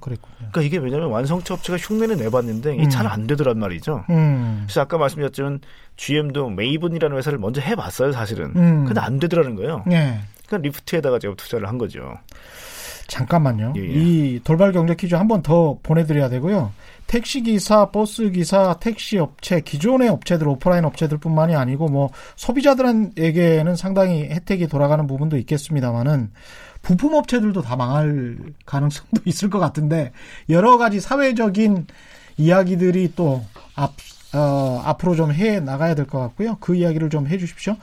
그랬군요. 0.00 0.34
그러니까 0.38 0.62
이게 0.62 0.78
왜냐하면 0.78 1.10
완성차 1.10 1.54
업체가 1.54 1.78
흉내는 1.78 2.16
내봤는데 2.16 2.76
이 2.76 2.88
차는 2.88 3.08
음. 3.10 3.12
안 3.12 3.26
되더란 3.28 3.58
말이죠. 3.58 4.04
음. 4.10 4.62
그래서 4.66 4.80
아까 4.80 4.98
말씀드렸지만 4.98 5.60
GM도 5.96 6.50
메이븐이라는 6.50 7.16
회사를 7.16 7.38
먼저 7.38 7.60
해봤어요, 7.60 8.10
사실은. 8.12 8.52
음. 8.56 8.84
근데 8.84 9.00
안 9.00 9.18
되더라는 9.20 9.54
거예요. 9.54 9.84
예. 9.92 10.18
그러니까 10.46 10.68
리프트에다가 10.68 11.18
제가 11.20 11.34
투자를 11.36 11.68
한 11.68 11.78
거죠. 11.78 12.14
잠깐만요. 13.08 13.74
예, 13.76 13.80
예. 13.80 13.86
이 13.86 14.40
돌발 14.42 14.72
경제 14.72 14.94
퀴즈 14.94 15.14
한 15.14 15.28
번 15.28 15.42
더 15.42 15.78
보내드려야 15.82 16.28
되고요. 16.30 16.72
택시 17.06 17.42
기사, 17.42 17.90
버스 17.90 18.30
기사, 18.30 18.74
택시 18.80 19.18
업체, 19.18 19.60
기존의 19.60 20.08
업체들, 20.08 20.48
오프라인 20.48 20.84
업체들뿐만이 20.84 21.54
아니고 21.54 21.88
뭐 21.88 22.10
소비자들에게는 22.36 23.76
상당히 23.76 24.24
혜택이 24.30 24.66
돌아가는 24.68 25.06
부분도 25.06 25.36
있겠습니다만은 25.36 26.30
부품 26.82 27.14
업체들도 27.14 27.62
다 27.62 27.76
망할 27.76 28.36
가능성도 28.66 29.22
있을 29.26 29.50
것 29.50 29.58
같은데 29.58 30.12
여러 30.48 30.76
가지 30.78 31.00
사회적인 31.00 31.86
이야기들이 32.36 33.12
또 33.14 33.42
앞, 33.74 33.92
어, 34.34 34.82
앞으로 34.84 35.14
좀 35.14 35.30
해 35.32 35.60
나가야 35.60 35.94
될 35.94 36.06
것 36.06 36.18
같고요. 36.18 36.56
그 36.60 36.74
이야기를 36.74 37.10
좀 37.10 37.26
해 37.28 37.38
주십시오. 37.38 37.76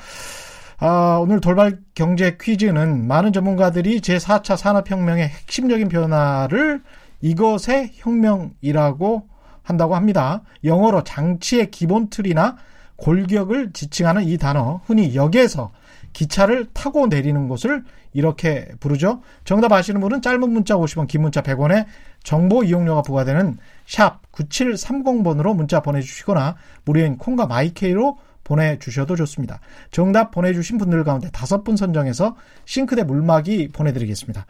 아, 0.82 1.18
오늘 1.22 1.42
돌발 1.42 1.80
경제 1.94 2.38
퀴즈는 2.40 3.06
많은 3.08 3.34
전문가들이 3.34 4.00
제4차 4.02 4.56
산업혁명의 4.56 5.28
핵심적인 5.28 5.90
변화를 5.90 6.82
이것의 7.22 7.92
혁명이라고 7.96 9.28
한다고 9.62 9.96
합니다. 9.96 10.42
영어로 10.64 11.04
장치의 11.04 11.70
기본 11.72 12.10
틀이나 12.10 12.56
골격을 12.96 13.72
지칭하는 13.74 14.24
이 14.24 14.38
단어, 14.38 14.82
흔히 14.86 15.16
역에서 15.16 15.72
기차를 16.14 16.68
타고 16.74 17.08
내리는 17.08 17.48
곳을 17.48 17.84
이렇게 18.14 18.68
부르죠. 18.80 19.22
정답 19.46 19.72
아시는 19.72 20.02
분은 20.02 20.22
짧은 20.22 20.50
문자 20.50 20.76
50원, 20.76 21.08
긴 21.08 21.22
문자 21.22 21.42
100원에 21.42 21.86
정보 22.24 22.64
이용료가 22.64 23.02
부과되는 23.04 23.58
샵 23.86 24.22
9730번으로 24.32 25.56
문자 25.56 25.82
보내주시거나 25.82 26.56
무료인 26.86 27.18
콩과 27.18 27.48
마이케이로 27.48 28.18
보내주셔도 28.44 29.16
좋습니다. 29.16 29.60
정답 29.92 30.32
보내주신 30.32 30.78
분들 30.80 31.04
가운데 31.04 31.30
다섯 31.32 31.64
분 31.64 31.78
선정해서 31.78 32.36
싱크대 32.66 33.04
물막이 33.04 33.70
보내드리겠습니다. 33.70 34.46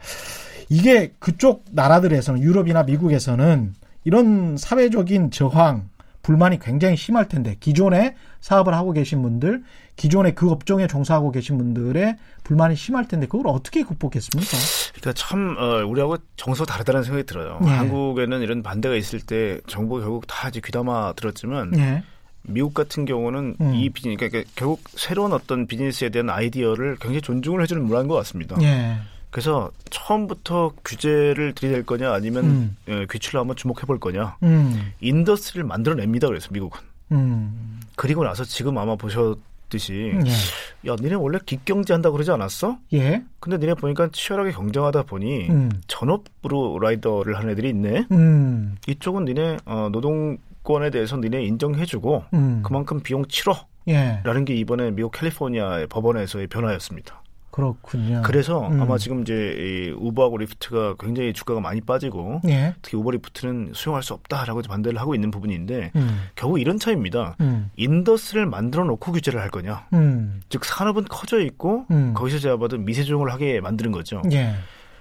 이게 0.70 1.12
그쪽 1.18 1.64
나라들에서는 1.72 2.40
유럽이나 2.40 2.84
미국에서는 2.84 3.74
이런 4.04 4.56
사회적인 4.56 5.30
저항, 5.30 5.90
불만이 6.22 6.58
굉장히 6.58 6.96
심할 6.96 7.28
텐데 7.28 7.56
기존에 7.60 8.14
사업을 8.40 8.74
하고 8.74 8.92
계신 8.92 9.22
분들, 9.22 9.62
기존에 9.96 10.32
그 10.32 10.50
업종에 10.50 10.86
종사하고 10.86 11.30
계신 11.30 11.58
분들의 11.58 12.16
불만이 12.44 12.76
심할 12.76 13.06
텐데 13.06 13.26
그걸 13.26 13.48
어떻게 13.48 13.82
극복했습니까? 13.82 14.56
그러니까 14.94 15.12
참 15.12 15.56
어, 15.58 15.84
우리하고 15.86 16.16
정서가 16.36 16.72
다르다는 16.72 17.02
생각이 17.02 17.24
들어요. 17.26 17.58
네. 17.62 17.68
한국에는 17.70 18.40
이런 18.40 18.62
반대가 18.62 18.94
있을 18.94 19.20
때 19.20 19.60
정부 19.66 20.00
결국 20.00 20.26
다 20.26 20.48
이제 20.48 20.60
귀담아 20.64 21.14
들었지만 21.16 21.70
네. 21.70 22.02
미국 22.42 22.72
같은 22.74 23.04
경우는 23.04 23.56
음. 23.60 23.74
이 23.74 23.90
비즈니스 23.90 24.18
그러니까 24.18 24.50
결국 24.54 24.80
새로운 24.94 25.32
어떤 25.32 25.66
비즈니스에 25.66 26.08
대한 26.08 26.30
아이디어를 26.30 26.96
굉장히 26.96 27.20
존중을 27.20 27.62
해주는 27.62 27.82
문화인 27.84 28.08
것 28.08 28.14
같습니다. 28.16 28.56
네. 28.56 28.98
그래서 29.30 29.70
처음부터 29.90 30.72
규제를 30.84 31.54
들이댈 31.54 31.84
거냐 31.84 32.12
아니면 32.12 32.44
음. 32.44 32.76
예, 32.88 33.06
규칙로 33.06 33.40
한번 33.40 33.56
주목해 33.56 33.82
볼 33.86 33.98
거냐 34.00 34.36
음. 34.42 34.92
industry를 35.00 35.64
만들어냅니다. 35.64 36.26
그래서 36.28 36.48
미국은. 36.50 36.80
음. 37.12 37.80
그리고 37.96 38.24
나서 38.24 38.44
지금 38.44 38.78
아마 38.78 38.96
보셨듯이 38.96 40.12
예. 40.14 40.90
야 40.90 40.96
니네 40.96 41.14
원래 41.14 41.38
gig 41.44 41.57
경제 41.57 41.92
한다고 41.92 42.14
그러지 42.14 42.30
않았어? 42.30 42.78
예. 42.92 43.22
근데 43.40 43.58
니네 43.58 43.74
보니까 43.74 44.08
치열하게 44.12 44.52
경쟁하다 44.52 45.04
보니 45.04 45.48
음. 45.48 45.70
전업으로 45.86 46.78
라이더를 46.78 47.36
하는 47.36 47.50
애들이 47.50 47.68
있네. 47.70 48.06
음. 48.10 48.76
이쪽은 48.88 49.24
니네 49.26 49.58
어, 49.64 49.88
노동권에 49.92 50.90
대해서 50.90 51.16
니네 51.16 51.44
인정해주고 51.44 52.24
음. 52.34 52.62
그만큼 52.64 53.00
비용 53.00 53.24
치러. 53.26 53.56
예. 53.88 54.20
라는 54.24 54.44
게 54.44 54.54
이번에 54.54 54.90
미국 54.90 55.12
캘리포니아의 55.12 55.86
법원에서의 55.88 56.48
변화였습니다. 56.48 57.22
그렇군요. 57.50 58.22
그래서 58.24 58.68
음. 58.68 58.80
아마 58.80 58.96
지금 58.96 59.22
이제 59.22 59.92
우버하고 59.98 60.38
리프트가 60.38 60.94
굉장히 61.00 61.32
주가가 61.32 61.60
많이 61.60 61.80
빠지고 61.80 62.40
예. 62.48 62.74
특히 62.80 62.96
우버 62.96 63.10
리프트는 63.10 63.72
수용할 63.74 64.02
수 64.02 64.14
없다라고 64.14 64.62
반대를 64.62 65.00
하고 65.00 65.14
있는 65.14 65.30
부분인데 65.30 65.90
음. 65.96 66.28
결국 66.36 66.60
이런 66.60 66.78
차이입니다. 66.78 67.36
음. 67.40 67.70
industry를 67.76 68.46
만들어 68.46 68.84
놓고 68.84 69.12
규제를 69.12 69.40
할 69.40 69.50
거냐. 69.50 69.86
음. 69.94 70.40
즉 70.48 70.64
산업은 70.64 71.04
커져 71.08 71.40
있고 71.40 71.86
음. 71.90 72.14
거기서 72.14 72.38
제가 72.38 72.56
봐도 72.56 72.78
미세 72.78 73.02
조정을 73.02 73.32
하게 73.32 73.60
만드는 73.60 73.90
거죠. 73.90 74.22
예. 74.32 74.54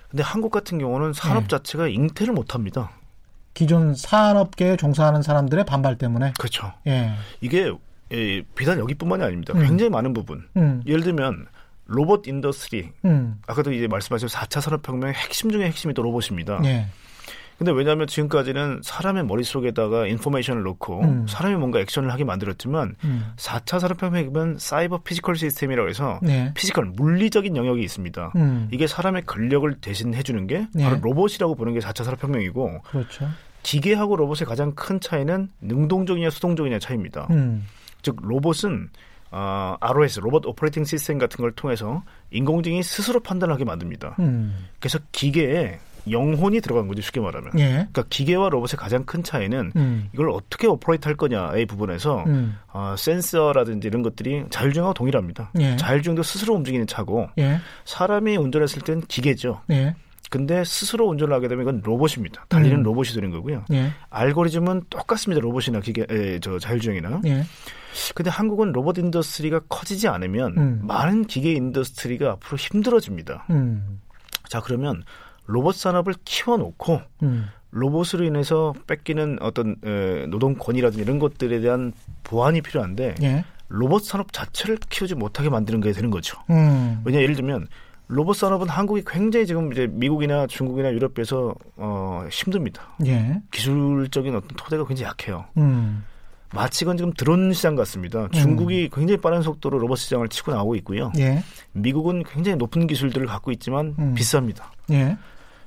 근데 0.10 0.24
한국 0.24 0.52
같은 0.52 0.80
경우는 0.80 1.14
산업 1.14 1.44
예. 1.44 1.48
자체가 1.48 1.88
잉태를 1.88 2.34
못 2.34 2.56
합니다. 2.56 2.90
기존 3.54 3.94
산업계에 3.94 4.76
종사하는 4.76 5.22
사람들의 5.22 5.66
반발 5.66 5.98
때문에 5.98 6.34
그렇죠. 6.40 6.74
예. 6.88 7.12
이게 7.42 7.72
예, 8.12 8.42
비단 8.56 8.80
여기뿐만이 8.80 9.24
아닙니다. 9.24 9.54
음. 9.54 9.68
굉장히 9.68 9.92
많은 9.92 10.14
부분. 10.14 10.48
예를 10.88 11.04
들면 11.04 11.46
로봇 11.90 12.28
industry. 12.28 12.92
음. 13.06 13.36
아까도 13.48 13.74
이제 13.74 13.88
말씀하신 13.88 14.28
4차 14.28 14.62
산업혁명의 14.62 15.16
핵심 15.16 15.52
중의 15.52 15.68
핵심이 15.68 15.94
또 15.94 16.02
로봇입니다. 16.04 16.62
예. 16.66 16.88
근데 17.58 17.74
왜냐하면 17.74 18.08
지금까지는 18.08 18.80
사람의 18.82 19.26
머릿속에다가 19.26 20.08
information을 20.08 20.64
넣고 20.64 21.02
음. 21.02 21.26
사람이 21.28 21.58
뭔가 21.58 21.80
액션을 21.82 22.10
하게 22.10 22.24
만들었지만 22.24 22.96
음. 23.04 23.34
4차 23.36 23.82
산업혁명이면 23.82 24.60
cyber 24.60 25.00
physical 25.00 25.36
system이라고 25.36 25.90
해서 25.90 26.20
네. 26.24 26.54
physical 26.54 26.86
물리적인 26.86 27.58
영역이 27.58 27.84
있습니다. 27.84 28.32
음. 28.38 28.70
이게 28.72 28.88
사람의 28.88 29.24
근력을 29.24 29.70
대신 29.82 30.14
해 30.14 30.24
주는 30.24 30.48
게 30.48 30.68
네. 30.74 30.86
바로 30.86 31.00
로봇이라고 31.02 31.56
보는 31.56 31.74
게 31.74 31.80
4차 31.80 32.06
산업혁명이고 32.06 32.82
그렇죠. 32.84 33.28
기계하고 33.64 34.16
로봇의 34.16 34.48
가장 34.48 34.74
큰 34.74 35.02
차이는 35.02 35.50
능동적이냐 35.60 36.30
수동적이냐 36.30 36.80
차이입니다. 36.80 37.28
음. 37.32 37.66
즉 38.02 38.16
로봇은 38.22 38.90
어, 39.32 39.76
ROS 39.80 40.20
robot 40.20 40.46
operating 40.46 40.86
system 40.86 41.18
같은 41.18 41.38
걸 41.38 41.52
통해서 41.52 42.04
인공지능이 42.32 42.84
스스로 42.84 43.20
판단하게 43.20 43.66
만듭니다. 43.66 44.16
음. 44.20 44.68
그래서 44.80 45.00
기계에 45.12 45.80
영혼이 46.10 46.62
들어간 46.62 46.88
거죠 46.88 47.02
쉽게 47.02 47.20
말하면. 47.20 47.52
예. 47.60 47.70
그러니까 47.70 48.04
기계와 48.10 48.50
로봇의 48.50 48.78
가장 48.78 49.06
큰 49.06 49.24
차이는 49.24 49.74
음. 49.76 50.10
이걸 50.14 50.30
어떻게 50.30 50.68
operate 50.68 51.08
할 51.08 51.16
거냐의 51.16 51.66
부분에서 51.66 52.24
음. 52.26 52.58
어, 52.68 52.96
센서라든지 52.98 53.88
이런 53.88 54.02
것들이 54.02 54.46
자율주행하고 54.50 54.94
동일합니다. 54.94 55.52
예. 55.60 55.76
자율주행도 55.76 56.24
스스로 56.24 56.56
움직이는 56.56 56.88
차고 56.88 57.30
예. 57.38 57.60
사람이 57.86 58.38
운전했을 58.38 58.82
때는 58.82 59.02
기계죠. 59.02 59.62
예. 60.30 60.38
근데 60.38 60.64
스스로 60.64 61.08
운전을 61.08 61.34
하게 61.34 61.48
되면 61.48 61.64
이건 61.64 61.82
로봇입니다. 61.84 62.46
달리는 62.50 62.78
음. 62.78 62.84
로봇이 62.84 63.10
되는 63.10 63.32
거고요. 63.32 63.66
예. 63.72 63.92
알고리즘은 64.10 64.84
똑같습니다. 64.90 65.42
로봇이나 65.42 65.80
기계, 65.80 66.06
에, 66.10 66.40
저 66.40 66.60
자율주행이나. 66.60 67.22
예. 67.26 67.44
근데 68.14 68.30
한국은 68.30 68.72
로봇 68.72 68.98
industry가 68.98 69.62
커지지 69.68 70.08
않으면 70.08 70.58
음. 70.58 70.82
많은 70.84 71.26
기계 71.26 71.54
industry가 71.54 72.32
앞으로 72.34 72.58
힘들어집니다. 72.58 73.48
음. 73.50 74.00
자 74.48 74.62
그러면 74.62 75.04
로봇 75.46 75.76
산업을 75.76 76.14
키워놓고 76.24 77.02
음. 77.24 77.48
로봇으로 77.72 78.26
인해서 78.26 78.74
뺏기는 78.88 79.40
어떤 79.42 79.76
에, 79.84 80.28
노동권이라든지 80.28 81.02
이런 81.04 81.20
것들에 81.20 81.60
대한 81.60 81.94
보완이 82.24 82.62
필요한데 82.62 83.16
예. 83.24 83.44
로봇 83.68 84.04
산업 84.04 84.34
자체를 84.34 84.78
키우지 84.90 85.16
못하게 85.16 85.50
만드는 85.50 85.82
게 85.82 85.92
되는 85.92 86.10
거죠. 86.10 86.40
음. 86.50 87.02
왜냐 87.06 87.22
예를 87.22 87.36
들면 87.36 87.68
로봇 88.10 88.38
산업은 88.38 88.68
한국이 88.68 89.04
굉장히 89.06 89.46
지금 89.46 89.72
이제 89.72 89.86
미국이나 89.88 90.48
중국이나 90.48 90.92
유럽에서 90.92 91.54
어 91.78 92.26
힘듭니다. 92.32 92.96
예. 93.06 93.40
기술적인 93.52 94.36
어떤 94.36 94.50
토대가 94.58 94.84
굉장히 94.86 95.10
약해요. 95.10 95.46
음. 95.58 96.04
마치 96.52 96.86
건 96.86 96.98
지금 96.98 97.14
드론 97.14 97.54
시장 97.54 97.76
같습니다. 97.76 98.28
중국이 98.30 98.90
음. 98.92 98.96
굉장히 98.96 99.22
빠른 99.22 99.44
속도로 99.44 99.78
로봇 99.78 100.00
시장을 100.00 100.28
치고 100.30 100.52
나오고 100.52 100.76
있고요. 100.78 101.12
예. 101.20 101.44
미국은 101.74 102.24
굉장히 102.24 102.58
높은 102.58 102.88
기술들을 102.88 103.28
갖고 103.28 103.52
있지만 103.52 103.96
음. 104.00 104.16
비쌉니다. 104.16 104.64
예. 104.90 105.16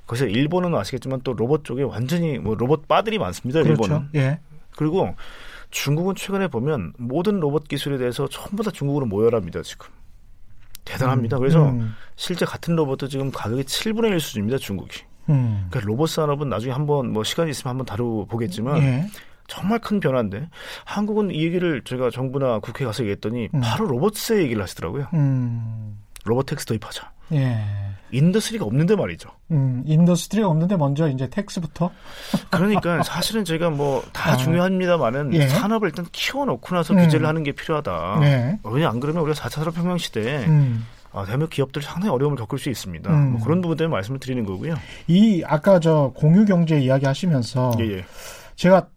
그래서 0.05 0.25
일본은 0.25 0.75
아시겠지만 0.75 1.21
또 1.23 1.31
로봇 1.31 1.63
쪽에 1.63 1.83
완전히 1.83 2.37
뭐 2.39 2.55
로봇 2.55 2.89
바들이 2.89 3.19
많습니다. 3.19 3.63
그렇죠. 3.63 3.83
일본은. 3.83 4.09
예. 4.15 4.39
그리고 4.75 5.15
중국은 5.71 6.15
최근에 6.15 6.49
보면 6.49 6.91
모든 6.97 7.39
로봇 7.39 7.69
기술에 7.69 7.97
대해서 7.97 8.27
전부 8.27 8.63
다 8.63 8.69
중국으로 8.69 9.05
모여랍니다. 9.05 9.61
지금. 9.61 9.87
대단합니다. 10.85 11.37
음, 11.37 11.39
그래서 11.39 11.69
음. 11.69 11.95
실제 12.15 12.45
같은 12.45 12.75
로봇도 12.75 13.07
지금 13.07 13.31
가격이 13.31 13.63
7분의 13.63 14.11
1 14.11 14.19
수준입니다. 14.19 14.57
중국이. 14.57 15.01
음. 15.29 15.67
그러니까 15.69 15.87
로봇 15.87 16.09
산업은 16.09 16.49
나중에 16.49 16.73
한번 16.73 17.11
뭐 17.11 17.23
시간이 17.23 17.51
있으면 17.51 17.71
한번 17.71 17.85
다뤄보겠지만 17.85 18.77
예. 18.81 19.07
정말 19.47 19.79
큰 19.79 19.99
변화인데 19.99 20.49
한국은 20.85 21.31
이 21.31 21.43
얘기를 21.43 21.81
제가 21.83 22.09
정부나 22.09 22.59
국회 22.59 22.85
가서 22.85 23.03
얘기했더니 23.03 23.49
음. 23.53 23.61
바로 23.61 23.85
로봇세 23.87 24.41
얘기를 24.41 24.61
하시더라고요. 24.61 25.07
음. 25.13 25.99
로봇 26.25 26.45
tax 26.45 26.65
도입하자. 26.65 27.11
예. 27.33 27.63
industry가 28.13 28.65
없는데 28.65 28.95
말이죠. 28.95 29.29
음, 29.51 29.83
industry가 29.85 30.47
없는데 30.47 30.77
먼저 30.77 31.09
이제 31.09 31.27
tax부터. 31.29 31.91
그러니까 32.49 33.01
사실은 33.03 33.43
제가 33.43 33.69
뭐다 33.71 34.31
아, 34.31 34.37
중요합니다만은 34.37 35.33
예. 35.33 35.47
산업을 35.47 35.89
일단 35.89 36.05
키워놓고 36.11 36.75
나서 36.75 36.93
음. 36.93 36.99
규제를 36.99 37.27
하는 37.27 37.43
게 37.43 37.51
필요하다. 37.51 38.19
예. 38.21 38.59
왜냐 38.63 38.89
안 38.89 38.99
그러면 38.99 39.23
우리가 39.23 39.39
4차 39.39 39.55
산업혁명 39.55 39.97
시대에 39.97 40.45
음. 40.45 40.85
아, 41.11 41.25
대한민국 41.25 41.51
기업들 41.51 41.81
상당히 41.81 42.13
어려움을 42.13 42.37
겪을 42.37 42.57
수 42.57 42.69
있습니다. 42.69 43.11
음. 43.11 43.31
뭐 43.33 43.41
그런 43.43 43.61
부분 43.61 43.77
때문에 43.77 43.91
말씀을 43.93 44.19
드리는 44.19 44.45
거고요. 44.45 44.75
이 45.07 45.43
아까 45.45 45.79
저 45.79 46.11
공유 46.15 46.45
경제 46.45 46.79
이야기 46.79 47.05
하시면서 47.05 47.75
예, 47.79 47.97
예. 47.97 48.05
제가 48.55 48.87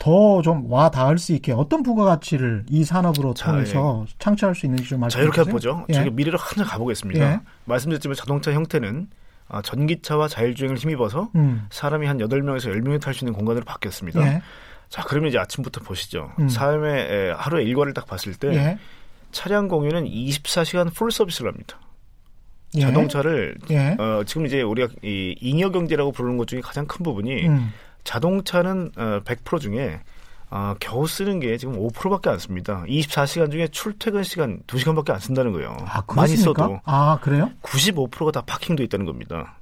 더 0.00 0.40
좀 0.42 0.64
와 0.70 0.90
닿을 0.90 1.18
수 1.18 1.32
있게 1.34 1.52
어떤 1.52 1.82
부가가치를 1.82 2.64
이 2.70 2.84
산업으로 2.84 3.34
통해서 3.34 4.04
자, 4.06 4.10
예. 4.10 4.14
창출할 4.18 4.54
수 4.56 4.66
있는지 4.66 4.88
좀 4.88 5.00
말씀해 5.00 5.24
주세요. 5.26 5.32
자 5.32 5.40
이렇게 5.42 5.52
보죠. 5.52 5.84
예. 5.90 5.92
저희가 5.92 6.10
미래로 6.12 6.38
하나 6.38 6.64
가보겠습니다. 6.66 7.20
예. 7.34 7.40
말씀드렸지만 7.66 8.14
자동차 8.16 8.52
형태는 8.52 9.08
아, 9.48 9.60
전기차와 9.62 10.28
자율주행을 10.28 10.76
힘입어서 10.78 11.30
음. 11.34 11.66
사람이 11.70 12.06
한 12.06 12.18
8명에서 12.18 12.72
10명이 12.74 13.00
탈 13.00 13.12
수 13.14 13.24
있는 13.24 13.34
공간으로 13.34 13.64
바뀌었습니다. 13.64 14.20
예. 14.26 14.42
자 14.88 15.04
그러면 15.06 15.28
이제 15.28 15.38
아침부터 15.38 15.82
보시죠. 15.82 16.32
음. 16.38 16.48
삶의 16.48 17.34
하루의 17.34 17.66
일과를 17.66 17.92
딱 17.92 18.06
봤을 18.06 18.34
때 18.34 18.48
예. 18.54 18.78
차량 19.32 19.68
공유는 19.68 20.04
24시간 20.06 20.94
풀 20.94 21.12
서비스를 21.12 21.50
합니다. 21.50 21.78
예. 22.76 22.80
자동차를 22.80 23.56
어, 23.98 24.22
지금 24.24 24.46
이제 24.46 24.62
우리가 24.62 24.88
이 25.02 25.36
잉여 25.40 25.70
경제라고 25.72 26.12
부르는 26.12 26.36
것 26.38 26.46
중에 26.46 26.60
가장 26.60 26.86
큰 26.86 27.02
부분이 27.04 27.46
음. 27.48 27.72
자동차는 28.04 28.92
어, 28.96 29.20
100% 29.24 29.60
중에 29.60 30.00
어, 30.50 30.74
겨우 30.80 31.06
쓰는 31.06 31.38
게 31.38 31.56
지금 31.56 31.74
5%밖에 31.74 32.28
안 32.28 32.38
씁니다. 32.38 32.84
24시간 32.88 33.52
중에 33.52 33.68
출퇴근 33.68 34.24
시간 34.24 34.60
2시간밖에 34.66 35.10
안 35.10 35.20
쓴다는 35.20 35.52
거예요. 35.52 35.76
아, 35.86 36.02
많이 36.14 36.36
써도. 36.36 36.80
아, 36.84 37.18
그래요? 37.22 37.50
95%가 37.62 38.32
다 38.32 38.42
파킹도 38.44 38.82
있다는 38.82 39.06
겁니다. 39.06 39.54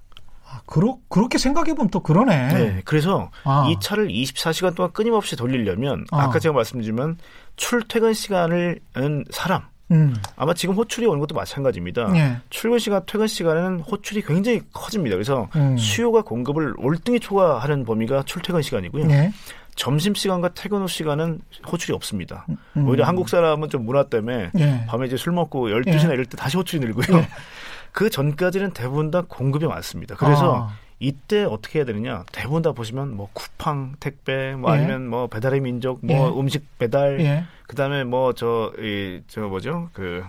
아, 0.50 0.62
그러, 0.64 0.96
그렇게 1.10 1.36
생각해보면 1.36 1.90
또 1.90 2.00
그러네. 2.00 2.48
네. 2.48 2.82
그래서 2.86 3.30
아. 3.44 3.66
이 3.68 3.76
차를 3.80 4.08
24시간 4.08 4.74
동안 4.74 4.92
끊임없이 4.92 5.36
돌리려면 5.36 6.06
아. 6.10 6.30
까 6.30 6.38
제가 6.38 6.54
말씀드리지만 6.54 7.18
출퇴근 7.56 8.14
시간을 8.14 8.80
은 8.96 9.24
사람, 9.30 9.64
음. 9.90 10.14
아마 10.36 10.54
지금 10.54 10.74
호출이 10.74 11.06
오는 11.06 11.18
것도 11.20 11.34
마찬가지입니다. 11.34 12.14
예. 12.16 12.36
출근 12.50 12.78
시간, 12.78 13.02
퇴근 13.06 13.26
시간에는 13.26 13.80
호출이 13.80 14.22
굉장히 14.22 14.60
커집니다. 14.72 15.16
그래서 15.16 15.48
음. 15.56 15.76
수요가 15.76 16.22
공급을 16.22 16.74
월등히 16.78 17.20
초과하는 17.20 17.84
범위가 17.84 18.24
출퇴근 18.24 18.62
시간이고요. 18.62 19.10
예. 19.10 19.32
점심 19.74 20.14
시간과 20.14 20.50
퇴근 20.54 20.82
후 20.82 20.88
시간은 20.88 21.40
호출이 21.70 21.94
없습니다. 21.94 22.46
음. 22.76 22.88
오히려 22.88 23.04
한국 23.04 23.28
사람은 23.28 23.70
좀 23.70 23.86
문화 23.86 24.02
때문에 24.02 24.50
예. 24.58 24.84
밤에 24.88 25.06
이제 25.06 25.16
술 25.16 25.32
먹고 25.32 25.68
12시나 25.68 26.10
예. 26.10 26.14
이럴 26.14 26.26
때 26.26 26.36
다시 26.36 26.56
호출이 26.56 26.84
늘고요. 26.84 27.18
예. 27.18 27.28
그 27.92 28.10
전까지는 28.10 28.72
대부분 28.72 29.10
다 29.10 29.22
공급이 29.26 29.66
많습니다. 29.66 30.14
그래서 30.16 30.68
아. 30.68 30.87
이때 31.00 31.44
어떻게 31.44 31.78
해야 31.78 31.86
되느냐? 31.86 32.24
대부분 32.32 32.62
다 32.62 32.72
보시면 32.72 33.16
뭐 33.16 33.28
쿠팡 33.32 33.94
택배, 34.00 34.54
뭐 34.56 34.72
예. 34.74 34.78
아니면 34.78 35.08
뭐 35.08 35.26
배달의 35.28 35.60
민족, 35.60 36.04
뭐 36.04 36.28
예. 36.34 36.40
음식 36.40 36.64
배달, 36.78 37.20
예. 37.20 37.44
그다음에 37.68 38.04
뭐 38.04 38.32
저 38.32 38.72
이 38.78 39.22
저 39.28 39.42
뭐죠? 39.42 39.90
그 39.92 40.24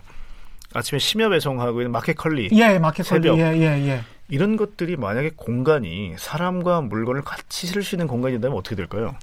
아침에 0.73 0.99
심야 0.99 1.29
배송하고 1.29 1.81
있는 1.81 1.91
마켓컬리, 1.91 2.49
예, 2.51 2.77
마켓컬리, 2.77 3.29
예, 3.29 3.57
예, 3.57 3.87
예. 3.87 4.01
이런 4.27 4.57
것들이 4.57 4.95
만약에 4.95 5.31
공간이 5.35 6.13
사람과 6.19 6.81
물건을 6.81 7.23
같이 7.23 7.65
실을 7.65 7.81
수 7.81 7.95
있는 7.95 8.05
공간이 8.07 8.33
된다면 8.35 8.57
어떻게 8.57 8.75
될까요? 8.75 9.15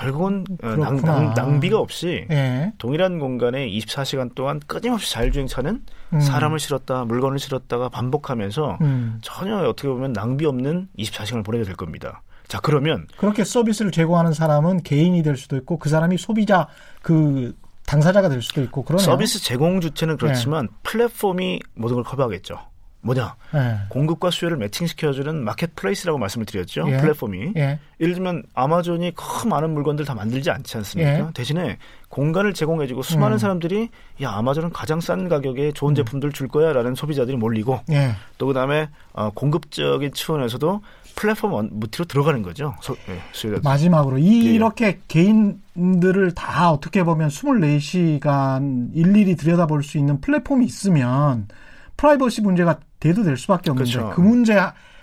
결국은 0.00 0.44
어, 0.62 0.76
낭, 0.76 0.96
낭, 1.02 1.34
낭비가 1.34 1.78
없이 1.78 2.26
예. 2.30 2.72
동일한 2.78 3.18
공간에 3.18 3.68
24시간 3.68 4.34
동안 4.34 4.60
끊임없이 4.66 5.12
자율주행차는 5.12 5.82
음. 6.14 6.20
사람을 6.20 6.58
실었다 6.58 7.04
물건을 7.04 7.38
실었다가 7.38 7.90
반복하면서 7.90 8.78
음. 8.80 9.18
전혀 9.20 9.56
어떻게 9.58 9.88
보면 9.88 10.14
낭비 10.14 10.46
없는 10.46 10.88
24시간을 10.98 11.44
보내게 11.44 11.64
될 11.64 11.76
겁니다. 11.76 12.22
자 12.48 12.58
그러면 12.60 13.06
그렇게 13.18 13.44
서비스를 13.44 13.92
제공하는 13.92 14.32
사람은 14.32 14.82
개인이 14.82 15.22
될 15.22 15.36
수도 15.36 15.56
있고 15.56 15.78
그 15.78 15.88
사람이 15.88 16.16
소비자 16.18 16.66
그 17.02 17.54
당사자가 17.86 18.28
될 18.28 18.40
수도 18.40 18.62
있고 18.62 18.82
그러네요. 18.82 19.04
서비스 19.04 19.42
제공 19.42 19.80
주체는 19.80 20.16
그렇지만 20.16 20.66
네. 20.66 20.72
플랫폼이 20.82 21.60
모든 21.74 21.96
걸 21.96 22.04
커버하겠죠. 22.04 22.58
뭐냐 23.02 23.34
네. 23.52 23.76
공급과 23.88 24.30
수요를 24.30 24.58
매칭시켜주는 24.58 25.42
마켓플레이스라고 25.42 26.18
말씀을 26.18 26.44
드렸죠 26.46 26.84
예. 26.88 26.98
플랫폼이 26.98 27.52
예. 27.56 27.78
예를 27.98 28.14
들면 28.14 28.42
아마존이 28.54 29.12
큰 29.14 29.48
많은 29.48 29.70
물건들 29.70 30.04
다 30.04 30.14
만들지 30.14 30.50
않지 30.50 30.76
않습니까 30.78 31.10
예. 31.10 31.26
대신에 31.32 31.78
공간을 32.08 32.52
제공해주고 32.52 33.02
수많은 33.02 33.36
음. 33.36 33.38
사람들이 33.38 33.88
야 34.22 34.32
아마존은 34.32 34.70
가장 34.70 35.00
싼 35.00 35.28
가격에 35.28 35.72
좋은 35.72 35.92
음. 35.92 35.94
제품들 35.94 36.32
줄 36.32 36.48
거야라는 36.48 36.94
소비자들이 36.94 37.36
몰리고 37.36 37.80
예. 37.90 38.12
또 38.36 38.46
그다음에 38.46 38.88
어, 39.14 39.30
공급적인 39.30 40.12
차원에서도 40.12 40.82
플랫폼 41.16 41.68
무티로 41.72 42.04
들어가는 42.04 42.42
거죠 42.42 42.74
소, 42.80 42.94
예, 43.08 43.20
수요자 43.32 43.60
마지막으로 43.64 44.18
이렇게 44.18 44.86
예. 44.86 44.98
개인들을 45.08 46.34
다 46.34 46.70
어떻게 46.70 47.02
보면 47.02 47.28
24시간 47.28 48.90
일일이 48.94 49.36
들여다볼 49.36 49.82
수 49.82 49.96
있는 49.96 50.20
플랫폼이 50.20 50.66
있으면 50.66 51.48
프라이버시 52.00 52.40
문제가 52.40 52.80
대두될 52.98 53.36
수밖에 53.36 53.70
없는데 53.70 53.92
그렇죠. 53.92 54.14
그 54.14 54.20
문제 54.22 54.58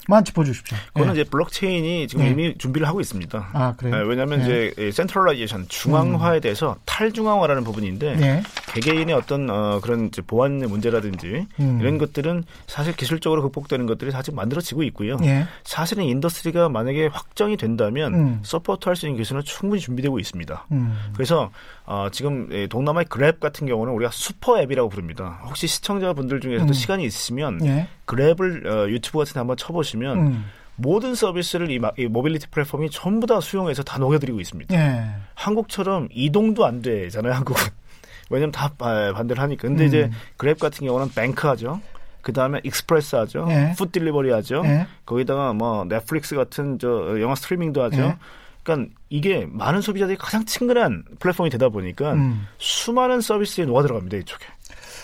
만 0.08 0.24
짚어주십시오. 0.24 0.78
그거는 0.93 1.16
예. 1.16 1.22
이제 1.22 1.30
블록체인이 1.30 2.08
지금 2.08 2.26
예. 2.26 2.30
이미 2.30 2.58
준비를 2.58 2.88
하고 2.88 3.01
있습니다. 3.01 3.49
아, 3.53 3.74
그래요? 3.78 3.95
네, 3.95 4.03
왜냐하면 4.03 4.49
예. 4.49 4.72
이제 4.72 4.91
centralization 4.91 5.66
중앙화에 5.68 6.39
음. 6.39 6.41
대해서 6.41 6.78
탈중앙화라는 6.86 7.64
부분인데 7.64 8.18
예. 8.22 8.43
개개인의 8.74 9.14
어떤 9.14 9.49
어, 9.49 9.80
그런 9.82 10.08
이제 10.08 10.22
보안의 10.22 10.70
문제라든지 10.70 11.45
음. 11.60 11.80
이런 11.82 11.97
것들은 11.97 12.43
사실 12.68 12.95
기술적으로 12.95 13.41
극복되는 13.43 13.86
것들이 13.86 14.12
사실 14.12 14.34
만들어지고 14.34 14.84
있고요. 14.84 15.18
예. 15.24 15.45
사실은 15.64 16.05
industry가 16.05 16.70
만약에 16.70 17.08
확정이 17.08 17.58
된다면 17.58 18.14
음. 18.14 18.39
support할 18.43 18.95
수 18.95 19.08
있는 19.08 19.18
기술은 19.18 19.43
충분히 19.43 19.82
준비되고 19.82 20.20
있습니다. 20.20 20.68
음. 20.72 20.97
그래서 21.14 21.51
어, 21.86 22.08
지금 22.12 22.49
동남아의 22.70 23.05
그랩 23.08 23.39
같은 23.39 23.68
경우는 23.68 23.93
우리가 23.93 24.12
super 24.12 24.60
app이라고 24.62 24.89
부릅니다. 24.89 25.41
혹시 25.45 25.68
시청자분들 25.68 26.39
중에서도 26.39 26.70
음. 26.70 26.74
시간이 26.74 27.03
있으면 27.03 27.60
예. 27.66 27.88
그랩을 28.08 28.66
어, 28.66 28.89
유튜브 28.89 29.20
같은 29.20 29.34
데 29.34 29.39
한번 29.39 29.55
쳐보시면 29.58 30.18
음. 30.18 30.45
모든 30.78 31.14
서비스를 31.14 31.70
이, 31.70 31.80
이, 31.97 32.05
모빌리티 32.05 32.47
플랫폼이 32.47 32.89
전부 32.89 33.28
다 33.28 33.39
수용해서 33.39 33.84
다 33.84 33.99
녹여드리고 33.99 34.39
있습니다. 34.39 34.74
예. 34.76 35.10
한국처럼 35.36 36.08
이동도 36.12 36.66
안 36.66 36.82
되잖아요, 36.82 37.34
한국은. 37.34 37.62
왜냐면 38.30 38.51
다 38.51 38.72
반대를 38.78 39.41
하니까. 39.41 39.68
근데 39.68 39.86
음. 39.86 39.88
이제 39.88 40.12
그랩 40.38 40.60
같은 40.60 40.86
경우는 40.86 41.10
bank 41.14 41.47
하죠. 41.47 41.82
그 42.22 42.34
다음에 42.34 42.60
express 42.64 43.16
하죠. 43.16 43.47
예. 43.49 43.74
food 43.78 43.91
delivery 43.91 44.32
하죠. 44.32 44.62
예. 44.66 44.88
거기다가 45.05 45.53
뭐 45.53 45.86
넷플릭스 45.86 46.36
같은 46.36 46.78
저 46.78 47.20
영화 47.22 47.36
스트리밍도 47.36 47.82
하죠. 47.84 48.01
예. 48.01 48.18
그러니까 48.64 48.93
이게 49.10 49.47
많은 49.49 49.80
소비자들이 49.80 50.18
가장 50.18 50.43
친근한 50.45 51.03
플랫폼이 51.20 51.49
되다 51.49 51.70
보니까 51.70 52.14
음. 52.14 52.45
수많은 52.58 53.22
서비스에 53.22 53.66
녹아 53.66 53.82
들어갑니다, 53.82 54.18
이쪽에. 54.18 54.45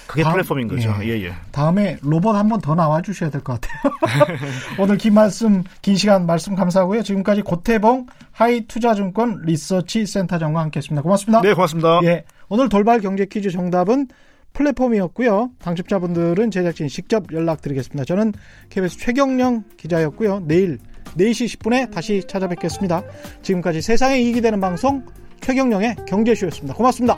그게 0.08 0.24
다음, 0.24 0.34
플랫폼인 0.34 0.68
거죠. 0.68 0.94
예, 1.02 1.08
예. 1.10 1.24
예. 1.26 1.34
다음에 1.52 1.98
로봇 2.02 2.36
한 2.36 2.48
번 2.50 2.60
더 2.62 2.76
나와 2.76 3.02
주셔야 3.02 3.30
될 3.30 3.42
것 3.42 3.60
같아요. 3.62 4.38
오늘 4.80 4.98
긴 4.98 5.14
말씀, 5.14 5.64
긴 5.82 5.96
시간 5.96 6.26
말씀 6.26 6.56
감사하고요. 6.56 7.04
지금까지 7.04 7.42
고태봉 7.42 8.08
하이투자증권 8.32 9.42
리서치 9.46 10.06
센터장과 10.06 10.60
함께했습니다. 10.62 11.02
고맙습니다. 11.02 11.42
네, 11.42 11.54
고맙습니다. 11.54 12.00
예. 12.04 12.24
오늘 12.50 12.70
돌발 12.70 13.00
경제 13.00 13.26
퀴즈 13.26 13.50
정답은 13.52 14.08
플랫폼이었고요. 14.54 15.50
당첨자분들은 15.64 16.52
제작진 16.52 16.88
직접 16.88 17.26
연락드리겠습니다. 17.32 18.06
저는 18.06 18.34
KBS 18.70 18.98
최경령 19.00 19.64
기자였고요. 19.78 20.44
내일 20.46 20.78
4시 21.18 21.58
10분에 21.58 21.92
다시 21.92 22.24
찾아뵙겠습니다. 22.28 23.02
지금까지 23.42 23.82
세상에 23.82 24.20
이익이 24.20 24.42
되는 24.42 24.60
방송 24.62 25.04
최경령의 25.42 25.96
경제쇼였습니다. 26.08 26.76
고맙습니다. 26.76 27.18